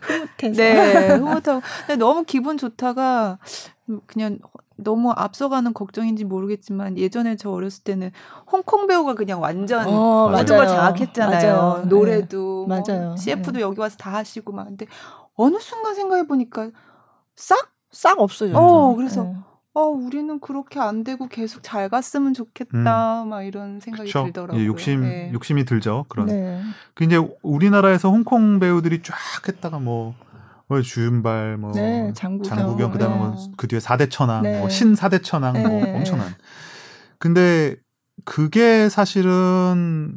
흐뭇해서. 0.00 0.60
네, 0.60 1.08
흐뭇하고. 1.14 1.62
근데 1.86 1.96
너무 1.96 2.24
기분 2.24 2.58
좋다가 2.58 3.38
그냥 4.06 4.38
너무 4.76 5.10
앞서가는 5.10 5.74
걱정인지 5.74 6.24
모르겠지만 6.24 6.96
예전에 6.96 7.36
저 7.36 7.50
어렸을 7.50 7.84
때는 7.84 8.10
홍콩 8.50 8.86
배우가 8.86 9.14
그냥 9.14 9.42
완전 9.42 9.86
어, 9.86 10.30
모든 10.30 10.56
걸 10.56 10.66
장악했잖아요. 10.66 11.56
맞아요. 11.56 11.84
노래도 11.86 12.66
네. 12.68 12.82
맞아요. 12.86 13.06
뭐 13.08 13.16
CF도 13.16 13.52
네. 13.52 13.60
여기 13.60 13.80
와서 13.80 13.96
다 13.98 14.14
하시고 14.14 14.52
막 14.52 14.64
근데 14.64 14.86
어느 15.34 15.58
순간 15.58 15.94
생각해 15.94 16.26
보니까 16.26 16.70
싹 17.36 17.70
싹 17.92 18.20
없어졌죠. 18.20 18.58
어, 18.58 18.94
그래서 18.94 19.24
네. 19.24 19.36
어, 19.74 19.82
우리는 19.82 20.40
그렇게 20.40 20.80
안 20.80 21.04
되고 21.04 21.28
계속 21.28 21.62
잘 21.62 21.88
갔으면 21.88 22.34
좋겠다. 22.34 23.22
음. 23.22 23.28
막 23.28 23.42
이런 23.42 23.80
생각이 23.80 24.08
그쵸? 24.08 24.24
들더라고요. 24.24 24.60
예, 24.60 24.66
욕심, 24.66 25.02
네. 25.02 25.30
욕심이 25.32 25.64
들죠. 25.64 26.06
그런. 26.08 26.26
네. 26.26 26.60
그 26.94 27.04
이제 27.04 27.16
우리나라에서 27.42 28.10
홍콩 28.10 28.58
배우들이 28.58 29.02
쫙 29.02 29.16
했다가 29.46 29.78
뭐, 29.78 30.14
뭐 30.70 30.82
주윤발, 30.82 31.56
뭐 31.56 31.72
네, 31.72 32.12
장국영, 32.14 32.56
장국영 32.56 32.92
그다음에 32.92 33.14
네. 33.14 33.20
뭐 33.20 33.36
그 33.56 33.66
뒤에 33.66 33.80
사대천왕, 33.80 34.42
네. 34.42 34.60
뭐 34.60 34.68
신사대천왕, 34.68 35.52
뭐 35.54 35.82
네. 35.82 35.96
엄청난. 35.96 36.32
근데 37.18 37.74
그게 38.24 38.88
사실은 38.88 40.16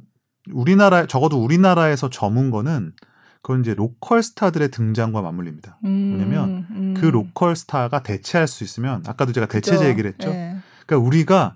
우리나라 0.52 1.08
적어도 1.08 1.44
우리나라에서 1.44 2.12
저문 2.12 2.52
거는 2.52 2.94
그건 3.42 3.62
이제 3.62 3.74
local 3.74 4.22
스타들의 4.22 4.70
등장과 4.70 5.24
맞물립니다. 5.24 5.80
음, 5.86 6.18
왜냐면 6.18 6.68
음. 6.70 6.94
그 6.96 7.08
local 7.08 7.56
스타가 7.56 8.04
대체할 8.04 8.48
수 8.48 8.64
있으면 8.64 9.04
아까도 9.08 9.34
제가 9.34 9.48
대체재 9.48 9.90
얘기를 9.90 10.12
했죠. 10.12 10.30
네. 10.30 10.56
그러니까 10.86 11.08
우리가 11.08 11.56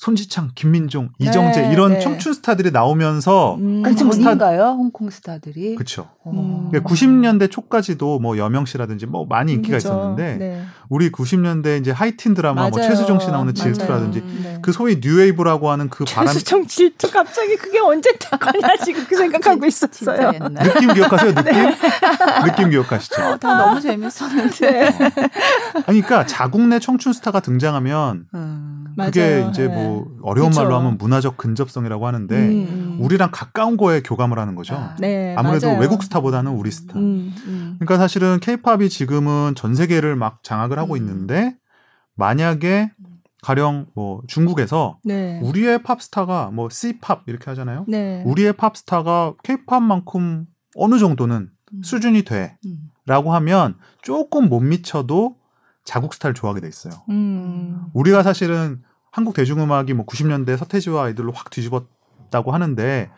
손지창, 0.00 0.52
김민종, 0.54 1.10
네, 1.18 1.28
이정재 1.28 1.72
이런 1.72 1.92
네. 1.92 2.00
청춘 2.00 2.32
스타들이 2.32 2.70
나오면서 2.70 3.56
음, 3.56 3.82
홍콩 3.84 4.12
스타인가요? 4.12 4.62
홍콩 4.68 5.10
스타들이 5.10 5.74
그렇죠. 5.74 6.08
음. 6.26 6.68
그러니까 6.70 6.90
90년대 6.90 7.50
초까지도 7.50 8.18
뭐 8.18 8.38
여명 8.38 8.64
씨라든지 8.64 9.04
뭐 9.04 9.26
많이 9.26 9.52
인기가 9.52 9.76
그죠. 9.76 9.88
있었는데 9.88 10.36
네. 10.38 10.64
우리 10.88 11.12
90년대 11.12 11.78
이제 11.78 11.90
하이틴 11.90 12.32
드라마 12.32 12.62
뭐 12.62 12.70
맞아요. 12.70 12.88
뭐 12.88 12.96
최수정 12.96 13.20
씨 13.20 13.30
나오는 13.30 13.54
질투라든지 13.54 14.22
네. 14.42 14.58
그 14.62 14.72
소위 14.72 15.00
뉴웨이브라고 15.02 15.70
하는 15.70 15.90
그 15.90 16.06
바람 16.06 16.28
최수정 16.28 16.66
질투 16.66 17.10
갑자기 17.10 17.56
그게 17.56 17.78
언제 17.78 18.10
됐거냐 18.16 18.76
지금 18.82 19.04
그 19.06 19.14
생각하고 19.14 19.66
있었어요. 19.66 20.32
느낌 20.32 20.94
기억하세요? 20.94 21.34
느낌? 21.34 21.52
네. 21.52 21.76
느낌 22.46 22.70
기억하시죠? 22.70 23.22
어, 23.22 23.36
다 23.36 23.54
너무 23.54 23.78
재밌었는데. 23.78 24.88
어. 24.88 25.82
그러니까 25.84 26.24
자국 26.24 26.62
내 26.62 26.78
청춘 26.78 27.12
스타가 27.12 27.40
등장하면 27.40 28.24
음. 28.32 28.79
그게 28.96 29.38
맞아요. 29.38 29.50
이제 29.50 29.68
뭐 29.68 30.06
어려운 30.22 30.50
그쵸. 30.50 30.62
말로 30.62 30.76
하면 30.76 30.98
문화적 30.98 31.36
근접성이라고 31.36 32.06
하는데 32.06 32.36
음, 32.36 32.68
음. 32.70 32.96
우리랑 33.00 33.30
가까운 33.32 33.76
거에 33.76 34.02
교감을 34.02 34.38
하는 34.38 34.54
거죠. 34.54 34.74
아, 34.74 34.96
네, 34.98 35.36
무래도. 35.42 35.68
외국 35.78 36.02
스타보다는 36.02 36.52
우리 36.52 36.70
스타. 36.70 36.98
음, 36.98 37.34
음. 37.46 37.76
그러니까 37.78 37.98
사실은 37.98 38.38
케이팝이 38.40 38.88
지금은 38.88 39.54
전 39.54 39.74
세계를 39.74 40.16
막 40.16 40.42
장악을 40.42 40.78
하고 40.78 40.94
음. 40.94 40.98
있는데 40.98 41.56
만약에 42.16 42.90
가령 43.42 43.86
뭐 43.94 44.20
중국에서 44.26 44.98
네. 45.02 45.40
우리의 45.42 45.82
팝스타가 45.82 46.50
뭐 46.52 46.68
C팝 46.70 47.22
이렇게 47.26 47.50
하잖아요. 47.50 47.86
네. 47.88 48.22
우리의 48.26 48.52
팝스타가 48.52 49.34
케이팝만큼 49.42 50.46
어느 50.76 50.98
정도는 50.98 51.50
음. 51.72 51.82
수준이 51.82 52.24
돼라고 52.24 53.32
하면 53.34 53.76
조금 54.02 54.48
못 54.48 54.60
미쳐도 54.60 55.36
자국 55.90 56.14
스타를 56.14 56.34
좋아하게 56.34 56.60
돼 56.60 56.68
있어요. 56.68 56.92
우리가 57.94 58.22
사실은 58.22 58.80
한국 59.10 59.34
대중음악이 59.34 59.92
뭐 59.94 60.06
90년대 60.06 60.56
서태지와 60.56 61.06
아이들로 61.06 61.32
확 61.32 61.50
뒤집었다고 61.50 62.52
하는데 62.52 63.10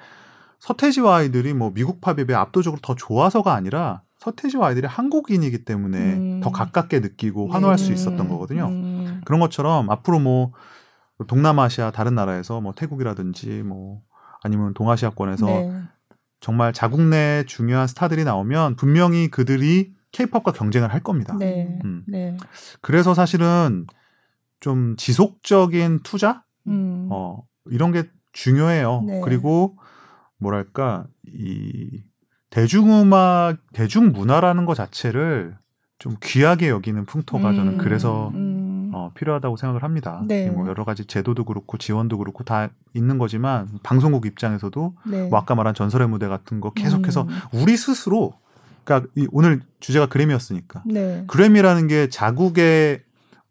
서태지와 0.58 1.16
아이들이 1.16 1.52
뭐 1.52 1.70
미국 1.74 2.00
팝에 2.00 2.24
비해 2.24 2.34
압도적으로 2.34 2.80
더 2.82 2.94
좋아서가 2.94 3.52
아니라 3.52 4.00
서태지와 4.16 4.68
아이들이 4.68 4.86
한국인이기 4.86 5.66
때문에 5.66 5.98
음. 5.98 6.40
더 6.42 6.50
가깝게 6.50 7.00
느끼고 7.00 7.48
환호할 7.48 7.76
네. 7.76 7.84
수 7.84 7.92
있었던 7.92 8.26
거거든요. 8.26 8.68
음. 8.68 9.20
그런 9.26 9.38
것처럼 9.38 9.90
앞으로 9.90 10.18
뭐 10.18 10.52
동남아시아 11.26 11.90
다른 11.90 12.14
나라에서 12.14 12.62
뭐 12.62 12.72
태국이라든지 12.72 13.64
뭐 13.64 14.00
아니면 14.42 14.72
동아시아권에서 14.72 15.44
네. 15.44 15.82
정말 16.40 16.72
자국 16.72 17.02
내 17.02 17.44
중요한 17.46 17.86
스타들이 17.86 18.24
나오면 18.24 18.76
분명히 18.76 19.28
그들이 19.28 19.92
케이팝과 20.12 20.52
경쟁을 20.52 20.92
할 20.92 21.02
겁니다. 21.02 21.36
네. 21.38 21.78
음. 21.84 22.04
네. 22.06 22.36
그래서 22.80 23.14
사실은 23.14 23.86
좀 24.60 24.94
지속적인 24.96 26.00
투자 26.02 26.44
음. 26.68 27.08
어 27.10 27.42
이런 27.66 27.92
게 27.92 28.04
중요해요. 28.32 29.02
네. 29.06 29.20
그리고 29.24 29.76
뭐랄까 30.38 31.06
이 31.26 32.02
대중음악 32.50 33.58
대중문화라는 33.72 34.66
것 34.66 34.74
자체를 34.74 35.56
좀 35.98 36.16
귀하게 36.22 36.68
여기는 36.68 37.04
풍토가 37.06 37.50
음. 37.50 37.56
저는 37.56 37.78
그래서 37.78 38.30
음. 38.34 38.90
어, 38.92 39.10
필요하다고 39.14 39.56
생각을 39.56 39.82
합니다. 39.82 40.22
네. 40.26 40.50
뭐 40.50 40.66
여러 40.68 40.84
가지 40.84 41.06
제도도 41.06 41.44
그렇고 41.44 41.78
지원도 41.78 42.18
그렇고 42.18 42.44
다 42.44 42.68
있는 42.92 43.18
거지만 43.18 43.68
방송국 43.82 44.26
입장에서도 44.26 44.94
네. 45.06 45.28
뭐 45.28 45.38
아까 45.38 45.54
말한 45.54 45.74
전설의 45.74 46.08
무대 46.08 46.28
같은 46.28 46.60
거 46.60 46.72
계속해서 46.72 47.22
음. 47.22 47.28
우리 47.52 47.76
스스로 47.76 48.34
그러니까 48.84 49.10
이 49.16 49.26
오늘 49.32 49.60
주제가 49.80 50.06
그래미였으니까 50.06 50.82
네. 50.86 51.24
그래미라는 51.26 51.86
게 51.88 52.08
자국의 52.08 53.02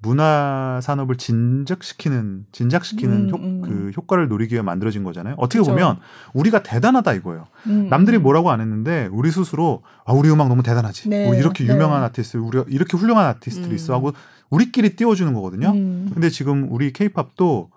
문화 0.04 0.80
산업을 0.82 1.16
진작시키는 1.16 2.48
진작시키는 2.52 3.16
음, 3.16 3.30
효, 3.30 3.36
음. 3.38 3.62
그 3.62 3.92
효과를 3.96 4.28
노리기 4.30 4.54
위해 4.56 4.64
만들어진 4.64 5.04
거잖아요. 5.04 5.36
어떻게 5.38 5.60
그쵸. 5.60 5.72
보면 5.72 6.00
우리가 6.34 6.64
대단하다 6.64 7.14
이거예요. 7.14 7.46
음, 7.68 7.88
남들이 7.88 8.18
음. 8.18 8.24
뭐라고 8.24 8.50
안 8.50 8.62
했는데 8.62 9.08
우리 9.12 9.30
스스로 9.30 9.84
아 10.04 10.14
우리 10.14 10.30
음악 10.32 10.48
너무 10.48 10.64
대단하지. 10.64 11.10
네, 11.10 11.26
뭐 11.26 11.36
이렇게 11.36 11.66
네. 11.66 11.74
유명한 11.74 12.02
네. 12.02 12.08
아티스트, 12.08 12.38
우리가 12.38 12.66
이렇게 12.68 12.98
훌륭한 12.98 13.28
아티스트들이 13.28 13.76
있어 13.76 13.94
하고 13.94 14.12
우리끼리 14.50 14.96
띄워주는 14.96 15.32
거거든요. 15.34 15.70
음. 15.70 16.10
근데 16.12 16.30
지금 16.30 16.68
우리 16.72 16.92
케이팝도 16.94 17.70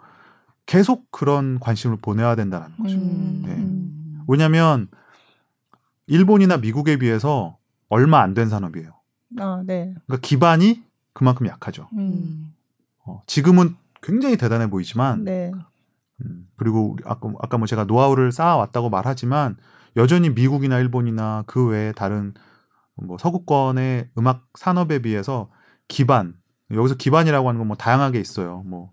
계속 0.64 1.10
그런 1.10 1.60
관심을 1.60 1.98
보내야 2.00 2.36
된다는 2.36 2.68
거죠. 2.78 2.96
음, 2.96 3.42
네. 3.44 4.24
왜냐하면 4.26 4.88
일본이나 6.06 6.56
미국에 6.58 6.96
비해서 6.98 7.58
얼마 7.88 8.20
안 8.20 8.34
된 8.34 8.48
산업이에요. 8.48 8.90
아, 9.38 9.62
네. 9.66 9.94
그러니까 10.06 10.26
기반이 10.26 10.82
그만큼 11.12 11.46
약하죠. 11.46 11.88
음. 11.96 12.52
어, 13.06 13.22
지금은 13.26 13.76
굉장히 14.02 14.36
대단해 14.36 14.68
보이지만, 14.70 15.24
네. 15.24 15.50
음, 16.24 16.48
그리고 16.56 16.96
아까, 17.04 17.32
아까 17.40 17.58
뭐 17.58 17.66
제가 17.66 17.84
노하우를 17.84 18.32
쌓아왔다고 18.32 18.90
말하지만, 18.90 19.56
여전히 19.96 20.30
미국이나 20.30 20.78
일본이나 20.78 21.44
그 21.46 21.66
외에 21.68 21.92
다른 21.92 22.34
뭐 22.96 23.16
서구권의 23.18 24.10
음악 24.18 24.46
산업에 24.58 25.00
비해서 25.00 25.50
기반, 25.88 26.34
여기서 26.72 26.94
기반이라고 26.96 27.48
하는 27.48 27.58
건 27.58 27.68
뭐 27.68 27.76
다양하게 27.76 28.20
있어요. 28.20 28.62
뭐, 28.66 28.92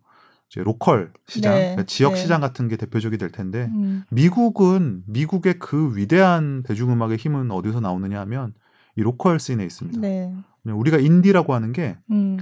local 0.60 1.14
시장, 1.28 1.54
네. 1.54 1.62
그러니까 1.62 1.84
지역 1.84 2.14
네. 2.14 2.16
시장 2.18 2.42
같은 2.42 2.68
게 2.68 2.76
대표적이 2.76 3.18
될 3.18 3.32
텐데, 3.32 3.70
음. 3.74 4.04
미국은, 4.10 5.04
미국의 5.08 5.60
그 5.60 5.96
위대한 5.96 6.64
대중음악의 6.64 7.18
힘은 7.18 7.52
어디서 7.52 7.80
나오느냐 7.80 8.20
하면, 8.22 8.54
이 8.96 9.02
local 9.02 9.40
scene에 9.40 9.64
있습니다. 9.64 10.00
네. 10.02 10.34
우리가 10.66 10.98
인디라고 10.98 11.54
하는 11.54 11.72
게 11.72 11.98
음. 12.12 12.38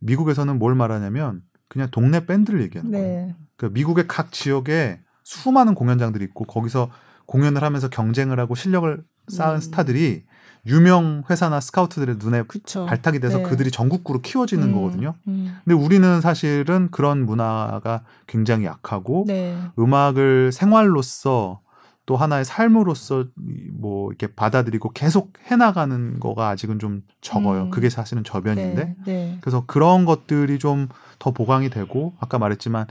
미국에서는 0.00 0.58
뭘 0.58 0.74
말하냐면 0.74 1.42
그냥 1.68 1.88
동네 1.90 2.26
밴드를 2.26 2.62
얘기하는 2.62 2.90
네. 2.90 2.98
거예요. 2.98 3.34
그러니까 3.56 3.74
미국의 3.74 4.08
각 4.08 4.32
지역에 4.32 5.00
수많은 5.22 5.74
공연장들이 5.74 6.24
있고 6.24 6.44
거기서 6.44 6.90
공연을 7.26 7.62
하면서 7.62 7.88
경쟁을 7.88 8.38
하고 8.38 8.54
실력을 8.54 9.02
쌓은 9.28 9.56
음. 9.56 9.60
스타들이 9.60 10.24
유명 10.66 11.22
회사나 11.28 11.60
스카우트들의 11.60 12.16
눈에 12.18 12.42
그쵸. 12.42 12.86
발탁이 12.86 13.20
돼서 13.20 13.38
네. 13.38 13.44
그들이 13.44 13.70
전국구로 13.70 14.20
키워지는 14.22 14.68
음. 14.68 14.74
거거든요. 14.74 15.14
음. 15.28 15.56
근데 15.64 15.74
우리는 15.74 16.20
사실은 16.20 16.88
그런 16.90 17.26
문화가 17.26 18.02
굉장히 18.26 18.64
약하고 18.64 19.24
네. 19.26 19.56
음악을 19.78 20.52
생활로서 20.52 21.60
또 22.06 22.16
하나의 22.16 22.44
삶으로서 22.44 23.24
뭐 23.72 24.10
이렇게 24.10 24.26
받아들이고 24.26 24.90
계속 24.90 25.32
해나가는 25.46 26.20
거가 26.20 26.50
아직은 26.50 26.78
좀 26.78 27.02
적어요. 27.22 27.62
음. 27.62 27.70
그게 27.70 27.88
사실은 27.88 28.24
저변인데. 28.24 28.84
네, 28.84 28.96
네. 29.06 29.38
그래서 29.40 29.64
그런 29.66 30.04
것들이 30.04 30.58
좀 30.58 30.88
더 31.18 31.30
보강이 31.30 31.70
되고 31.70 32.14
아까 32.20 32.38
말했지만 32.38 32.86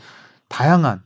다양한 0.49 1.01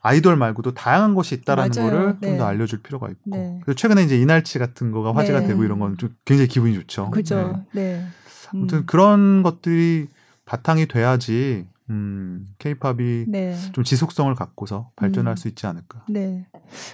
아이돌 0.00 0.36
말고도 0.36 0.74
다양한 0.74 1.14
것이 1.14 1.34
있다라는 1.36 1.70
맞아요. 1.76 1.90
거를 1.90 2.16
네. 2.20 2.28
좀더 2.28 2.46
알려줄 2.46 2.82
필요가 2.82 3.08
있고. 3.08 3.20
네. 3.36 3.58
그래서 3.64 3.76
최근에 3.76 4.02
이제 4.04 4.18
이날치 4.18 4.58
같은 4.58 4.92
거가 4.92 5.14
화제가 5.14 5.40
네. 5.40 5.46
되고 5.48 5.64
이런 5.64 5.78
건 5.78 5.96
좀 5.98 6.14
굉장히 6.24 6.48
기분이 6.48 6.74
좋죠. 6.74 7.10
그죠. 7.10 7.64
네. 7.72 7.82
네. 7.82 8.04
아무튼 8.52 8.78
음. 8.78 8.86
그런 8.86 9.42
것들이 9.42 10.06
바탕이 10.44 10.86
돼야지 10.86 11.66
음, 11.90 12.46
케이팝이 12.58 13.24
네. 13.28 13.56
좀 13.72 13.82
지속성을 13.82 14.32
갖고서 14.34 14.90
발전할 14.96 15.32
음. 15.32 15.36
수 15.36 15.48
있지 15.48 15.66
않을까. 15.66 16.04
네. 16.08 16.46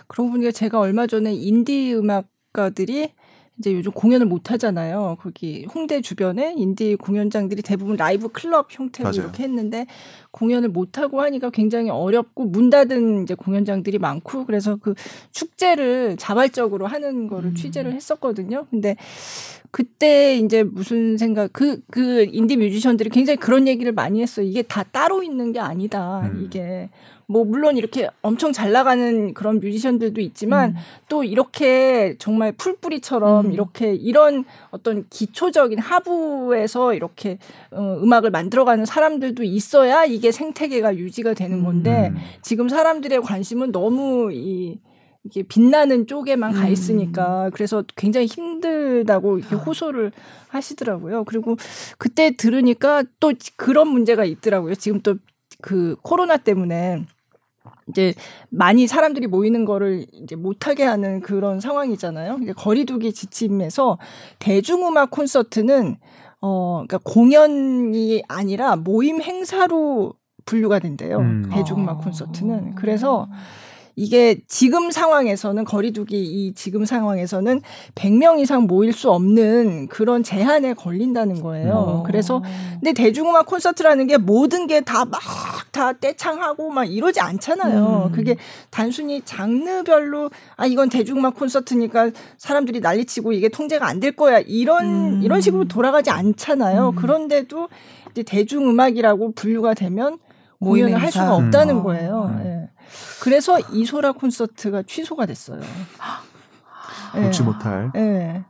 그러고 0.06 0.30
보니까 0.30 0.50
제가 0.52 0.78
얼마 0.80 1.06
전에 1.06 1.32
인디 1.34 1.94
음악가들이 1.94 3.12
이제 3.58 3.72
요즘 3.72 3.92
공연을 3.92 4.26
못 4.26 4.50
하잖아요. 4.50 5.16
거기 5.20 5.64
홍대 5.72 6.00
주변에 6.00 6.54
인디 6.56 6.96
공연장들이 6.96 7.62
대부분 7.62 7.96
라이브 7.96 8.28
클럽 8.28 8.66
형태로 8.70 9.10
맞아요. 9.10 9.22
이렇게 9.22 9.44
했는데 9.44 9.86
공연을 10.34 10.68
못 10.68 10.98
하고 10.98 11.22
하니까 11.22 11.50
굉장히 11.50 11.90
어렵고 11.90 12.46
문 12.46 12.68
닫은 12.68 13.22
이제 13.22 13.34
공연장들이 13.34 13.98
많고 13.98 14.46
그래서 14.46 14.76
그 14.76 14.94
축제를 15.30 16.16
자발적으로 16.16 16.88
하는 16.88 17.28
거를 17.28 17.50
음. 17.50 17.54
취재를 17.54 17.92
했었거든요. 17.92 18.66
근데 18.68 18.96
그때 19.70 20.36
이제 20.36 20.64
무슨 20.64 21.16
생각 21.18 21.52
그그 21.52 21.80
그 21.90 22.26
인디 22.32 22.56
뮤지션들이 22.56 23.10
굉장히 23.10 23.38
그런 23.38 23.68
얘기를 23.68 23.92
많이 23.92 24.22
했어요. 24.22 24.44
이게 24.44 24.62
다 24.62 24.82
따로 24.82 25.22
있는 25.22 25.52
게 25.52 25.60
아니다. 25.60 26.22
음. 26.32 26.42
이게 26.44 26.90
뭐 27.26 27.44
물론 27.44 27.76
이렇게 27.76 28.08
엄청 28.22 28.52
잘 28.52 28.72
나가는 28.72 29.34
그런 29.34 29.60
뮤지션들도 29.60 30.20
있지만 30.20 30.70
음. 30.70 30.76
또 31.08 31.24
이렇게 31.24 32.16
정말 32.18 32.52
풀뿌리처럼 32.52 33.46
음. 33.46 33.52
이렇게 33.52 33.94
이런 33.94 34.44
어떤 34.70 35.06
기초적인 35.08 35.78
하부에서 35.78 36.94
이렇게 36.94 37.38
어, 37.70 37.98
음악을 38.02 38.30
만들어가는 38.30 38.84
사람들도 38.84 39.42
있어야 39.42 40.04
이게 40.04 40.23
생태계가 40.32 40.96
유지가 40.96 41.34
되는 41.34 41.64
건데 41.64 42.10
음. 42.14 42.18
지금 42.42 42.68
사람들의 42.68 43.20
관심은 43.22 43.72
너무 43.72 44.32
이 44.32 44.78
이게 45.26 45.42
빛나는 45.42 46.06
쪽에만 46.06 46.52
가 46.52 46.66
음. 46.66 46.72
있으니까 46.72 47.50
그래서 47.54 47.82
굉장히 47.96 48.26
힘들다고 48.26 49.38
이렇게 49.38 49.54
아. 49.54 49.58
호소를 49.58 50.12
하시더라고요. 50.48 51.24
그리고 51.24 51.56
그때 51.96 52.36
들으니까 52.36 53.04
또 53.20 53.32
그런 53.56 53.88
문제가 53.88 54.24
있더라고요. 54.24 54.74
지금 54.74 55.00
또 55.00 55.16
그 55.64 55.96
코로나 56.02 56.36
때문에 56.36 57.06
이제 57.88 58.12
많이 58.50 58.86
사람들이 58.86 59.26
모이는 59.26 59.64
거를 59.64 60.04
이제 60.12 60.36
못하게 60.36 60.84
하는 60.84 61.20
그런 61.20 61.58
상황이잖아요. 61.58 62.38
거리두기 62.54 63.14
지침에서 63.14 63.98
대중음악 64.40 65.10
콘서트는 65.10 65.96
어 66.46 66.84
그러니까 66.86 66.98
공연이 67.10 68.22
아니라 68.28 68.76
모임 68.76 69.22
행사로 69.22 70.12
분류가 70.44 70.78
된대요. 70.78 71.20
음. 71.20 71.48
대중음악 71.50 72.04
콘서트는. 72.04 72.74
그래서 72.74 73.28
이게 73.96 74.40
지금 74.46 74.90
상황에서는 74.90 75.64
거리두기 75.64 76.22
이 76.22 76.54
지금 76.54 76.84
상황에서는 76.84 77.60
100명 77.94 78.38
이상 78.40 78.64
모일 78.66 78.92
수 78.92 79.10
없는 79.10 79.88
그런 79.88 80.22
제한에 80.22 80.74
걸린다는 80.74 81.42
거예요. 81.42 81.72
어. 81.72 82.02
그래서 82.06 82.42
근데 82.74 82.92
대중음악 82.92 83.46
콘서트라는 83.46 84.06
게 84.06 84.16
모든 84.16 84.66
게 84.66 84.80
다막다 84.80 85.94
떼창하고 85.94 86.70
막 86.70 86.84
이러지 86.84 87.20
않잖아요. 87.20 88.10
음. 88.10 88.12
그게 88.12 88.36
단순히 88.70 89.22
장르별로 89.24 90.30
아 90.56 90.66
이건 90.66 90.88
대중음악 90.88 91.34
콘서트니까 91.34 92.10
사람들이 92.38 92.80
난리치고 92.80 93.32
이게 93.32 93.48
통제가 93.48 93.86
안 93.88 94.00
될 94.04 94.12
거야 94.12 94.40
이런 94.40 94.84
음. 94.84 95.20
이런 95.22 95.40
식으로 95.40 95.64
돌아가지 95.66 96.10
않잖아요. 96.10 96.90
음. 96.90 96.94
그런데도 96.96 97.68
이제 98.10 98.22
대중음악이라고 98.22 99.32
분류가 99.32 99.72
되면 99.74 100.18
공연을 100.60 101.00
할 101.00 101.10
수가 101.10 101.34
없다는 101.36 101.76
음. 101.76 101.82
거예요. 101.84 102.34
네. 102.42 102.53
그래서 103.22 103.58
이소라 103.72 104.12
콘서트가 104.12 104.82
취소가 104.82 105.26
됐어요. 105.26 105.60
놓지 107.14 107.38
네. 107.38 107.44
못할. 107.44 107.90
네. 107.94 108.44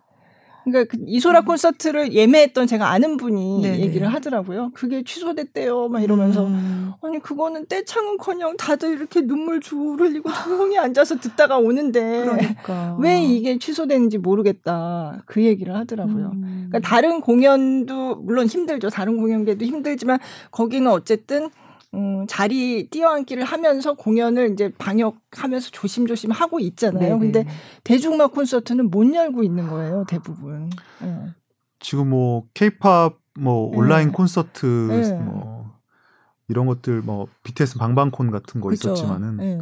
그러니까 0.64 0.90
그 0.90 1.05
이소라 1.07 1.40
음. 1.40 1.44
콘서트를 1.44 2.12
예매했던 2.14 2.66
제가 2.66 2.88
아는 2.88 3.16
분이 3.18 3.62
네네. 3.62 3.81
얘기를 3.81 4.12
하더라고요. 4.12 4.70
그게 4.75 5.03
취소됐대요. 5.05 5.88
막 5.88 6.03
이러면서 6.03 6.47
음. 6.47 6.92
아니 7.03 7.20
그거는 7.20 7.66
떼창은커녕 7.68 8.57
다들 8.57 8.94
이렇게 8.94 9.20
눈물 9.20 9.61
줄 9.61 10.01
흘리고 10.01 10.31
조용히 10.33 10.79
앉아서 10.79 11.18
듣다가 11.18 11.59
오는데 11.59 12.25
그러니까. 12.25 12.97
왜 12.99 13.23
이게 13.23 13.59
취소됐는지 13.59 14.18
모르겠다. 14.18 15.23
그 15.27 15.44
얘기를 15.44 15.77
하더라고요. 15.77 16.31
음. 16.33 16.66
그러니까 16.70 16.88
다른 16.88 17.20
공연도 17.20 18.16
물론 18.16 18.47
힘들죠. 18.47 18.88
다른 18.88 19.18
공연계도 19.18 19.66
힘들지만 19.66 20.18
거기는 20.51 20.90
어쨌든 20.90 21.51
음, 21.95 22.27
자리 22.27 22.89
뛰어앉기를 22.91 23.45
하면서 23.45 23.95
공연을 23.95 24.53
이제 24.53 24.73
방역하면서 24.77 25.71
조심조심 25.71 26.33
하고 26.33 26.59
있잖아요. 26.61 27.19
네네. 27.19 27.19
근데 27.19 27.47
대중음악 27.85 28.33
콘서트는 28.33 28.91
못 28.91 29.15
열고 29.15 29.43
있는 29.43 29.69
거예요, 29.69 30.05
대부분. 30.09 30.71
네. 31.01 31.27
지금 31.79 32.11
뭐 32.11 32.47
케이팝 32.55 33.19
뭐 33.39 33.71
네. 33.71 33.79
온라인 33.79 34.13
콘서트 34.13 34.67
네. 34.67 35.19
뭐 35.21 35.73
이런 36.49 36.67
것들 36.67 37.03
뭐 37.03 37.29
BTS 37.43 37.79
방방콘 37.79 38.31
같은 38.31 38.61
거 38.61 38.69
그쵸? 38.69 38.91
있었지만은 38.91 39.37
네. 39.37 39.59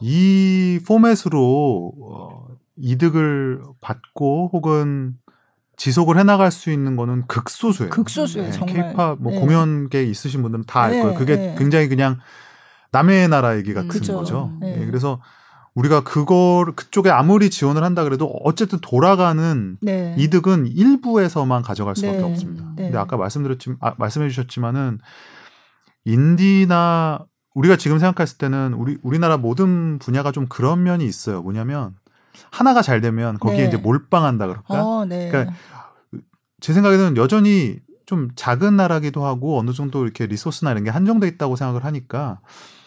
이 0.00 0.80
포맷으로 0.86 1.92
어, 2.00 2.48
이득을 2.76 3.62
받고 3.80 4.50
혹은 4.52 5.18
지속을 5.76 6.18
해나갈 6.18 6.50
수 6.50 6.70
있는 6.70 6.96
거는 6.96 7.26
극소수예요. 7.26 7.90
극소수예요, 7.90 8.46
네, 8.46 8.52
정말. 8.52 8.74
케이팝 8.74 9.18
뭐 9.20 9.32
네. 9.32 9.40
공연계 9.40 10.04
있으신 10.04 10.42
분들은 10.42 10.64
다알 10.66 10.92
네, 10.92 11.02
거예요. 11.02 11.18
그게 11.18 11.36
네. 11.36 11.54
굉장히 11.58 11.88
그냥 11.88 12.18
남의 12.92 13.28
나라 13.28 13.56
얘기 13.56 13.74
같은 13.74 13.90
음, 13.90 14.14
거죠. 14.16 14.52
네. 14.60 14.76
네. 14.76 14.86
그래서 14.86 15.20
우리가 15.74 16.02
그걸 16.02 16.72
그쪽에 16.74 17.10
아무리 17.10 17.50
지원을 17.50 17.84
한다 17.84 18.02
그래도 18.02 18.26
어쨌든 18.44 18.78
돌아가는 18.80 19.76
네. 19.82 20.14
이득은 20.16 20.66
일부에서만 20.66 21.62
가져갈 21.62 21.94
수밖에 21.94 22.22
없습니다. 22.22 22.64
근데 22.74 22.96
아까 22.96 23.18
말씀드렸지만 23.18 23.76
아, 23.82 23.92
말씀해 23.98 24.30
주셨지만은 24.30 24.98
인디나 26.06 27.26
우리가 27.54 27.76
지금 27.76 27.98
생각했을 27.98 28.38
때는 28.38 28.72
우리 28.72 28.96
우리나라 29.02 29.36
모든 29.36 29.98
분야가 29.98 30.32
좀 30.32 30.46
그런 30.46 30.82
면이 30.82 31.04
있어요. 31.04 31.42
뭐냐면 31.42 31.94
하나가 32.50 32.82
잘 32.82 33.00
되면 33.00 33.38
거기에 33.38 33.62
네. 33.62 33.68
이제 33.68 33.76
몰빵한다 33.76 34.46
그럴까? 34.46 34.84
어, 34.84 35.04
네. 35.04 35.28
그러니까 35.30 35.54
제 36.60 36.72
생각에는 36.72 37.16
여전히 37.16 37.76
좀 38.06 38.28
작은 38.36 38.76
나라기도 38.76 39.24
하고 39.24 39.58
어느 39.58 39.72
정도 39.72 40.04
이렇게 40.04 40.26
리소스나 40.26 40.70
이런 40.70 40.84
게 40.84 40.90
한정돼 40.90 41.26
있다고 41.28 41.56
생각을 41.56 41.84
하니까 41.84 42.38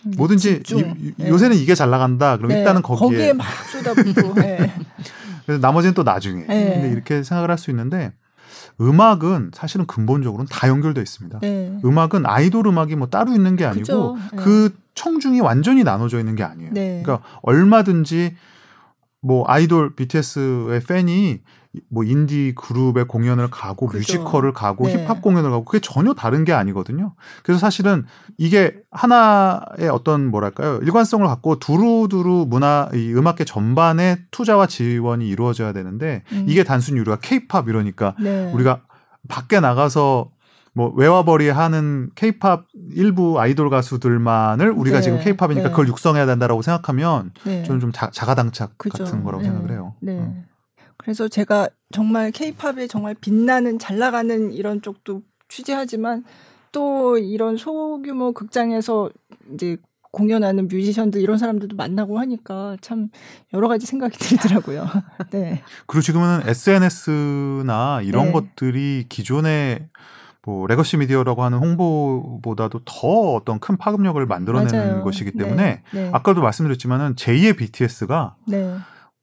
음, 0.06 0.14
뭐든지 0.18 0.64
이, 0.66 1.14
네. 1.18 1.30
요새는 1.30 1.58
이게 1.58 1.76
잘 1.76 1.90
나간다. 1.90 2.38
그럼 2.38 2.50
네. 2.50 2.60
일단은 2.60 2.82
거기에, 2.82 3.06
거기에 3.06 3.34
막 3.34 3.46
쏟아붓고. 3.72 4.34
네. 4.40 4.74
그래서 5.46 5.62
나머지는 5.62 5.94
또 5.94 6.04
나중에. 6.04 6.46
네. 6.46 6.74
근데 6.74 6.90
이렇게 6.92 7.24
생각을 7.24 7.50
할 7.52 7.58
수 7.58 7.70
있는데 7.72 8.14
음악은 8.82 9.52
사실은 9.54 9.86
근본적으로는 9.88 10.48
다 10.50 10.70
연결돼 10.70 11.02
있습니다. 11.02 11.40
네. 11.42 11.78
음악은 11.84 12.26
아이돌 12.26 12.66
음악이 12.68 12.96
뭐 12.96 13.08
따로 13.08 13.34
있는 13.34 13.58
게 13.58 13.66
아니고 13.66 14.18
그 14.38 14.74
청중이 14.96 15.42
완전히 15.42 15.84
나눠져 15.84 16.20
있는 16.20 16.36
게 16.36 16.44
아니에요. 16.44 16.72
그러니까 16.74 17.20
얼마든지 17.42 18.36
뭐 19.22 19.44
아이돌 19.48 19.96
BTS의 19.96 20.82
팬이 20.82 21.40
뭐 21.90 22.04
인디 22.04 22.54
그룹의 22.56 23.08
공연을 23.08 23.50
가고 23.52 23.86
그죠. 23.88 24.00
뮤지컬을 24.00 24.54
가고 24.54 24.88
네. 24.88 25.04
힙합 25.04 25.22
공연을 25.22 25.52
가고 25.52 25.66
그게 25.66 25.80
전혀 25.80 26.14
다른 26.14 26.44
게 26.44 26.52
아니거든요. 26.52 27.14
그래서 27.44 27.60
사실은 27.60 28.06
이게 28.38 28.76
하나의 28.92 29.90
어떤 29.92 30.32
뭐랄까요 30.32 30.80
일관성을 30.82 31.26
갖고 31.28 31.60
두루두루 31.60 32.48
문화 32.50 32.90
이 32.94 33.14
음악계 33.14 33.46
전반의 33.46 34.18
투자와 34.32 34.66
지원이 34.66 35.28
이루어져야 35.28 35.74
되는데 35.74 36.24
음. 36.32 36.46
이게 36.48 36.64
단순히 36.64 37.00
우리가 37.02 37.18
케이팝 37.18 37.70
이러니까 37.70 38.16
네. 38.20 38.52
우리가 38.54 38.82
밖에 39.28 39.60
나가서 39.60 40.32
뭐 40.74 40.94
외화벌이 40.96 41.50
하는 41.50 42.10
케이팝 42.16 42.66
일부 42.94 43.40
아이돌 43.40 43.70
가수들만을 43.70 44.72
우리가 44.72 44.98
네. 44.98 45.02
지금 45.04 45.20
케이팝이니까 45.20 45.64
네. 45.64 45.70
그걸 45.70 45.88
육성해야 45.88 46.26
된다라고 46.26 46.62
생각하면 46.62 47.32
네. 47.44 47.64
저는 47.64 47.80
좀 47.80 47.92
자, 47.92 48.10
가당착 48.10 48.78
같은 48.78 49.24
거라고 49.24 49.42
네. 49.42 49.50
생각을 49.50 49.72
해요. 49.72 49.96
네. 50.02 50.20
음. 50.20 50.46
그래서 50.98 51.28
제가 51.28 51.70
정말 51.92 52.32
케이팝에 52.32 52.88
정말 52.88 53.16
빛나는 53.16 53.80
잘 53.80 53.98
나가는 53.98 54.52
이런 54.52 54.82
쪽도 54.82 55.22
취재하지만 55.48 56.24
또 56.72 57.18
이런 57.18 57.58
소규모 57.58 58.34
극장에서 58.34 59.10
이제 59.54 59.78
공연하는 60.12 60.68
뮤지션들 60.68 61.22
이런 61.22 61.38
사람들도 61.38 61.76
만나고 61.76 62.20
하니까 62.20 62.78
참 62.82 63.10
여러 63.54 63.68
가지 63.68 63.86
생각이 63.86 64.18
들더라고요. 64.20 64.88
네. 65.32 65.62
그리고 65.88 66.02
지금은 66.02 66.42
SNS나 66.46 68.02
이런 68.04 68.28
네. 68.28 68.32
것들이 68.32 69.06
기존에 69.08 69.88
뭐 70.46 70.68
legacy 70.68 70.98
미디어라고 70.98 71.44
하는 71.44 71.58
홍보보다도 71.58 72.82
더 72.86 73.08
어떤 73.34 73.60
큰 73.60 73.78
파급력을 73.78 74.26
만들어내는 74.26 74.90
맞아요. 74.90 75.04
것이기 75.04 75.32
때문에 75.32 75.84
네, 75.92 76.02
네. 76.02 76.10
아까도 76.14 76.42
말씀드렸지만은 76.42 77.16
제2의 77.16 77.58
BTS가 77.58 78.36
네. 78.48 78.76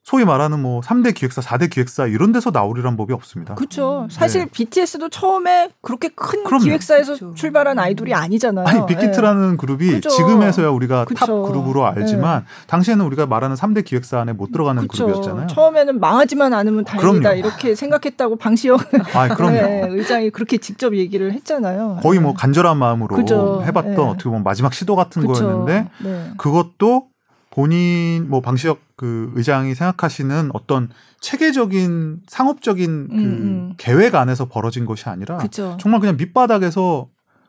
소위 0.07 0.25
말하는 0.25 0.63
뭐 0.63 0.81
3대 0.83 1.13
기획사, 1.17 1.41
4대 1.41 1.69
기획사 1.69 2.07
이런 2.07 2.31
데서 2.31 2.53
나오리란 2.53 2.97
법이 2.97 3.13
없습니다. 3.13 3.57
그렇죠. 3.57 4.03
음. 4.03 4.09
사실 4.09 4.43
네. 4.43 4.51
BTS도 4.53 5.09
처음에 5.09 5.71
그렇게 5.83 6.11
큰 6.11 6.45
그럼요. 6.45 6.63
기획사에서 6.63 7.15
그쵸. 7.15 7.35
출발한 7.35 7.77
아이돌이 7.81 8.15
아니잖아요. 8.15 8.69
아니, 8.69 8.87
빅히트라는 8.87 9.51
네. 9.51 9.57
그룹이 9.57 9.91
그쵸. 9.95 10.11
지금에서야 10.11 10.69
우리가 10.69 11.07
그쵸. 11.07 11.19
탑 11.19 11.27
그룹으로 11.27 11.87
알지만 11.87 12.43
네. 12.43 12.67
당시에는 12.69 13.05
우리가 13.05 13.27
말하는 13.27 13.57
3대 13.57 13.85
기획사 13.85 14.21
안에 14.21 14.33
못 14.33 14.53
들어가는 14.53 14.87
그룹이었잖아요. 14.87 15.49
처음에는 15.49 15.99
망하지만 15.99 16.55
않으면 16.55 16.85
다행이다 16.85 17.19
그럼요. 17.19 17.39
이렇게 17.41 17.75
생각했다고 17.75 18.37
방시혁 18.37 18.79
아, 19.13 19.51
네, 19.51 19.89
의장이 19.91 20.31
그렇게 20.31 20.59
직접 20.59 20.95
얘기를 20.95 21.33
했잖아요. 21.33 21.99
거의 22.01 22.21
뭐 22.21 22.31
네. 22.31 22.37
간절한 22.39 22.77
마음으로 22.77 23.19
해봤던 23.65 23.95
네. 23.97 24.03
어떻게 24.03 24.25
보면 24.25 24.45
마지막 24.45 24.73
시도 24.73 24.95
같은 24.95 25.27
거였는데 25.27 25.89
그것도 26.37 27.09
본인 27.57 28.29
뭐 28.29 28.43
방시혁 28.43 28.81
그 28.97 29.33
의장이 29.35 29.75
생각하시는 29.75 30.51
어떤 30.53 30.91
체계적인 31.21 32.21
상업적인 32.29 33.09
그 33.09 33.15
음, 33.15 33.19
음. 33.19 33.75
계획 33.79 34.15
안에서 34.15 34.47
벌어진 34.47 34.85
것이 34.85 35.09
아니라 35.09 35.39
그쵸. 35.39 35.79
정말 35.81 36.01
그냥 36.01 36.19
밑바닥에서 36.19 37.09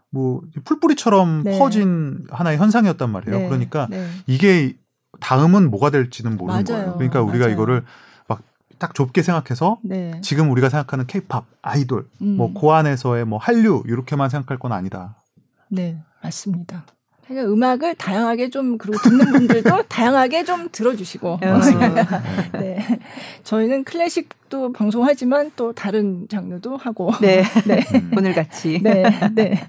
뭐 0.09 0.41
풀뿌리처럼 0.63 1.43
네. 1.43 1.59
퍼진 1.59 2.25
하나의 2.29 2.57
현상이었단 2.57 3.09
말이에요. 3.09 3.37
네. 3.37 3.45
그러니까 3.47 3.87
네. 3.89 4.07
이게 4.27 4.77
다음은 5.19 5.69
뭐가 5.69 5.89
될지는 5.89 6.37
모르는 6.37 6.63
맞아요. 6.63 6.83
거예요. 6.83 6.93
그러니까 6.93 7.21
우리가 7.21 7.45
맞아요. 7.45 7.53
이거를 7.53 7.83
막 8.29 8.41
딱 8.79 8.93
좁게 8.93 9.21
생각해서 9.21 9.79
네. 9.83 10.21
지금 10.21 10.51
우리가 10.51 10.69
생각하는 10.69 11.05
케이팝 11.07 11.45
아이돌 11.61 12.07
음. 12.21 12.37
뭐그 12.37 12.69
안에서의 12.69 13.25
뭐 13.25 13.39
한류 13.39 13.83
이렇게만 13.85 14.29
생각할 14.29 14.57
건 14.57 14.71
아니다. 14.71 15.21
네, 15.69 16.01
맞습니다. 16.23 16.85
그러니까 17.27 17.51
음악을 17.51 17.95
다양하게 17.95 18.49
좀 18.49 18.77
그리고 18.77 18.97
듣는 18.99 19.25
분들도 19.31 19.83
다양하게 19.89 20.45
좀 20.45 20.69
들어주시고 20.71 21.39
네. 22.59 22.99
저희는 23.43 23.83
클래식도 23.83 24.71
방송하지만 24.73 25.51
또 25.55 25.73
다른 25.73 26.27
장르도 26.29 26.77
하고 26.77 27.11
네, 27.21 27.43
네. 27.67 27.83
음. 27.93 28.11
오늘 28.17 28.33
같이 28.33 28.79
네, 28.81 29.03
네. 29.33 29.59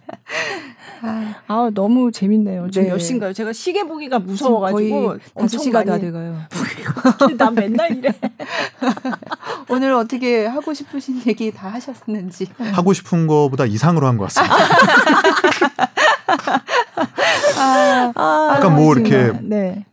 아 1.47 1.71
너무 1.75 2.11
재밌네요. 2.11 2.71
지금 2.71 2.87
네. 2.89 2.93
몇 2.93 2.99
시인가요? 2.99 3.33
제가 3.33 3.53
시계 3.53 3.85
보기가 3.85 4.19
무서워가지고 4.19 5.19
다섯 5.39 5.59
시가 5.59 5.85
다 5.85 5.97
돼가요. 5.99 6.41
난 7.37 7.55
맨날 7.55 7.97
이래. 7.97 8.13
오늘 9.69 9.93
어떻게 9.93 10.45
하고 10.47 10.75
싶으신 10.75 11.23
얘기 11.27 11.53
다 11.53 11.69
하셨는지 11.69 12.49
하고 12.73 12.93
싶은 12.93 13.27
거보다 13.29 13.65
이상으로 13.65 14.07
한 14.09 14.17
것 14.19 14.25
같습니다. 14.33 14.57
아, 17.59 18.13
아, 18.15 18.55
약간 18.57 18.75
뭐 18.75 18.95
이렇게 18.95 19.33
네. 19.43 19.85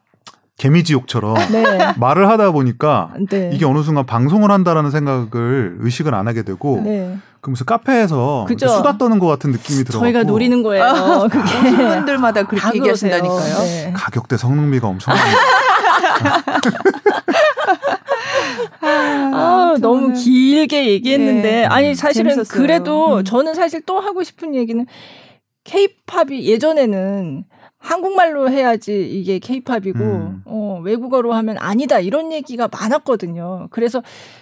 개미지옥처럼 0.57 1.35
네. 1.51 1.93
말을 1.97 2.29
하다 2.29 2.51
보니까 2.51 3.11
네. 3.29 3.49
이게 3.53 3.65
어느 3.65 3.83
순간 3.83 4.05
방송을 4.05 4.51
한다라는 4.51 4.89
생각을 4.89 5.77
의식을 5.79 6.15
안 6.15 6.27
하게 6.27 6.43
되고 6.43 6.81
네. 6.83 7.17
그 7.41 7.49
무슨 7.49 7.65
카페에서 7.65 8.47
수다 8.49 8.97
떠는 8.97 9.19
것 9.19 9.27
같은 9.27 9.51
느낌이 9.51 9.83
들어요. 9.83 10.01
저희가 10.01 10.23
노리는 10.23 10.63
거예요. 10.63 10.83
아, 10.83 11.27
그게 11.29 11.75
분들마다 11.75 12.43
그렇게 12.43 12.79
얘기하신다니까요. 12.79 13.57
네. 13.59 13.93
가격대 13.93 14.37
성능비가 14.37 14.87
엄청. 14.87 15.13
아, 18.81 18.87
아 18.87 19.75
너무 19.79 20.13
길게 20.13 20.87
얘기했는데 20.89 21.51
네. 21.51 21.65
아니 21.65 21.95
사실은 21.95 22.31
재밌었어요. 22.31 22.61
그래도 22.61 23.17
음. 23.17 23.23
저는 23.23 23.53
사실 23.53 23.81
또 23.85 23.99
하고 23.99 24.23
싶은 24.23 24.55
얘기는 24.55 24.85
케이팝이 25.65 26.45
예전에는 26.45 27.43
한국말로 27.77 28.49
해야지 28.49 29.07
이게 29.07 29.37
케이팝이고 29.39 29.99
음. 29.99 30.41
어, 30.45 30.79
외국어로 30.83 31.33
하면 31.33 31.57
아니다 31.59 31.99
이런 31.99 32.31
얘기가 32.31 32.69
많았거든요. 32.71 33.67
그래서 33.69 34.01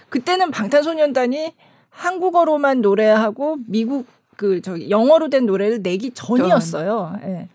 그때는 0.09 0.51
방탄소년단이 0.51 1.53
한국어로만 1.89 2.81
노래하고 2.81 3.57
미국 3.67 4.05
그 4.37 4.61
저기 4.61 4.89
영어로 4.89 5.29
된 5.29 5.45
노래를 5.45 5.81
내기 5.81 6.11
전이었어요. 6.11 7.17
예. 7.23 7.27
네. 7.27 7.49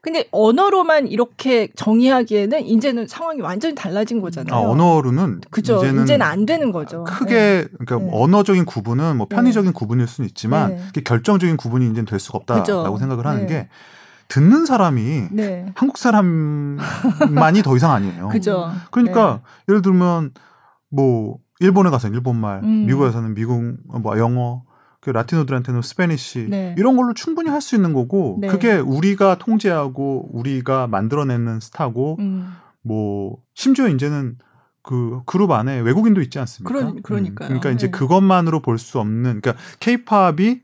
근데 0.00 0.28
언어로만 0.30 1.08
이렇게 1.08 1.68
정의하기에는 1.74 2.64
이제는 2.64 3.08
상황이 3.08 3.40
완전히 3.40 3.74
달라진 3.74 4.20
거잖아요. 4.20 4.54
아, 4.54 4.70
언어로는 4.70 5.40
그죠. 5.50 5.78
이제는, 5.78 6.04
이제는 6.04 6.24
안 6.24 6.46
되는 6.46 6.72
거죠. 6.72 7.04
크게 7.04 7.34
네. 7.34 7.66
그러니까 7.84 7.98
네. 7.98 8.10
언어적인 8.12 8.64
구분은 8.64 9.16
뭐 9.16 9.26
편의적인 9.28 9.72
네. 9.72 9.74
구분일 9.74 10.06
수는 10.06 10.28
있지만 10.28 10.76
네. 10.94 11.02
결정적인 11.02 11.56
구분이 11.56 11.86
이제는 11.86 12.04
될 12.04 12.18
수가 12.18 12.38
없다라고 12.38 12.62
그죠. 12.62 12.98
생각을 12.98 13.26
하는 13.26 13.46
네. 13.46 13.46
게 13.46 13.68
듣는 14.28 14.66
사람이 14.66 15.28
네. 15.32 15.72
한국 15.74 15.98
사람만이 15.98 17.62
더 17.62 17.76
이상 17.76 17.92
아니에요. 17.92 18.28
그죠. 18.32 18.70
그러니까 18.90 19.40
예를 19.68 19.82
들면 19.82 20.32
뭐 20.90 21.38
일본에 21.60 21.90
가서 21.90 22.08
일본말, 22.08 22.60
음. 22.62 22.86
미국에서는 22.86 23.34
미국 23.34 23.76
뭐 23.84 24.18
영어, 24.18 24.62
그 25.08 25.12
Latino들한테는 25.12 25.80
Spanish 25.80 26.48
네. 26.50 26.74
이런 26.76 26.94
걸로 26.96 27.14
충분히 27.14 27.48
할 27.48 27.62
수 27.62 27.74
있는 27.74 27.94
거고 27.94 28.36
네. 28.40 28.46
그게 28.48 28.74
우리가 28.74 29.38
통제하고 29.38 30.28
우리가 30.32 30.86
만들어내는 30.86 31.60
스타고 31.60 32.16
음. 32.20 32.52
뭐 32.82 33.38
심지어 33.54 33.88
이제는 33.88 34.36
그 34.82 35.22
그룹 35.26 35.50
안에 35.50 35.80
외국인도 35.80 36.20
있지 36.20 36.38
않습니까? 36.38 36.72
그러, 36.72 36.94
그러니까요. 37.02 37.46
음. 37.46 37.48
그러니까 37.48 37.70
이제 37.70 37.86
네. 37.86 37.90
그것만으로 37.90 38.60
볼 38.60 38.78
수 38.78 39.00
없는 39.00 39.40
그러니까 39.40 39.54
케이팝이 39.80 40.60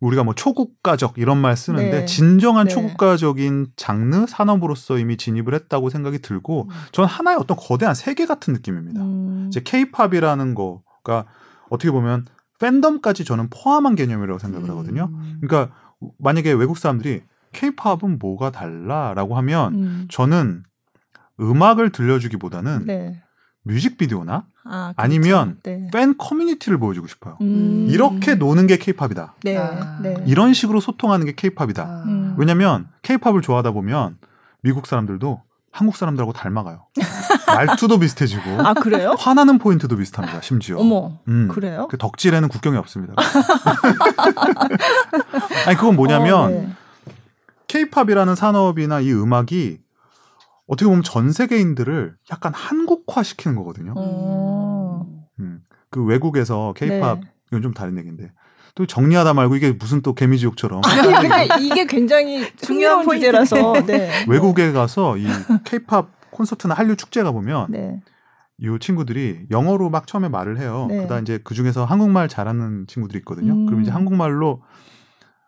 우리가 0.00 0.24
뭐 0.24 0.34
초국가적 0.34 1.14
이런 1.18 1.36
말 1.38 1.54
쓰는데 1.56 2.00
네. 2.00 2.04
진정한 2.06 2.66
네. 2.66 2.74
초국가적인 2.74 3.68
장르 3.76 4.26
산업으로서 4.26 4.98
이미 4.98 5.16
진입을 5.18 5.54
했다고 5.54 5.90
생각이 5.90 6.20
들고 6.20 6.64
음. 6.64 6.74
전 6.92 7.04
하나의 7.04 7.36
어떤 7.38 7.56
거대한 7.58 7.94
세계 7.94 8.24
같은 8.26 8.54
느낌입니다. 8.54 9.00
음. 9.02 9.46
이제 9.48 9.60
케이팝이라는 9.62 10.54
거가 10.54 11.26
어떻게 11.70 11.90
보면 11.90 12.24
팬덤까지 12.60 13.24
저는 13.24 13.48
포함한 13.50 13.94
개념이라고 13.96 14.38
생각을 14.38 14.68
하거든요. 14.70 15.10
음. 15.12 15.38
그러니까 15.40 15.74
만약에 16.18 16.52
외국 16.52 16.78
사람들이 16.78 17.22
케이팝은 17.52 18.18
뭐가 18.18 18.50
달라라고 18.50 19.36
하면 19.36 19.74
음. 19.74 20.08
저는 20.10 20.62
음악을 21.40 21.90
들려주기보다는 21.90 22.86
네. 22.86 23.22
뮤직비디오나 23.62 24.46
아, 24.64 24.92
그렇죠. 24.96 25.12
니면 25.12 25.58
네. 25.62 25.88
팬 25.92 26.16
커뮤니티를 26.16 26.78
보여주고 26.78 27.06
싶어요. 27.06 27.36
음. 27.40 27.86
이렇게 27.90 28.34
노는 28.34 28.66
게 28.66 28.76
케이팝이다. 28.78 29.34
네. 29.42 29.56
아. 29.56 30.00
네. 30.02 30.16
이런 30.26 30.54
식으로 30.54 30.80
소통하는 30.80 31.26
게 31.26 31.34
케이팝이다. 31.34 31.82
아. 31.82 32.34
왜냐면 32.38 32.88
케이팝을 33.02 33.42
좋아하다 33.42 33.72
보면 33.72 34.18
미국 34.62 34.86
사람들도 34.86 35.42
한국 35.76 35.96
사람들하고 35.96 36.32
닮아가요. 36.32 36.86
말투도 37.46 37.98
비슷해지고. 37.98 38.66
아 38.66 38.72
그래요? 38.72 39.14
화나는 39.18 39.58
포인트도 39.58 39.94
비슷합니다. 39.96 40.40
심지어. 40.40 40.78
어머. 40.78 41.18
음, 41.28 41.48
그래요? 41.48 41.86
그 41.90 41.98
덕질에는 41.98 42.48
국경이 42.48 42.78
없습니다. 42.78 43.12
아니 45.66 45.76
그건 45.76 45.96
뭐냐면 45.96 46.34
어, 46.34 46.48
네. 46.48 46.68
케이팝이라는 47.68 48.34
산업이나 48.34 49.00
이 49.00 49.12
음악이 49.12 49.80
어떻게 50.66 50.86
보면 50.88 51.02
전 51.02 51.30
세계인들을 51.30 52.16
약간 52.32 52.54
한국화 52.54 53.22
시키는 53.22 53.54
거거든요. 53.54 53.92
어. 53.98 55.06
음, 55.40 55.60
그 55.90 56.02
외국에서 56.02 56.72
케이팝 56.74 57.20
네. 57.20 57.26
이건 57.48 57.60
좀 57.60 57.74
다른 57.74 57.98
얘기인데 57.98 58.32
또 58.76 58.86
정리하다 58.86 59.32
말고 59.32 59.56
이게 59.56 59.72
무슨 59.72 60.02
또 60.02 60.14
개미지옥처럼. 60.14 60.82
아니, 60.84 61.66
이게 61.66 61.86
굉장히 61.86 62.46
중요한 62.60 63.04
포인트라서. 63.06 63.72
네. 63.86 64.24
외국에 64.28 64.70
가서 64.70 65.16
이 65.16 65.26
케이팝 65.64 66.30
콘서트나 66.30 66.74
한류 66.74 66.94
축제 66.94 67.22
가 67.22 67.32
보면 67.32 67.68
네. 67.70 68.02
이 68.58 68.76
친구들이 68.78 69.46
영어로 69.50 69.88
막 69.88 70.06
처음에 70.06 70.28
말을 70.28 70.58
해요. 70.58 70.86
네. 70.90 70.98
그다 71.00 71.20
이제 71.20 71.40
그 71.42 71.54
중에서 71.54 71.86
한국말 71.86 72.28
잘하는 72.28 72.86
친구들이 72.86 73.18
있거든요. 73.20 73.54
음. 73.54 73.64
그럼 73.64 73.80
이제 73.80 73.90
한국말로 73.90 74.62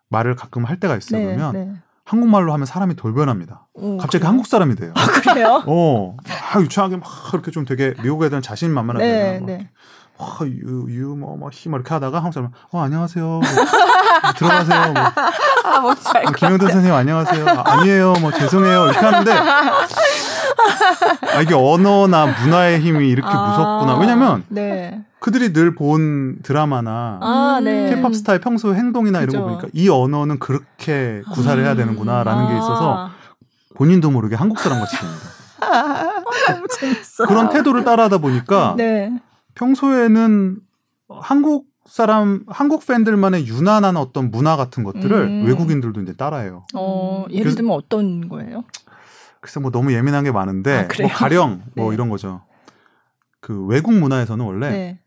말을 0.09 0.35
가끔 0.35 0.65
할 0.65 0.81
때가 0.81 0.97
있어요. 0.97 1.21
네, 1.21 1.35
그러면 1.37 1.53
네. 1.53 1.73
한국말로 2.05 2.55
하면 2.55 2.65
사람이 2.65 2.97
돌변합니다. 2.97 3.69
오, 3.75 3.99
갑자기 3.99 4.21
그래요? 4.21 4.31
한국 4.31 4.47
사람이 4.47 4.75
돼요. 4.77 4.95
아, 4.97 5.07
그래요? 5.21 5.63
어, 5.67 6.17
아, 6.55 6.61
유치하게 6.63 6.97
막 6.97 7.07
이렇게 7.35 7.51
좀 7.51 7.67
되게 7.67 7.93
미국 8.03 8.25
애들은 8.25 8.41
자신만만하게 8.41 9.07
네, 9.07 9.41
네. 9.41 9.71
와, 10.19 10.27
유, 10.43 10.87
유, 10.91 11.15
뭐, 11.17 11.37
뭐, 11.37 11.49
히, 11.53 11.69
뭐, 11.69 11.79
이렇게 11.79 11.95
하다가 11.95 12.19
한국 12.19 12.33
사람, 12.35 12.51
어, 12.73 12.81
안녕하세요. 12.81 13.25
뭐, 13.25 13.41
들어가세요. 14.37 14.93
뭐. 14.93 15.03
아, 15.65 15.81
뭔지 15.81 16.03
알 16.13 16.27
어, 16.27 16.31
김영도 16.33 16.67
선생님, 16.69 16.93
안녕하세요. 16.93 17.47
아, 17.49 17.85
니에요 17.85 18.15
뭐, 18.21 18.33
죄송해요. 18.33 18.87
이렇게 18.87 18.99
하는데, 18.99 19.33
아, 19.33 19.87
이게 21.41 21.55
언어나 21.55 22.27
문화의 22.27 22.81
힘이 22.81 23.11
이렇게 23.11 23.29
아, 23.31 23.47
무섭구나. 23.47 23.97
왜냐면, 24.01 24.43
네. 24.49 25.05
그들이 25.21 25.53
늘 25.53 25.73
본 25.77 26.39
드라마나, 26.43 27.19
아, 27.23 27.61
네. 27.63 27.95
힙합 27.95 28.13
스타의 28.15 28.41
평소 28.41 28.75
행동이나 28.75 29.21
그죠. 29.21 29.31
이런 29.37 29.43
거 29.43 29.49
보니까, 29.51 29.69
이 29.73 29.89
언어는 29.89 30.41
그렇게 30.41 31.23
구사를 31.33 31.63
해야 31.63 31.77
되는구나라는 31.77 32.49
게 32.49 32.55
있어서, 32.55 32.95
아. 32.97 33.11
본인도 33.77 34.11
모르게 34.11 34.35
한국 34.35 34.59
사람 34.59 34.81
같이 34.81 34.97
됩니다. 34.99 35.23
아, 35.61 36.23
너무 36.51 36.67
재밌어. 36.69 37.27
그런 37.27 37.51
태도를 37.51 37.85
따라하다 37.85 38.19
보니까, 38.19 38.75
네. 38.77 39.13
평소에는 39.59 40.61
한국 41.09 41.67
사람 41.85 42.45
한국 42.47 42.87
팬들만의 42.87 43.47
유난한 43.49 43.97
어떤 43.97 44.31
문화 44.31 44.57
같은 44.57 44.85
것들을 44.85 45.13
음. 45.13 45.47
외국인들도 45.47 46.01
이제 46.03 46.13
따라해요. 46.13 46.67
어, 46.75 47.25
예를 47.31 47.55
들면 47.55 47.73
어떤 47.73 48.29
거예요? 48.29 48.65
글쎄 49.41 49.59
뭐 49.61 49.71
너무 49.71 49.93
예민한 49.93 50.25
게 50.25 50.31
많은데 50.31 50.89
아, 50.89 50.89
뭐 51.01 51.11
가령 51.11 51.63
뭐 51.75 51.91
네. 51.91 51.95
이런 51.95 52.09
거죠. 52.09 52.43
그 53.41 53.65
외국 53.67 53.95
문화에서는 53.95 54.45
원래 54.45 54.71
네. 54.71 55.01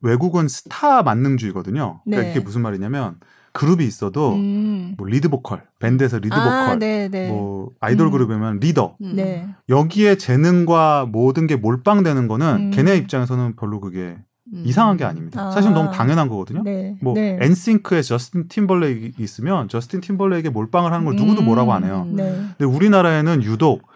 외국은 0.00 0.48
스타 0.48 1.02
만능주의거든요. 1.02 2.02
그러니까 2.04 2.22
네. 2.22 2.30
이게 2.30 2.40
무슨 2.40 2.62
말이냐면 2.62 3.18
그룹이 3.52 3.84
있어도 3.84 4.34
음. 4.34 4.94
뭐 4.96 5.06
리드 5.06 5.28
보컬, 5.28 5.62
밴드에서 5.78 6.18
리드 6.18 6.34
아, 6.34 6.64
보컬, 6.64 6.78
네, 6.78 7.08
네. 7.08 7.28
뭐 7.28 7.70
아이돌 7.80 8.06
음. 8.08 8.12
그룹이면 8.12 8.58
리더. 8.60 8.96
음. 9.02 9.12
네. 9.16 9.48
여기에 9.68 10.16
재능과 10.16 11.06
모든 11.10 11.46
게 11.46 11.56
몰빵되는 11.56 12.28
거는 12.28 12.56
음. 12.56 12.70
걔네 12.70 12.96
입장에서는 12.96 13.56
별로 13.56 13.80
그게 13.80 14.16
음. 14.52 14.62
이상한 14.64 14.96
게 14.96 15.04
아닙니다. 15.04 15.48
아. 15.48 15.50
사실 15.50 15.72
너무 15.72 15.90
당연한 15.92 16.28
거거든요. 16.28 16.62
네. 16.62 16.96
뭐 17.00 17.14
네. 17.14 17.38
엔싱크에 17.40 18.02
저스틴 18.02 18.48
팀벌레이크 18.48 19.22
있으면 19.22 19.68
저스틴 19.68 20.00
팀벌레이크에 20.00 20.50
몰빵을 20.50 20.92
하는 20.92 21.04
걸 21.04 21.16
누구도 21.16 21.42
뭐라고 21.42 21.72
안 21.72 21.84
해요. 21.84 22.06
네. 22.10 22.24
근데 22.58 22.64
우리나라에는 22.64 23.42
유독 23.42 23.89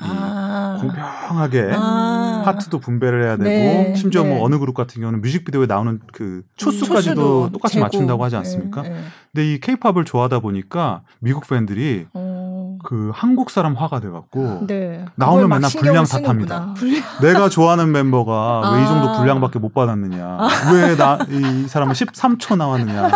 아. 0.00 0.78
공평하게 0.80 1.70
아. 1.72 2.42
파트도 2.44 2.80
분배를 2.80 3.24
해야 3.24 3.36
되고 3.36 3.48
네. 3.48 3.94
심지어 3.94 4.22
뭐 4.22 4.30
네. 4.30 4.36
뭐 4.36 4.46
어느 4.46 4.58
그룹 4.58 4.74
같은 4.74 5.00
경우는 5.00 5.20
뮤직비디오에 5.20 5.66
나오는 5.66 6.00
그 6.12 6.42
초수까지도 6.56 7.44
음, 7.44 7.52
똑같이 7.52 7.74
재고. 7.74 7.84
맞춘다고 7.84 8.24
하지 8.24 8.36
않습니까? 8.36 8.82
네. 8.82 8.88
네. 8.90 8.96
근데 9.32 9.52
이 9.52 9.60
케이팝을 9.60 10.04
좋아하다 10.04 10.40
보니까 10.40 11.02
미국 11.20 11.46
팬들이 11.46 12.06
어. 12.12 12.78
그 12.84 13.10
한국 13.14 13.50
사람 13.50 13.74
화가 13.74 14.00
돼갖고 14.00 14.66
네. 14.66 15.04
나오면 15.14 15.48
맨날 15.48 15.70
분량 15.70 16.04
탓합니다. 16.04 16.74
내가 17.22 17.48
좋아하는 17.48 17.92
멤버가 17.92 18.32
아. 18.64 18.76
왜이 18.76 18.86
정도 18.86 19.12
분량밖에 19.12 19.58
못 19.58 19.72
받았느냐? 19.74 20.24
아. 20.24 20.48
왜나 20.72 21.18
이 21.28 21.66
사람은 21.68 21.94
13초 21.94 22.56
나왔느냐? 22.56 23.08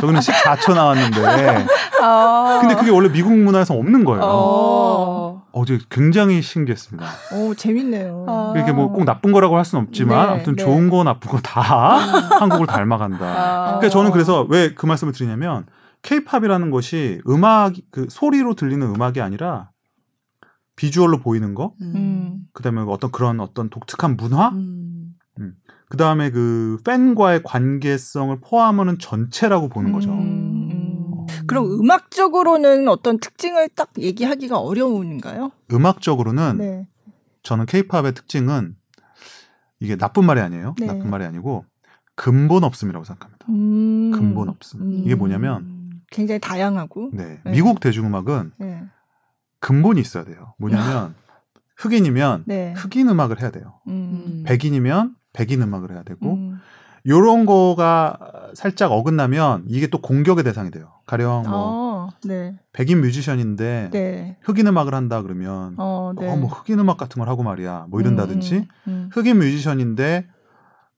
저기는 0.00 0.20
14초 0.20 0.74
나왔는데. 0.74 1.66
아. 2.02 2.58
근데 2.60 2.74
그게 2.76 2.90
원래 2.90 3.10
미국 3.10 3.32
문화에서 3.32 3.74
없는 3.74 4.04
거예요. 4.04 4.22
어. 4.24 5.29
어제 5.52 5.78
굉장히 5.90 6.42
신기했습니다. 6.42 7.06
오, 7.34 7.54
재밌네요. 7.54 8.24
아. 8.28 8.52
이렇게 8.56 8.72
뭐 8.72 8.88
꼭 8.92 9.04
나쁜 9.04 9.32
거라고 9.32 9.56
할 9.56 9.64
수는 9.64 9.84
없지만 9.84 10.26
네, 10.26 10.32
아무튼 10.34 10.56
네. 10.56 10.62
좋은 10.64 10.90
거 10.90 11.02
나쁜 11.04 11.30
거 11.30 11.38
다 11.40 11.60
한국을 12.40 12.66
닮아간다. 12.66 13.24
아. 13.26 13.64
그러니까 13.78 13.88
저는 13.88 14.10
그래서 14.12 14.46
왜 14.48 14.74
그 14.74 14.86
말씀을 14.86 15.12
드리냐면 15.12 15.66
케이팝이라는 16.02 16.70
것이 16.70 17.20
음악 17.28 17.74
그 17.90 18.06
소리로 18.08 18.54
들리는 18.54 18.86
음악이 18.94 19.20
아니라 19.20 19.70
비주얼로 20.76 21.18
보이는 21.18 21.54
거, 21.54 21.74
음. 21.82 22.38
그다음에 22.54 22.80
어떤 22.88 23.10
그런 23.12 23.38
어떤 23.40 23.68
독특한 23.68 24.16
문화, 24.16 24.48
음. 24.48 25.10
음. 25.38 25.54
그다음에 25.90 26.30
그 26.30 26.78
팬과의 26.86 27.42
관계성을 27.42 28.38
포함하는 28.40 28.98
전체라고 28.98 29.68
보는 29.68 29.92
거죠. 29.92 30.10
음. 31.42 31.46
그럼 31.46 31.70
음악적으로는 31.80 32.88
어떤 32.88 33.18
특징을 33.18 33.68
딱 33.70 33.90
얘기하기가 33.98 34.58
어려운가요? 34.58 35.52
음악적으로는 35.72 36.58
네. 36.58 36.88
저는 37.42 37.66
케이팝의 37.66 38.14
특징은 38.14 38.76
이게 39.80 39.96
나쁜 39.96 40.24
말이 40.24 40.40
아니에요. 40.40 40.74
네. 40.78 40.86
나쁜 40.86 41.10
말이 41.10 41.24
아니고 41.24 41.64
근본 42.14 42.64
없음이라고 42.64 43.04
생각합니다. 43.04 43.46
음. 43.48 44.10
근본 44.10 44.48
없음. 44.50 45.04
이게 45.04 45.14
뭐냐면 45.14 46.02
굉장히 46.10 46.38
다양하고. 46.38 47.10
네. 47.12 47.40
네. 47.44 47.50
미국 47.52 47.80
대중음악은 47.80 48.52
네. 48.58 48.84
근본이 49.60 50.00
있어야 50.00 50.24
돼요. 50.24 50.54
뭐냐면 50.58 51.14
흑인이면 51.76 52.44
네. 52.46 52.74
흑인 52.76 53.08
음악을 53.08 53.40
해야 53.40 53.50
돼요. 53.50 53.80
음. 53.88 54.42
백인이면 54.46 55.16
백인 55.32 55.62
음악을 55.62 55.92
해야 55.92 56.02
되고 56.02 56.34
음. 56.34 56.60
요런 57.06 57.46
거가 57.46 58.18
살짝 58.54 58.92
어긋나면 58.92 59.64
이게 59.68 59.86
또 59.86 60.00
공격의 60.00 60.44
대상이 60.44 60.70
돼요. 60.70 60.92
가령 61.06 61.44
뭐 61.48 61.52
어, 61.52 62.08
네. 62.24 62.56
백인 62.72 63.00
뮤지션인데 63.00 63.90
네. 63.92 64.36
흑인 64.42 64.66
음악을 64.66 64.94
한다 64.94 65.22
그러면 65.22 65.74
어, 65.78 66.12
네. 66.18 66.28
어, 66.28 66.36
뭐 66.36 66.48
흑인 66.48 66.78
음악 66.78 66.96
같은 66.96 67.20
걸 67.20 67.28
하고 67.28 67.42
말이야. 67.42 67.86
뭐 67.88 68.00
이런다든지 68.00 68.54
음, 68.56 68.66
음, 68.86 68.92
음. 68.92 69.10
흑인 69.12 69.38
뮤지션인데 69.38 70.26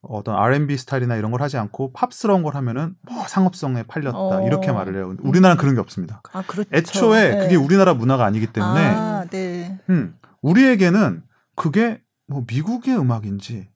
어떤 0.03 0.35
R&B 0.35 0.77
스타일이나 0.77 1.17
이런 1.17 1.31
걸 1.31 1.43
하지 1.43 1.57
않고 1.59 1.93
팝스러운 1.93 2.43
걸 2.43 2.57
하면은 2.57 2.97
뭐 3.09 3.25
상업성에 3.29 3.85
팔렸다 3.85 4.19
어. 4.19 4.47
이렇게 4.47 4.73
말을 4.73 4.97
해요. 4.97 5.15
우리나라는 5.21 5.61
그런 5.61 5.75
게 5.75 5.81
없습니다. 5.81 6.23
아, 6.33 6.43
그렇죠. 6.43 6.69
애초에 6.73 7.35
네. 7.35 7.39
그게 7.39 7.57
우리나라 7.57 7.95
문화가 7.95 8.25
아니기 8.25 8.49
때문에 8.49 8.81
아, 8.81 9.25
네. 9.31 9.79
음, 9.91 10.17
우리에게는 10.41 11.23
그게 11.55 12.01
뭐 12.27 12.45
미국의 12.49 12.99
음악인지 12.99 13.69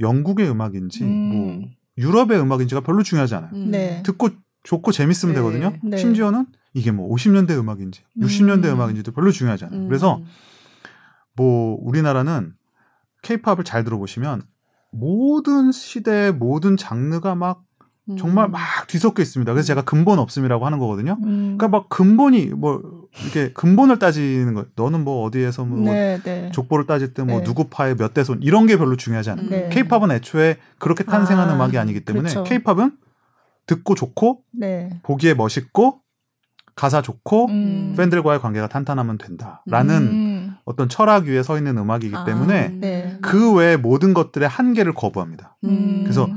영국의 0.00 0.50
음악인지 0.50 1.04
음. 1.04 1.28
뭐 1.28 1.68
유럽의 1.98 2.40
음악인지가 2.40 2.82
별로 2.82 3.02
중요하지 3.02 3.34
않아요. 3.36 3.50
음. 3.54 3.70
네. 3.70 4.02
듣고 4.04 4.30
좋고 4.62 4.92
재밌으면 4.92 5.34
네. 5.34 5.40
되거든요. 5.40 5.72
네. 5.82 5.96
심지어는 5.96 6.46
이게 6.74 6.90
뭐 6.90 7.08
50년대 7.14 7.50
음악인지 7.58 8.02
60년대 8.18 8.66
음. 8.66 8.74
음악인지도 8.74 9.12
별로 9.12 9.30
중요하지 9.30 9.66
않아요. 9.66 9.80
음. 9.80 9.88
그래서 9.88 10.20
뭐 11.34 11.78
우리나라는 11.80 12.54
케이팝을 13.22 13.64
잘 13.64 13.84
들어보시면 13.84 14.42
모든 14.90 15.72
시대 15.72 16.30
모든 16.32 16.76
장르가 16.76 17.34
막 17.34 17.64
음. 18.08 18.16
정말 18.16 18.48
막 18.48 18.86
뒤섞여 18.88 19.22
있습니다. 19.22 19.52
그래서 19.52 19.66
제가 19.66 19.82
근본 19.82 20.18
없음이라고 20.18 20.64
하는 20.66 20.78
거거든요. 20.78 21.16
음. 21.24 21.56
그러니까 21.56 21.68
막 21.68 21.88
근본이 21.88 22.46
뭐 22.46 22.80
이렇게 23.22 23.52
근본을 23.52 23.98
따지는 23.98 24.54
거. 24.54 24.66
너는 24.76 25.04
뭐 25.04 25.24
어디에서 25.24 25.64
뭐 25.64 25.92
네, 25.92 26.20
네. 26.22 26.50
족보를 26.52 26.86
따질 26.86 27.14
때뭐 27.14 27.38
네. 27.38 27.44
누구 27.44 27.68
파의 27.68 27.96
몇 27.96 28.14
대손 28.14 28.42
이런 28.42 28.66
게 28.66 28.76
별로 28.76 28.96
중요하지 28.96 29.30
않아요. 29.30 29.48
네. 29.48 29.68
케이팝은 29.70 30.10
애초에 30.10 30.56
그렇게 30.78 31.04
탄생한 31.04 31.48
아, 31.48 31.54
음악이 31.54 31.78
아니기 31.78 32.00
때문에 32.00 32.28
그렇죠. 32.28 32.44
케이팝은 32.44 32.92
듣고 33.66 33.94
좋고 33.94 34.42
네. 34.52 35.00
보기에 35.02 35.34
멋있고 35.34 36.00
가사 36.74 37.00
좋고 37.00 37.46
음. 37.46 37.94
팬들과의 37.96 38.40
관계가 38.40 38.68
탄탄하면 38.68 39.16
된다라는 39.16 39.96
음. 39.96 40.54
어떤 40.66 40.90
철학 40.90 41.24
위에 41.24 41.42
서 41.42 41.56
있는 41.56 41.78
음악이기 41.78 42.14
아, 42.14 42.24
때문에 42.24 42.68
네. 42.68 43.18
그 43.22 43.54
외의 43.54 43.78
모든 43.78 44.12
것들의 44.12 44.46
한계를 44.46 44.92
거부합니다. 44.92 45.56
음. 45.64 46.00
그래서 46.02 46.28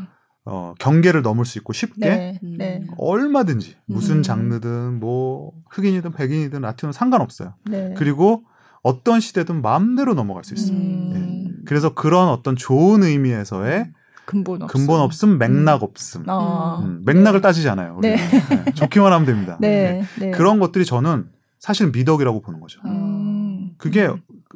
어, 0.52 0.74
경계를 0.80 1.22
넘을 1.22 1.46
수 1.46 1.60
있고 1.60 1.74
쉽게 1.74 2.00
네, 2.00 2.40
네. 2.42 2.84
얼마든지 2.98 3.76
무슨 3.86 4.18
음. 4.18 4.24
장르든 4.24 5.00
뭐 5.00 5.52
흑인이든 5.70 6.14
백인이든 6.14 6.62
라틴은 6.62 6.92
상관없어요. 6.92 7.54
네. 7.70 7.94
그리고 7.96 8.44
어떤 8.82 9.20
시대든 9.20 9.62
마음대로 9.62 10.16
넘어갈 10.16 10.44
수 10.44 10.56
있어요. 10.56 10.76
음. 10.76 11.14
예. 11.60 11.64
그래서 11.66 11.94
그런 11.94 12.30
어떤 12.30 12.56
좋은 12.56 13.04
의미에서의 13.04 13.92
근본 14.26 14.64
없음, 14.64 14.68
근본 14.80 15.02
없음 15.02 15.38
맥락 15.38 15.84
없음. 15.84 16.24
아. 16.28 16.82
음, 16.84 17.04
맥락을 17.06 17.42
따지잖아요. 17.42 18.00
네. 18.02 18.16
네. 18.16 18.72
좋기만 18.74 19.14
하면 19.14 19.26
됩니다. 19.28 19.58
네. 19.60 20.04
네. 20.20 20.32
그런 20.32 20.60
것들이 20.60 20.84
저는 20.84 21.30
사실 21.60 21.92
미덕이라고 21.92 22.42
보는 22.42 22.60
거죠. 22.60 22.80
음. 22.86 23.72
그게 23.78 24.10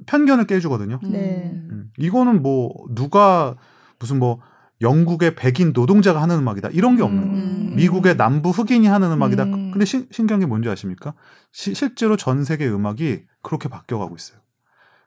편견을 0.08 0.48
깨주거든요. 0.48 1.00
네. 1.04 1.52
음. 1.54 1.92
이거는 2.00 2.42
뭐 2.42 2.74
누가 2.96 3.56
무슨 4.00 4.18
뭐 4.18 4.40
영국의 4.84 5.36
백인 5.36 5.72
노동자가 5.74 6.22
하는 6.22 6.38
음악이다 6.38 6.70
이런 6.74 6.96
게 6.96 7.04
없는 7.04 7.22
거예요. 7.32 7.44
음. 7.44 7.74
미국의 7.76 8.18
남부 8.18 8.52
흑인이 8.52 8.86
하는 8.86 9.12
음악이다. 9.12 9.44
음. 9.44 9.72
근데 9.72 9.86
시, 9.86 10.08
신기한 10.12 10.40
게 10.40 10.46
뭔지 10.46 10.70
아십니까? 10.70 11.14
시, 11.52 11.74
실제로 11.74 12.18
전 12.18 12.44
세계 12.44 12.68
음악이 12.68 13.24
그렇게 13.42 13.70
바뀌어가고 13.70 14.16
있어요. 14.16 14.38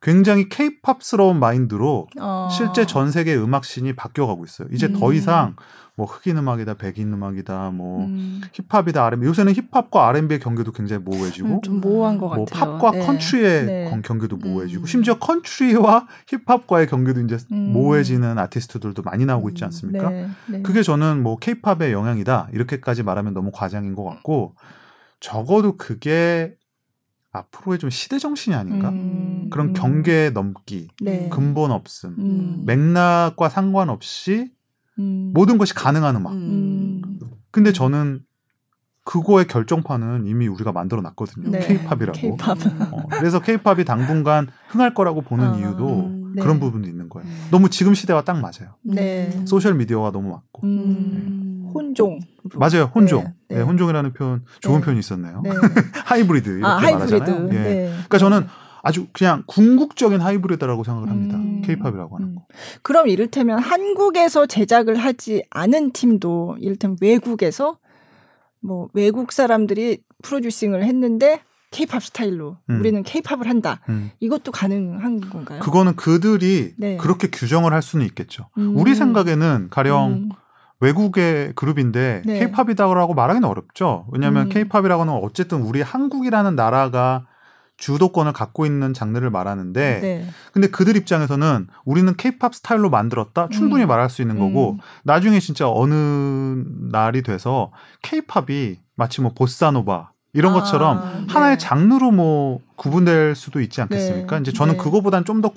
굉장히 0.03 0.49
케이팝스러운 0.49 1.39
마인드로 1.39 2.09
어. 2.21 2.49
실제 2.51 2.87
전 2.87 3.11
세계 3.11 3.37
음악씬이 3.37 3.95
바뀌어가고 3.95 4.45
있어요. 4.45 4.69
이제 4.73 4.87
음. 4.89 4.99
더 4.99 5.13
이상 5.13 5.57
뭐 5.99 6.05
흑인 6.07 6.37
음악이다, 6.37 6.75
백인 6.75 7.11
음악이다, 7.11 7.71
뭐 7.71 8.05
음. 8.05 8.43
힙합이다, 8.53 9.03
R&B. 9.07 9.27
요새는 9.27 9.55
힙합과 9.55 10.09
R&B의 10.09 10.41
경계도 10.41 10.73
굉장히 10.73 11.03
모호해지고 11.03 11.49
음, 11.49 11.63
좀 11.63 11.81
모호한 11.81 12.19
것 12.19 12.27
뭐 12.37 12.45
같아요. 12.45 12.79
팝과 12.79 12.91
네. 12.91 13.07
컨트리의 13.07 13.65
네. 13.67 14.01
경계도 14.05 14.37
모호해지고 14.37 14.83
음. 14.83 14.87
심지어 14.87 15.19
컨트리와 15.19 16.07
힙합과의 16.27 16.87
경계도 16.89 17.23
이제 17.23 17.39
음. 17.51 17.73
모호해지는 17.73 18.39
아티스트들도 18.39 19.03
많이 19.03 19.25
나오고 19.25 19.49
있지 19.49 19.65
음. 19.65 19.67
않습니까? 19.67 20.11
네. 20.11 20.29
네. 20.51 20.63
그게 20.63 20.83
저는 20.83 21.23
뭐 21.23 21.39
케이팝의 21.39 21.93
영향이다 21.93 22.51
이렇게까지 22.53 23.03
말하면 23.03 23.33
너무 23.33 23.51
과장인 23.51 23.95
것 23.95 24.05
같고 24.05 24.55
적어도 25.21 25.79
그게 25.79 26.55
앞으로의 27.33 27.79
좀 27.79 27.89
시대 27.89 28.19
정신이 28.19 28.55
아닌가? 28.55 28.91
음, 28.91 29.49
그런 29.51 29.73
경계 29.73 30.31
넘기, 30.31 30.89
네. 31.03 31.29
근본 31.31 31.71
없음, 31.71 32.15
음. 32.19 32.63
맥락과 32.67 33.49
상관없이 33.49 34.51
음. 34.99 35.33
모든 35.35 35.59
것이 35.59 35.75
가능한 35.75 36.17
음악. 36.17 36.33
음. 36.33 37.03
근데 37.51 37.73
저는 37.73 38.21
그거의 39.05 39.47
결정판은 39.47 40.27
이미 40.27 40.49
우리가 40.49 40.73
만들어 40.73 41.01
놨거든요. 41.01 41.51
네. 41.51 41.61
케이팝이라고. 41.61 42.13
K-팝. 42.13 42.59
어, 42.93 43.07
그래서 43.13 43.41
케이팝이 43.41 43.85
당분간 43.85 44.49
흥할 44.69 44.95
거라고 44.95 45.23
보는 45.23 45.45
아, 45.45 45.57
이유도 45.57 46.11
네. 46.35 46.43
그런 46.43 46.59
부분도 46.59 46.89
있는 46.89 47.09
거예요. 47.09 47.27
음. 47.29 47.49
너무 47.53 47.71
지금 47.71 47.95
시대와 47.95 48.23
딱 48.25 48.41
맞아요. 48.41 48.75
네. 48.83 49.31
소셜 49.47 49.75
미디어가 49.75 50.11
너무 50.11 50.31
맞고. 50.31 50.67
음. 50.67 51.63
네. 51.67 51.71
혼종. 51.73 52.19
맞아요. 52.55 52.91
혼종. 52.95 53.25
네, 53.25 53.35
네. 53.49 53.57
네 53.57 53.63
혼종이라는 53.63 54.13
표현 54.13 54.45
좋은 54.61 54.81
표현이 54.81 54.99
있었네요. 54.99 55.43
하이브리드 56.05 56.59
이렇게 56.59 56.67
아, 56.67 56.81
말하잖아요. 56.81 57.49
예. 57.53 57.93
그러니까 57.93 58.19
저는 58.19 58.47
아주 58.87 59.09
그냥 59.13 59.43
궁극적인 59.47 60.21
하이브리드라고 60.21 60.85
생각을 60.85 61.11
합니다. 61.11 61.37
음. 61.37 61.61
케이팝이라고 61.63 62.17
하는 62.17 62.37
거. 62.37 62.43
음. 62.43 62.55
그럼 62.83 63.09
이를테면 63.09 63.59
한국에서 63.59 64.47
제작을 64.47 64.95
하지 64.95 65.43
않은 65.51 65.91
팀도 65.91 66.59
이를테면 66.61 66.97
외국에서 67.01 67.79
뭐 68.61 68.89
외국 68.93 69.33
사람들이 69.33 69.99
프로듀싱을 70.23 70.85
했는데 70.85 71.41
케이팝 71.73 72.01
스타일로 72.05 72.59
음. 72.71 72.79
우리는 72.79 73.03
케이팝을 73.03 73.49
한다. 73.49 73.81
음. 73.89 74.13
이것도 74.21 74.53
가능한 74.53 75.31
건가요? 75.31 75.59
그거는 75.59 75.97
그들이 75.97 76.75
네. 76.77 76.97
그렇게 76.97 77.27
규정을 77.29 77.73
할 77.73 77.83
수는 77.83 78.07
있겠죠. 78.07 78.51
음. 78.57 78.77
우리 78.77 78.95
생각에는 78.95 79.67
가령 79.69 80.13
음. 80.13 80.29
외국의 80.79 81.55
그룹인데 81.57 82.23
네. 82.25 82.39
케이팝이다라고 82.39 83.15
말하기는 83.15 83.49
어렵죠. 83.49 84.07
왜냐하면 84.13 84.47
음. 84.47 84.49
케이팝이라고는 84.51 85.13
어쨌든 85.13 85.63
우리 85.63 85.83
한국이라는 85.83 86.55
나라가 86.55 87.27
주도권을 87.77 88.33
갖고 88.33 88.65
있는 88.65 88.95
장르를 88.95 89.31
말하는데 89.31 90.01
네. 90.01 90.27
근데 90.53 90.69
그들 90.69 90.97
입장에서는 90.97 91.67
우리는 91.85 92.17
케이팝 92.17 92.55
스타일로 92.55 92.89
만들었다 92.89 93.49
충분히 93.51 93.85
음. 93.85 93.89
말할 93.89 94.09
수 94.09 94.23
있는 94.23 94.39
거고 94.39 94.73
음. 94.73 94.79
나중에 95.05 95.41
진짜 95.41 95.71
어느 95.71 95.95
날이 96.91 97.23
돼서 97.23 97.73
케이팝이 98.03 98.79
마치 98.95 99.21
뭐 99.21 99.33
보사노바 99.35 100.11
이런 100.33 100.53
아, 100.53 100.61
것처럼 100.61 101.27
네. 101.27 101.33
하나의 101.33 101.59
장르로 101.59 102.11
뭐 102.13 102.61
구분될 102.77 103.35
수도 103.35 103.61
있지 103.61 103.81
않겠습니까? 103.83 104.37
네. 104.37 104.43
이제 104.43 104.53
저는 104.53 104.75
네. 104.75 104.79
그거보단 104.79 105.25
좀더 105.25 105.53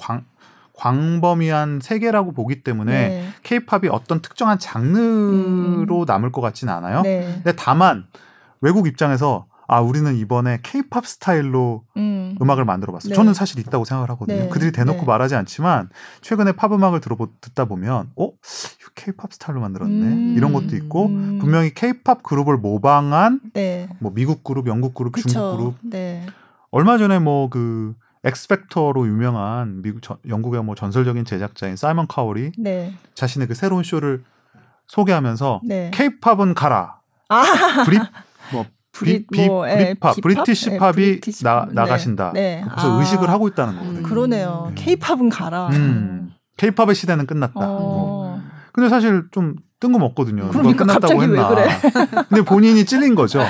광범위한 0.73 1.79
세계라고 1.81 2.33
보기 2.33 2.63
때문에 2.63 3.29
케이팝이 3.43 3.83
네. 3.83 3.89
어떤 3.89 4.21
특정한 4.21 4.59
장르로 4.59 5.99
음. 5.99 6.05
남을 6.05 6.31
것 6.31 6.41
같지는 6.41 6.73
않아요. 6.73 7.01
네. 7.01 7.23
근데 7.43 7.53
다만 7.55 8.05
외국 8.61 8.87
입장에서 8.87 9.47
아 9.69 9.81
우리는 9.81 10.15
이번에 10.15 10.59
케이팝 10.63 11.05
스타일로 11.05 11.83
음. 11.95 12.35
악을 12.41 12.65
만들어 12.65 12.91
봤어요. 12.91 13.09
네. 13.11 13.15
저는 13.15 13.35
사실 13.35 13.59
있다고 13.59 13.85
생각을 13.85 14.09
하거든요. 14.11 14.43
네. 14.43 14.49
그들이 14.49 14.71
대놓고 14.71 15.01
네. 15.01 15.05
말하지 15.05 15.35
않지만 15.35 15.89
최근에 16.21 16.53
팝 16.53 16.73
음악을 16.73 17.01
들어 17.01 17.15
듣다 17.39 17.65
보면 17.65 18.09
어 18.15 18.31
케이팝 18.95 19.33
스타일로 19.33 19.61
만들었네 19.61 19.93
음. 19.93 20.33
이런 20.35 20.53
것도 20.53 20.75
있고 20.75 21.05
음. 21.05 21.37
분명히 21.39 21.71
케이팝 21.73 22.23
그룹을 22.23 22.57
모방한 22.57 23.41
네. 23.53 23.87
뭐 23.99 24.11
미국 24.13 24.43
그룹, 24.43 24.67
영국 24.67 24.95
그룹, 24.95 25.13
그쵸. 25.13 25.29
중국 25.29 25.57
그룹 25.57 25.75
네. 25.83 26.25
얼마 26.71 26.97
전에 26.97 27.19
뭐그 27.19 27.93
엑스 28.23 28.53
팩터로 28.53 29.07
유명한 29.07 29.83
미국 29.83 30.01
저, 30.01 30.17
영국의 30.27 30.63
뭐 30.63 30.73
전설적인 30.73 31.25
제작자인 31.25 31.75
사이먼 31.75 32.07
코웰이 32.07 32.53
네. 32.57 32.93
자신의 33.13 33.47
그 33.47 33.53
새로운 33.53 33.83
쇼를 33.83 34.23
소개하면서 34.87 35.61
케이팝은 35.91 36.55
가라. 36.55 36.99
아. 37.29 37.43
브리 37.85 37.99
뭐 38.51 38.65
브리, 38.91 39.25
비, 39.31 39.45
뭐, 39.47 39.65
비, 39.65 39.71
예, 39.71 39.95
팝 39.99 40.15
British 40.21 40.71
예, 40.71 40.77
팝이 40.77 40.93
British 40.93 41.43
나, 41.43 41.65
네. 41.67 41.73
나가신다. 41.73 42.31
네. 42.33 42.63
그래서 42.69 42.95
아. 42.95 42.99
의식을 42.99 43.29
하고 43.29 43.47
있다는 43.47 43.75
거거든요. 43.75 43.99
음, 43.99 44.03
그러네요. 44.03 44.71
케이팝은 44.75 45.29
가라. 45.29 45.67
음. 45.67 46.31
케이팝의 46.57 46.95
시대는 46.95 47.25
끝났다. 47.25 47.53
어. 47.55 48.41
근데 48.73 48.89
사실 48.89 49.23
좀 49.31 49.55
뜬금없거든요. 49.79 50.49
그러니까 50.49 50.85
끝났다고 50.85 51.23
했나. 51.23 51.47
그래? 51.47 51.67
근데 52.29 52.41
본인이 52.43 52.85
찔린 52.85 53.15
거죠. 53.15 53.41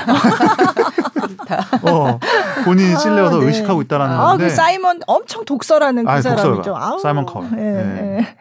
어, 1.82 2.20
본인이 2.66 2.98
찔려서 2.98 3.38
아, 3.38 3.40
네. 3.40 3.46
의식하고 3.48 3.82
있다라는 3.84 4.16
아, 4.16 4.28
건데. 4.30 4.44
그 4.46 4.50
사이먼 4.50 5.00
엄청 5.08 5.46
독설하는 5.46 6.06
그 6.06 6.12
아, 6.12 6.22
사람이죠. 6.22 6.76
아우. 6.76 7.00
사이먼 7.00 7.26
코웰. 7.26 7.48
네, 7.52 7.58
네. 7.58 8.36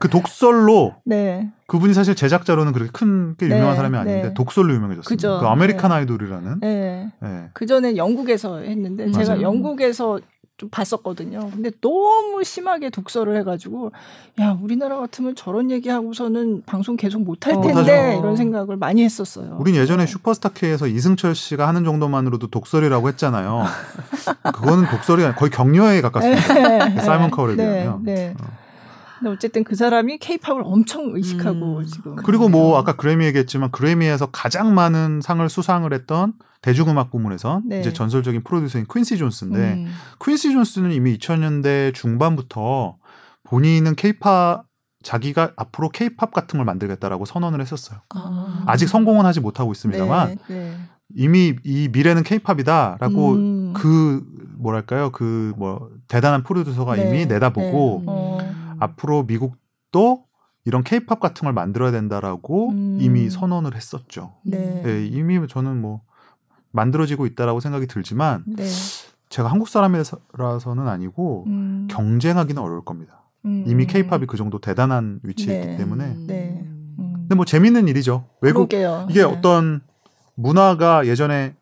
그 0.00 0.08
독설로 0.08 0.94
네. 1.04 1.50
그분이 1.66 1.94
사실 1.94 2.14
제작자로는 2.16 2.72
그렇게 2.72 2.90
큰 2.90 3.36
게 3.38 3.46
유명한 3.46 3.70
네, 3.70 3.76
사람이 3.76 3.96
아닌데 3.96 4.28
네. 4.28 4.34
독설로 4.34 4.72
유명해졌어요. 4.74 5.04
그죠. 5.08 5.38
그 5.40 5.46
아메리칸 5.46 5.90
네. 5.90 5.96
아이돌이라는. 5.96 6.60
네. 6.60 7.12
네. 7.20 7.48
그 7.52 7.66
전에 7.66 7.96
영국에서 7.96 8.58
했는데 8.58 9.06
맞아요. 9.06 9.24
제가 9.24 9.42
영국에서 9.42 10.18
좀 10.56 10.68
봤었거든요. 10.70 11.50
근데 11.50 11.70
너무 11.80 12.42
심하게 12.44 12.90
독설을 12.90 13.36
해가지고 13.38 13.92
야 14.40 14.58
우리나라 14.60 14.98
같으면 14.98 15.34
저런 15.34 15.70
얘기하고서는 15.70 16.64
방송 16.66 16.96
계속 16.96 17.22
못할 17.22 17.54
어, 17.54 17.60
텐데 17.62 18.14
어, 18.14 18.18
이런 18.18 18.36
생각을 18.36 18.76
많이 18.76 19.02
했었어요. 19.02 19.56
우린 19.60 19.74
예전에 19.74 20.04
네. 20.04 20.10
슈퍼스타 20.10 20.50
K에서 20.50 20.86
이승철 20.86 21.34
씨가 21.34 21.66
하는 21.68 21.84
정도만으로도 21.84 22.48
독설이라고 22.48 23.08
했잖아요. 23.08 23.64
그거는 24.54 24.86
독설이 24.90 25.22
아니라 25.22 25.34
거의 25.34 25.50
격려에 25.50 26.00
가깝습니다. 26.02 26.88
네. 26.88 27.00
사이먼 27.00 27.30
카울에 27.30 27.56
비하면. 27.56 28.02
네. 28.04 28.34
어. 28.40 28.59
근데 29.20 29.32
어쨌든 29.32 29.64
그 29.64 29.76
사람이 29.76 30.16
케이팝을 30.18 30.62
엄청 30.64 31.14
의식하고 31.14 31.78
음. 31.78 31.84
지금. 31.84 32.16
그리고 32.16 32.48
뭐 32.48 32.78
아까 32.78 32.96
그래미 32.96 33.26
얘기했지만 33.26 33.70
그래미에서 33.70 34.30
가장 34.30 34.74
많은 34.74 35.20
상을 35.20 35.46
수상을 35.46 35.92
했던 35.92 36.32
대중음악 36.62 37.10
부문에서 37.10 37.60
네. 37.66 37.80
이제 37.80 37.92
전설적인 37.92 38.42
프로듀서인 38.42 38.86
퀸시 38.90 39.18
존스인데 39.18 39.58
음. 39.74 39.92
퀸시 40.24 40.52
존스는 40.52 40.92
이미 40.92 41.18
2000년대 41.18 41.94
중반부터 41.94 42.96
본인은 43.44 43.94
케이팝 43.94 44.64
자기가 45.02 45.52
앞으로 45.56 45.90
케이팝 45.90 46.32
같은 46.32 46.58
걸 46.58 46.64
만들겠다라고 46.64 47.26
선언을 47.26 47.60
했었어요. 47.60 48.00
아. 48.14 48.76
직 48.78 48.88
성공은 48.88 49.26
하지 49.26 49.40
못하고 49.40 49.72
있습니다만 49.72 50.38
네, 50.48 50.54
네. 50.54 50.76
이미 51.14 51.56
이 51.64 51.88
미래는 51.92 52.22
케이팝이다라고 52.22 53.32
음. 53.32 53.72
그 53.74 54.22
뭐랄까요 54.58 55.10
그 55.10 55.52
뭐 55.56 55.90
대단한 56.08 56.42
프로듀서가 56.42 56.96
네. 56.96 57.06
이미 57.06 57.26
내다보고 57.26 58.02
네. 58.04 58.12
어. 58.80 58.84
앞으로 58.84 59.24
미국도 59.24 60.24
이런 60.64 60.82
케이팝 60.82 61.20
같은 61.20 61.46
걸 61.46 61.52
만들어야 61.52 61.90
된다라고 61.90 62.70
음. 62.70 62.98
이미 63.00 63.30
선언을 63.30 63.74
했었죠. 63.74 64.34
네. 64.44 64.82
네. 64.82 65.06
이미 65.06 65.46
저는 65.48 65.80
뭐 65.80 66.02
만들어지고 66.72 67.26
있다라고 67.26 67.60
생각이 67.60 67.86
들지만 67.86 68.44
네. 68.46 68.64
제가 69.28 69.48
한국 69.50 69.68
사람이라서는 69.68 70.88
아니고 70.88 71.44
음. 71.46 71.88
경쟁하기는 71.90 72.60
어려울 72.60 72.84
겁니다. 72.84 73.22
음. 73.44 73.64
이미 73.66 73.86
케이팝이 73.86 74.26
그 74.26 74.36
정도 74.36 74.60
대단한 74.60 75.20
위치에 75.22 75.58
네. 75.58 75.64
있기 75.64 75.76
때문에. 75.78 76.16
네. 76.26 76.64
음. 76.98 77.14
근데 77.20 77.34
뭐 77.34 77.44
재밌는 77.44 77.88
일이죠. 77.88 78.26
외국 78.40 78.68
그러게요. 78.68 79.06
이게 79.08 79.20
네. 79.20 79.24
어떤 79.24 79.80
문화가 80.34 81.06
예전에 81.06 81.54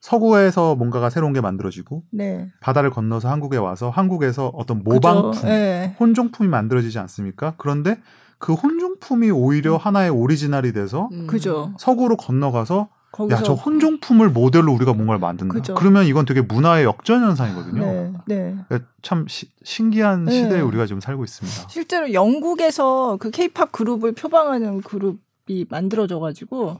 서구에서 0.00 0.74
뭔가가 0.76 1.10
새로운 1.10 1.32
게 1.32 1.40
만들어지고 1.40 2.02
네. 2.10 2.48
바다를 2.60 2.90
건너서 2.90 3.28
한국에 3.28 3.58
와서 3.58 3.90
한국에서 3.90 4.48
어떤 4.54 4.82
모방품, 4.82 5.42
네. 5.42 5.94
혼종품이 6.00 6.48
만들어지지 6.48 6.98
않습니까? 6.98 7.54
그런데 7.58 7.98
그 8.38 8.54
혼종품이 8.54 9.30
오히려 9.30 9.74
음. 9.74 9.78
하나의 9.78 10.10
오리지널이 10.10 10.72
돼서 10.72 11.08
음. 11.12 11.26
서구로 11.78 12.16
건너가서 12.16 12.88
야 13.30 13.42
저 13.42 13.54
혼종품을 13.54 14.30
모델로 14.30 14.72
우리가 14.72 14.92
뭔가를 14.92 15.18
만든다. 15.18 15.52
그죠. 15.52 15.74
그러면 15.74 16.06
이건 16.06 16.24
되게 16.24 16.40
문화의 16.40 16.84
역전 16.84 17.22
현상이거든요. 17.22 17.84
네. 17.84 18.12
네. 18.26 18.56
그러니까 18.68 18.88
참 19.02 19.26
시, 19.28 19.48
신기한 19.64 20.26
네. 20.26 20.32
시대에 20.32 20.60
우리가 20.60 20.86
지금 20.86 21.00
살고 21.00 21.24
있습니다. 21.24 21.68
실제로 21.68 22.12
영국에서 22.12 23.16
그 23.18 23.30
케이팝 23.30 23.72
그룹을 23.72 24.12
표방하는 24.12 24.80
그룹이 24.82 25.66
만들어져 25.68 26.20
가지고 26.20 26.78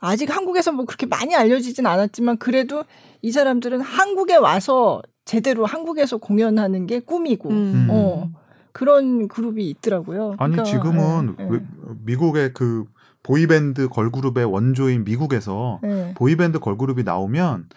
아직 0.00 0.34
한국에서 0.34 0.72
뭐 0.72 0.84
그렇게 0.84 1.06
많이 1.06 1.34
알려지진 1.34 1.86
않았지만 1.86 2.38
그래도 2.38 2.84
이 3.22 3.30
사람들은 3.30 3.80
한국에 3.80 4.36
와서 4.36 5.02
제대로 5.24 5.66
한국에서 5.66 6.18
공연하는 6.18 6.86
게 6.86 7.00
꿈이고 7.00 7.50
음. 7.50 7.88
어 7.90 8.30
그런 8.72 9.28
그룹이 9.28 9.68
있더라고요. 9.70 10.36
아니 10.38 10.52
그러니까, 10.52 10.64
지금은 10.64 11.36
네, 11.38 11.48
네. 11.50 11.60
미국의 12.04 12.52
그 12.52 12.84
보이밴드 13.22 13.88
걸그룹의 13.88 14.44
원조인 14.44 15.04
미국에서 15.04 15.80
네. 15.82 16.12
보이밴드 16.14 16.58
걸그룹이 16.60 17.02
나오면 17.02 17.68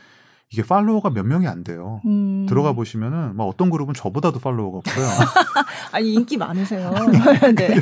이게 0.51 0.63
팔로워가 0.63 1.11
몇 1.11 1.25
명이 1.25 1.47
안 1.47 1.63
돼요. 1.63 2.01
음. 2.05 2.45
들어가 2.47 2.73
보시면은 2.73 3.35
막 3.35 3.45
어떤 3.45 3.69
그룹은 3.69 3.93
저보다도 3.93 4.39
팔로워가 4.39 4.79
없고요. 4.79 5.05
아니 5.93 6.13
인기 6.13 6.37
많으세요. 6.37 6.91
네, 7.55 7.79
네. 7.79 7.81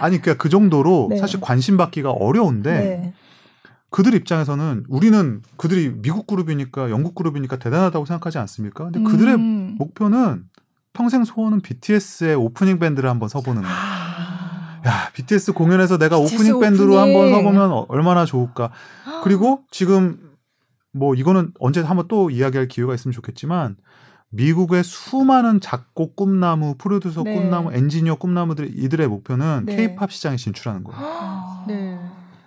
아니 0.00 0.20
그러니까 0.20 0.34
그 0.34 0.48
정도로 0.48 1.08
네. 1.10 1.16
사실 1.16 1.40
관심 1.40 1.76
받기가 1.76 2.10
어려운데 2.10 2.72
네. 2.72 3.12
그들 3.92 4.14
입장에서는 4.14 4.86
우리는 4.88 5.42
그들이 5.56 5.92
미국 6.00 6.26
그룹이니까 6.26 6.90
영국 6.90 7.14
그룹이니까 7.14 7.58
대단하다고 7.58 8.06
생각하지 8.06 8.38
않습니까? 8.38 8.84
근데 8.84 9.02
그들의 9.02 9.34
음. 9.34 9.76
목표는 9.78 10.44
평생 10.94 11.24
소원은 11.24 11.60
BTS의 11.60 12.34
오프닝 12.34 12.78
밴드를 12.78 13.08
한번 13.08 13.28
서보는 13.28 13.62
거야. 13.62 13.70
아. 13.70 14.80
야, 14.86 15.10
BTS 15.12 15.52
공연에서 15.52 15.98
내가 15.98 16.18
BTS 16.18 16.34
오프닝 16.34 16.60
밴드로 16.60 16.94
오프닝. 16.94 17.00
한번 17.00 17.30
서보면 17.30 17.84
얼마나 17.88 18.24
좋을까. 18.24 18.70
그리고 19.22 19.62
지금 19.70 20.18
뭐 20.92 21.14
이거는 21.14 21.52
언제 21.60 21.82
한번 21.82 22.08
또 22.08 22.30
이야기할 22.30 22.68
기회가 22.68 22.94
있으면 22.94 23.12
좋겠지만 23.12 23.76
미국의 24.30 24.82
수많은 24.82 25.60
작곡 25.60 26.16
꿈나무, 26.16 26.76
프로듀서 26.78 27.22
네. 27.22 27.34
꿈나무, 27.34 27.72
엔지니어 27.74 28.14
꿈나무들 28.14 28.70
이들의 28.74 29.06
목표는 29.06 29.66
네. 29.66 29.76
네. 29.76 29.96
시장에 30.08 30.36
진출하는 30.36 30.82
거예요. 30.82 31.64
네. 31.68 31.98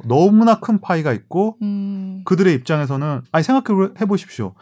너무나 0.08 0.60
큰 0.60 0.80
파이가 0.82 1.14
있고 1.14 1.58
음. 1.62 2.22
그들의 2.26 2.53
입장에서는 2.56 3.22
아니 3.32 3.43
생각해 3.43 4.06
보십시오. 4.08 4.53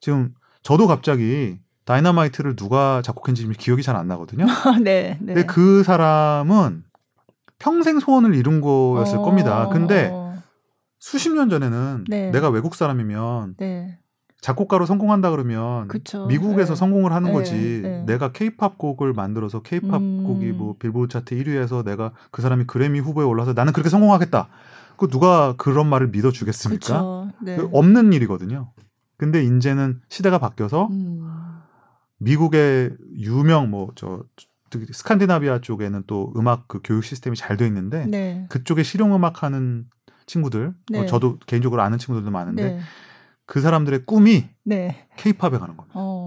지금 0.00 0.34
저도 0.62 0.86
갑자기 0.86 1.58
다이너마이트를 1.84 2.56
누가 2.56 3.00
작곡했는지 3.02 3.48
기억이 3.58 3.82
잘 3.82 3.96
안 3.96 4.08
나거든요. 4.08 4.44
네, 4.84 5.18
네. 5.20 5.34
근데 5.34 5.46
그 5.46 5.82
사람은 5.82 6.84
평생 7.58 7.98
소원을 7.98 8.34
이룬 8.34 8.60
거였을 8.60 9.18
어, 9.18 9.22
겁니다. 9.22 9.68
근데 9.72 10.12
수십 10.98 11.32
년 11.32 11.48
전에는 11.48 12.04
네. 12.08 12.30
내가 12.30 12.50
외국 12.50 12.74
사람이면 12.74 13.54
네. 13.58 13.98
작곡가로 14.40 14.86
성공한다 14.86 15.30
그러면 15.30 15.88
그쵸. 15.88 16.26
미국에서 16.26 16.74
네. 16.74 16.78
성공을 16.78 17.12
하는 17.12 17.30
네. 17.30 17.32
거지. 17.32 17.80
네. 17.82 18.04
내가 18.06 18.30
케이팝 18.30 18.78
곡을 18.78 19.12
만들어서 19.12 19.62
케이팝 19.62 20.00
음. 20.00 20.24
곡이 20.24 20.52
뭐 20.52 20.76
빌보드 20.78 21.12
차트 21.12 21.34
1위에서 21.34 21.84
내가 21.84 22.12
그 22.30 22.42
사람이 22.42 22.64
그래미 22.64 23.00
후보에 23.00 23.24
올라서 23.24 23.52
나는 23.54 23.72
그렇게 23.72 23.88
성공하겠다. 23.90 24.48
그 24.98 25.08
누가 25.08 25.54
그런 25.56 25.88
말을 25.88 26.08
믿어주겠습니까? 26.08 27.32
네. 27.42 27.56
그 27.56 27.70
없는 27.72 28.12
일이거든요. 28.12 28.72
근데 29.16 29.42
이제는 29.42 30.00
시대가 30.08 30.38
바뀌어서 30.38 30.88
음. 30.90 31.26
미국의 32.18 32.96
유명 33.16 33.70
뭐저 33.70 34.24
스칸디나비아 34.92 35.60
쪽에는 35.60 36.04
또 36.06 36.32
음악 36.36 36.68
그 36.68 36.80
교육 36.84 37.04
시스템이 37.04 37.36
잘 37.36 37.56
돼 37.56 37.66
있는데 37.66 38.06
네. 38.06 38.46
그쪽에 38.50 38.82
실용 38.82 39.14
음악 39.14 39.42
하는 39.42 39.86
친구들 40.26 40.74
네. 40.90 41.00
어, 41.00 41.06
저도 41.06 41.38
개인적으로 41.46 41.80
아는 41.82 41.98
친구들도 41.98 42.30
많은데 42.30 42.62
네. 42.64 42.80
그 43.46 43.60
사람들의 43.60 44.04
꿈이 44.04 44.48
네. 44.64 45.08
케이팝에 45.16 45.52
가는 45.52 45.76
겁니다. 45.76 45.94
어... 45.94 46.17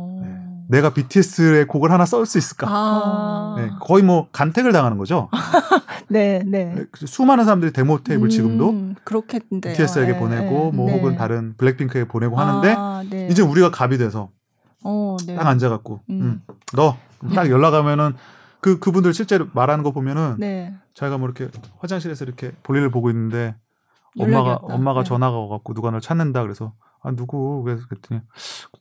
네. 0.72 0.78
내가 0.78 0.94
BTS의 0.94 1.68
곡을 1.68 1.92
하나 1.92 2.06
써수 2.06 2.38
있을까? 2.38 2.68
아... 2.70 3.56
네, 3.58 3.70
거의 3.82 4.04
뭐 4.04 4.30
간택을 4.32 4.72
당하는 4.72 4.98
거죠. 4.98 5.30
네, 6.08 6.42
네, 6.46 6.74
네. 6.74 6.86
수많은 6.94 7.44
사람들이 7.44 7.74
데모 7.74 8.04
테이블 8.04 8.28
음, 8.28 8.30
지금도 8.30 8.96
그렇겠는데요. 9.04 9.74
BTS에게 9.74 10.14
네, 10.14 10.20
보내고 10.20 10.72
뭐 10.72 10.90
혹은 10.92 11.18
다른 11.18 11.56
블랙핑크에게 11.58 12.08
보내고 12.08 12.38
하는데 12.38 12.76
아, 12.78 13.04
이제 13.30 13.42
우리가 13.42 13.72
갑이 13.72 13.98
돼서 13.98 14.30
어, 14.84 15.18
딱 15.36 15.46
앉아갖고 15.46 16.02
음. 16.10 16.22
음, 16.22 16.42
너딱 16.74 17.50
연락하면은 17.50 18.14
그 18.62 18.80
그분들 18.80 19.14
실제로 19.14 19.48
말하는 19.54 19.84
거 19.84 19.92
보면은 19.92 20.36
네. 20.40 20.74
자기가 20.94 21.18
뭐 21.18 21.28
이렇게 21.28 21.50
화장실에서 21.80 22.26
이렇게 22.26 22.52
볼일을 22.64 22.92
보고 22.92 23.10
있는데 23.10 23.56
엄마가 24.20 24.56
엄마가 24.62 25.04
네. 25.04 25.08
전화가 25.08 25.38
와갖고 25.38 25.74
누가 25.74 25.92
널 25.92 26.02
찾는다 26.02 26.42
그래서 26.44 26.74
아 27.04 27.12
누구 27.12 27.64
그래서 27.64 27.88
그랬더니 27.88 28.22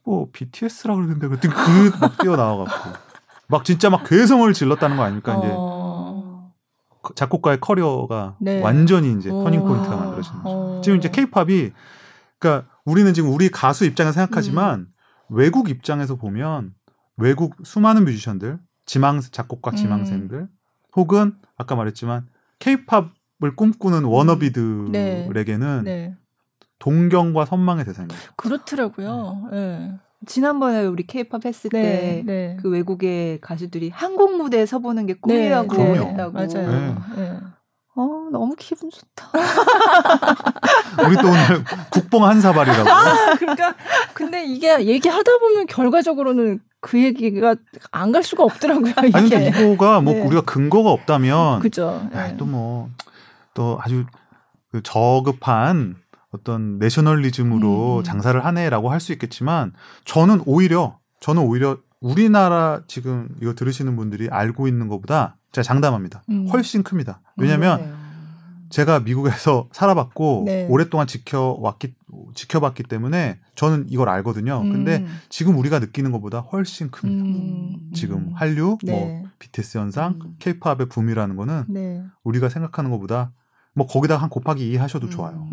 뭐 0.03 0.29
BTS라 0.31 0.95
그러는데 0.95 1.27
그랬더니 1.27 1.53
그막 1.91 2.17
뛰어 2.19 2.35
나와갖고 2.35 2.91
막 3.47 3.65
진짜 3.65 3.89
막 3.89 4.03
괴성을 4.03 4.51
질렀다는 4.53 4.97
거 4.97 5.03
아닙니까 5.03 5.37
이제 5.37 5.47
어... 5.51 6.51
작곡가의 7.15 7.59
커리어가 7.59 8.35
네. 8.39 8.61
완전히 8.61 9.13
이제 9.17 9.29
터닝 9.29 9.61
포인트가 9.61 9.95
만들어지는 9.95 10.43
거죠. 10.43 10.55
어... 10.55 10.81
지금 10.83 10.97
이제 10.97 11.09
케이팝이 11.09 11.71
그러니까 12.37 12.69
우리는 12.85 13.13
지금 13.13 13.33
우리 13.33 13.49
가수 13.49 13.85
입장에서 13.85 14.13
생각하지만 14.13 14.79
음. 14.79 14.87
외국 15.29 15.69
입장에서 15.69 16.15
보면 16.15 16.73
외국 17.17 17.55
수많은 17.63 18.05
뮤지션들 18.05 18.59
지망 18.85 19.19
작곡가 19.19 19.71
음. 19.71 19.75
지망생들 19.75 20.37
음. 20.37 20.47
혹은 20.95 21.35
아까 21.57 21.75
말했지만 21.75 22.27
케이팝을 22.59 23.55
꿈꾸는 23.55 24.03
워너비들에게는 24.03 25.83
네. 25.83 25.83
네. 25.83 26.17
동경과 26.81 27.45
선망의 27.45 27.85
대상입니다. 27.85 28.19
그렇더라고요. 28.35 29.47
네. 29.51 29.57
네. 29.79 29.91
지난번에 30.25 30.85
우리 30.85 31.05
케이팝 31.07 31.45
했을 31.45 31.69
네, 31.71 32.23
때그 32.25 32.67
네. 32.67 32.69
외국의 32.69 33.39
가수들이 33.41 33.89
한국 33.89 34.35
무대에 34.37 34.65
서보는 34.65 35.05
게 35.05 35.13
꿈이라고 35.13 35.75
네, 35.77 35.95
했다고. 35.95 36.31
맞아요. 36.33 36.97
네. 37.15 37.37
어, 37.95 38.29
너무 38.31 38.55
기분 38.57 38.89
좋다. 38.89 39.29
우리 41.05 41.15
또 41.17 41.27
오늘 41.27 41.63
국뽕 41.91 42.23
한 42.25 42.39
사발이라고. 42.41 42.89
아, 42.89 43.35
그러니까 43.37 43.75
근데 44.13 44.45
이게 44.45 44.85
얘기하다 44.85 45.37
보면 45.39 45.65
결과적으로는 45.67 46.61
그 46.79 47.01
얘기가 47.03 47.55
안 47.91 48.11
갈 48.11 48.23
수가 48.23 48.43
없더라고요. 48.43 48.91
이게. 48.91 49.17
아니 49.17 49.29
근데 49.29 49.49
이거가 49.49 50.01
뭐 50.01 50.13
네. 50.13 50.21
우리가 50.21 50.41
근거가 50.41 50.89
없다면 50.91 51.59
그죠. 51.61 52.07
네. 52.11 52.35
또뭐또 52.37 53.63
뭐, 53.63 53.79
아주 53.81 54.05
그 54.71 54.81
저급한 54.83 55.95
어떤 56.31 56.79
내셔널리즘으로 56.79 57.99
음. 57.99 58.03
장사를 58.03 58.43
하네라고 58.45 58.89
할 58.89 59.01
수 59.01 59.11
있겠지만 59.13 59.73
저는 60.05 60.41
오히려 60.45 60.99
저는 61.19 61.41
오히려 61.41 61.77
우리나라 61.99 62.81
지금 62.87 63.29
이거 63.41 63.53
들으시는 63.53 63.95
분들이 63.95 64.27
알고 64.29 64.67
있는 64.67 64.87
것보다 64.87 65.37
제가 65.51 65.63
장담합니다. 65.63 66.23
음. 66.29 66.47
훨씬 66.51 66.83
큽니다. 66.83 67.21
왜냐하면 67.37 67.81
음, 67.81 68.65
제가 68.69 68.99
미국에서 69.01 69.67
살아봤고 69.71 70.43
네. 70.45 70.67
오랫동안 70.69 71.05
지켜왔기 71.07 71.95
지켜봤기 72.35 72.83
때문에 72.83 73.39
저는 73.55 73.85
이걸 73.89 74.07
알거든요. 74.09 74.61
음. 74.63 74.71
근데 74.71 75.05
지금 75.29 75.57
우리가 75.57 75.79
느끼는 75.79 76.11
것보다 76.11 76.39
훨씬 76.39 76.89
큽니다. 76.91 77.23
음. 77.23 77.91
지금 77.93 78.31
한류, 78.35 78.77
뭐 78.85 78.95
네. 78.95 79.19
뭐 79.21 79.29
BTS 79.39 79.77
현상, 79.79 80.19
음. 80.23 80.35
K-팝의 80.39 80.87
붐이라는 80.89 81.35
거는 81.35 81.65
네. 81.69 82.03
우리가 82.23 82.49
생각하는 82.49 82.89
것보다 82.91 83.31
뭐 83.73 83.87
거기다 83.87 84.17
한 84.17 84.29
곱하기 84.29 84.71
2 84.71 84.77
하셔도 84.77 85.09
좋아요. 85.09 85.47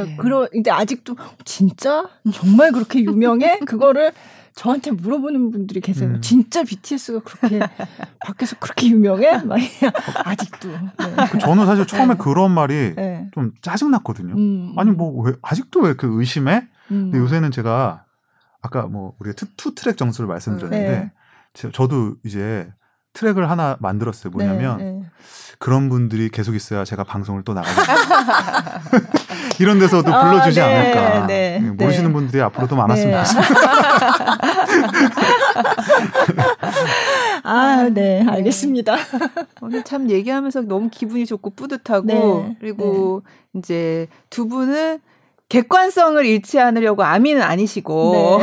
음. 0.00 0.04
그러니까 0.06 0.10
네. 0.10 0.16
그러 0.16 0.48
근데 0.50 0.70
아직도 0.70 1.16
진짜 1.44 2.08
정말 2.32 2.72
그렇게 2.72 3.00
유명해? 3.02 3.58
그거를 3.66 4.12
저한테 4.54 4.90
물어보는 4.90 5.50
분들이 5.50 5.80
계세요. 5.80 6.10
음. 6.10 6.20
진짜 6.20 6.62
BTS가 6.62 7.20
그렇게 7.20 7.58
밖에서 8.26 8.56
그렇게 8.60 8.88
유명해? 8.88 9.38
막 9.44 9.58
아직도. 10.24 10.68
네. 10.68 10.78
그 11.30 11.38
저는 11.38 11.64
사실 11.64 11.86
처음에 11.86 12.14
네. 12.14 12.18
그런 12.18 12.50
말이 12.50 12.94
네. 12.94 13.28
좀 13.32 13.52
짜증 13.62 13.90
났거든요. 13.92 14.34
음. 14.34 14.74
아니 14.76 14.90
뭐 14.90 15.22
왜 15.24 15.32
아직도 15.42 15.80
왜 15.80 15.94
그 15.94 16.18
의심해? 16.20 16.66
음. 16.90 17.10
근데 17.10 17.18
요새는 17.18 17.50
제가 17.50 18.04
아까 18.60 18.82
뭐 18.86 19.14
우리가 19.20 19.34
투, 19.36 19.46
투 19.56 19.74
트랙 19.74 19.96
정수를 19.96 20.28
말씀드렸는데 20.28 21.10
네. 21.54 21.70
저도 21.72 22.16
이제 22.24 22.70
트랙을 23.14 23.50
하나 23.50 23.76
만들었어요. 23.80 24.30
뭐냐면 24.30 24.78
네, 24.78 24.84
네. 24.84 25.02
그런 25.62 25.88
분들이 25.88 26.28
계속 26.28 26.56
있어야 26.56 26.84
제가 26.84 27.04
방송을 27.04 27.44
또 27.44 27.54
나가게 27.54 27.70
이런 29.60 29.78
데서도 29.78 30.12
아, 30.12 30.24
불러주지 30.24 30.60
아, 30.60 30.66
네, 30.66 30.74
않을까. 30.74 31.26
네, 31.28 31.60
네, 31.62 31.70
모르시는 31.70 32.12
분들이 32.12 32.42
앞으로도 32.42 32.74
많았으면 32.74 33.12
네. 33.12 33.24
좋겠습니다. 33.24 33.60
아, 37.44 37.88
네, 37.94 38.26
알겠습니다. 38.28 38.96
오늘 39.60 39.84
참 39.84 40.10
얘기하면서 40.10 40.62
너무 40.62 40.88
기분이 40.90 41.26
좋고 41.26 41.50
뿌듯하고 41.50 42.56
그리고 42.58 43.22
이제 43.54 44.08
두 44.30 44.48
분은 44.48 44.98
객관성을 45.48 46.26
잃지 46.26 46.58
않으려고 46.58 47.04
아미는 47.04 47.40
아니시고 47.40 48.40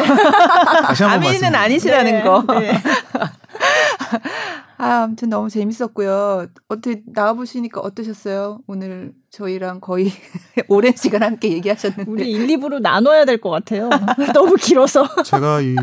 아미는 1.06 1.54
아니시라는 1.54 2.24
거. 2.24 2.46
아, 4.80 5.04
아무튼 5.04 5.30
너무 5.30 5.50
재밌었고요. 5.50 6.48
어떻게 6.70 7.02
나와보시니까 7.06 7.82
어떠셨어요? 7.82 8.60
오늘 8.66 9.12
저희랑 9.30 9.82
거의 9.82 10.10
오랜 10.70 10.96
시간 10.96 11.22
함께 11.22 11.52
얘기하셨는데. 11.52 12.10
우리 12.10 12.32
1, 12.32 12.48
2부로 12.48 12.80
나눠야 12.80 13.26
될 13.26 13.40
것 13.42 13.50
같아요. 13.50 13.90
너무 14.34 14.56
길어서. 14.56 15.06
제가 15.24 15.60
이 15.62 15.76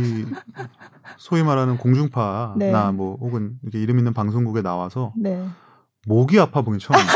소위 1.19 1.43
말하는 1.43 1.77
공중파나 1.77 2.55
네. 2.57 2.73
뭐 2.93 3.17
혹은 3.21 3.53
이렇게 3.63 3.81
이름 3.81 3.99
있는 3.99 4.15
방송국에 4.15 4.63
나와서 4.63 5.13
네. 5.15 5.47
목이 6.07 6.41
아파 6.41 6.63
보긴 6.63 6.79
처음이에요. 6.81 7.09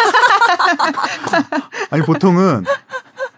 아니 1.90 2.02
보통은 2.02 2.64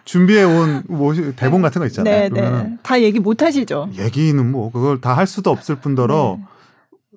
준비해 0.05 0.43
온 0.43 0.83
뭐 0.89 1.13
대본 1.35 1.61
같은 1.61 1.79
거 1.79 1.85
있잖아요. 1.87 2.29
네, 2.29 2.41
네. 2.41 2.77
다 2.83 3.01
얘기 3.01 3.19
못 3.19 3.41
하시죠. 3.41 3.89
얘기는 3.97 4.51
뭐 4.51 4.69
그걸 4.71 4.99
다 4.99 5.13
할 5.13 5.27
수도 5.27 5.49
없을 5.51 5.75
뿐더러 5.75 6.37
네. 6.39 6.45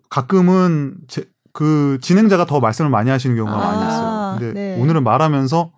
가끔은 0.08 0.96
제, 1.08 1.24
그 1.52 1.98
진행자가 2.00 2.46
더 2.46 2.60
말씀을 2.60 2.90
많이 2.90 3.10
하시는 3.10 3.34
경우가 3.34 3.56
아, 3.56 3.72
많이 3.72 3.88
있어요. 3.88 4.36
근데 4.38 4.52
네. 4.52 4.80
오늘은 4.80 5.04
말하면서 5.04 5.72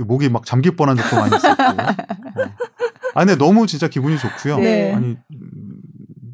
목이 0.00 0.28
막 0.28 0.44
잠길 0.44 0.76
뻔한 0.76 0.96
적도 0.96 1.16
많이 1.16 1.34
있었고. 1.34 1.62
어. 1.64 2.48
아 3.14 3.24
근데 3.24 3.36
너무 3.36 3.66
진짜 3.66 3.88
기분이 3.88 4.18
좋고요. 4.18 4.58
네. 4.58 4.94
아니 4.94 5.16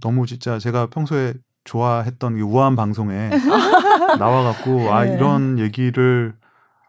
너무 0.00 0.26
진짜 0.26 0.58
제가 0.58 0.86
평소에 0.86 1.34
좋아했던 1.64 2.38
우아한 2.40 2.76
방송에 2.76 3.30
나와갖고 4.18 4.92
아 4.92 5.04
네. 5.04 5.14
이런 5.14 5.58
얘기를 5.58 6.34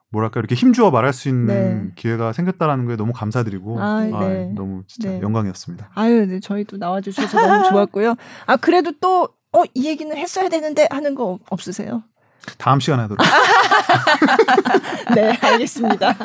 뭐랄까 0.09 0.39
이렇게 0.39 0.55
힘주어 0.55 0.91
말할 0.91 1.13
수 1.13 1.29
있는 1.29 1.47
네. 1.47 1.91
기회가 1.95 2.33
생겼다라는 2.33 2.85
거에 2.85 2.95
너무 2.95 3.13
감사드리고 3.13 3.81
아, 3.81 4.09
아 4.13 4.19
네. 4.27 4.51
너무 4.55 4.83
진짜 4.87 5.09
네. 5.09 5.21
영광이었습니다. 5.21 5.91
아유, 5.95 6.25
네, 6.25 6.39
저희도 6.39 6.77
나와주셔서 6.77 7.39
너무 7.39 7.69
좋았고요. 7.69 8.15
아 8.45 8.57
그래도 8.57 8.91
또 8.99 9.29
어, 9.55 9.63
이 9.73 9.87
얘기는 9.87 10.15
했어야 10.15 10.49
되는데 10.49 10.87
하는 10.91 11.15
거 11.15 11.39
없으세요? 11.49 12.03
다음 12.57 12.79
시간에 12.79 13.03
하도록. 13.03 13.25
네, 15.15 15.37
알겠습니다. 15.41 16.15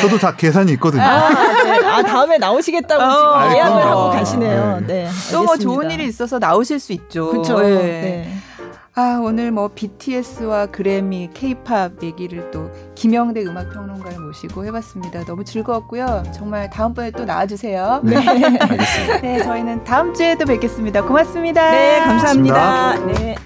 저도 0.00 0.18
다 0.18 0.34
계산이 0.34 0.72
있거든요. 0.72 1.02
아, 1.02 1.28
네. 1.62 1.86
아 1.86 2.02
다음에 2.02 2.38
나오시겠다고 2.38 3.02
어, 3.02 3.52
예약을 3.52 3.82
하고 3.82 4.10
가시네요. 4.10 4.82
네. 4.86 5.08
또뭐 5.30 5.56
좋은 5.58 5.90
일이 5.90 6.06
있어서 6.06 6.38
나오실 6.38 6.80
수 6.80 6.92
있죠. 6.92 7.30
그렇죠. 7.30 7.60
네. 7.60 8.36
네. 8.98 9.00
아, 9.00 9.20
오늘 9.22 9.52
뭐 9.52 9.70
BTS와 9.72 10.66
그래미, 10.66 11.30
케이팝 11.32 12.02
얘기를 12.02 12.50
또 12.50 12.68
김영대 12.96 13.44
음악 13.44 13.72
평론가를 13.72 14.18
모시고 14.18 14.66
해 14.66 14.72
봤습니다. 14.72 15.24
너무 15.24 15.44
즐거웠고요. 15.44 16.24
정말 16.34 16.68
다음번에 16.68 17.12
또 17.12 17.24
나와 17.24 17.46
주세요. 17.46 18.00
네, 18.02 18.16
알겠습니다. 18.58 19.20
네, 19.22 19.42
저희는 19.44 19.84
다음 19.84 20.12
주에도 20.12 20.44
뵙겠습니다. 20.46 21.04
고맙습니다. 21.04 21.70
네, 21.70 22.00
감사합니다. 22.00 22.94
고맙습니다. 22.96 23.20
네. 23.20 23.36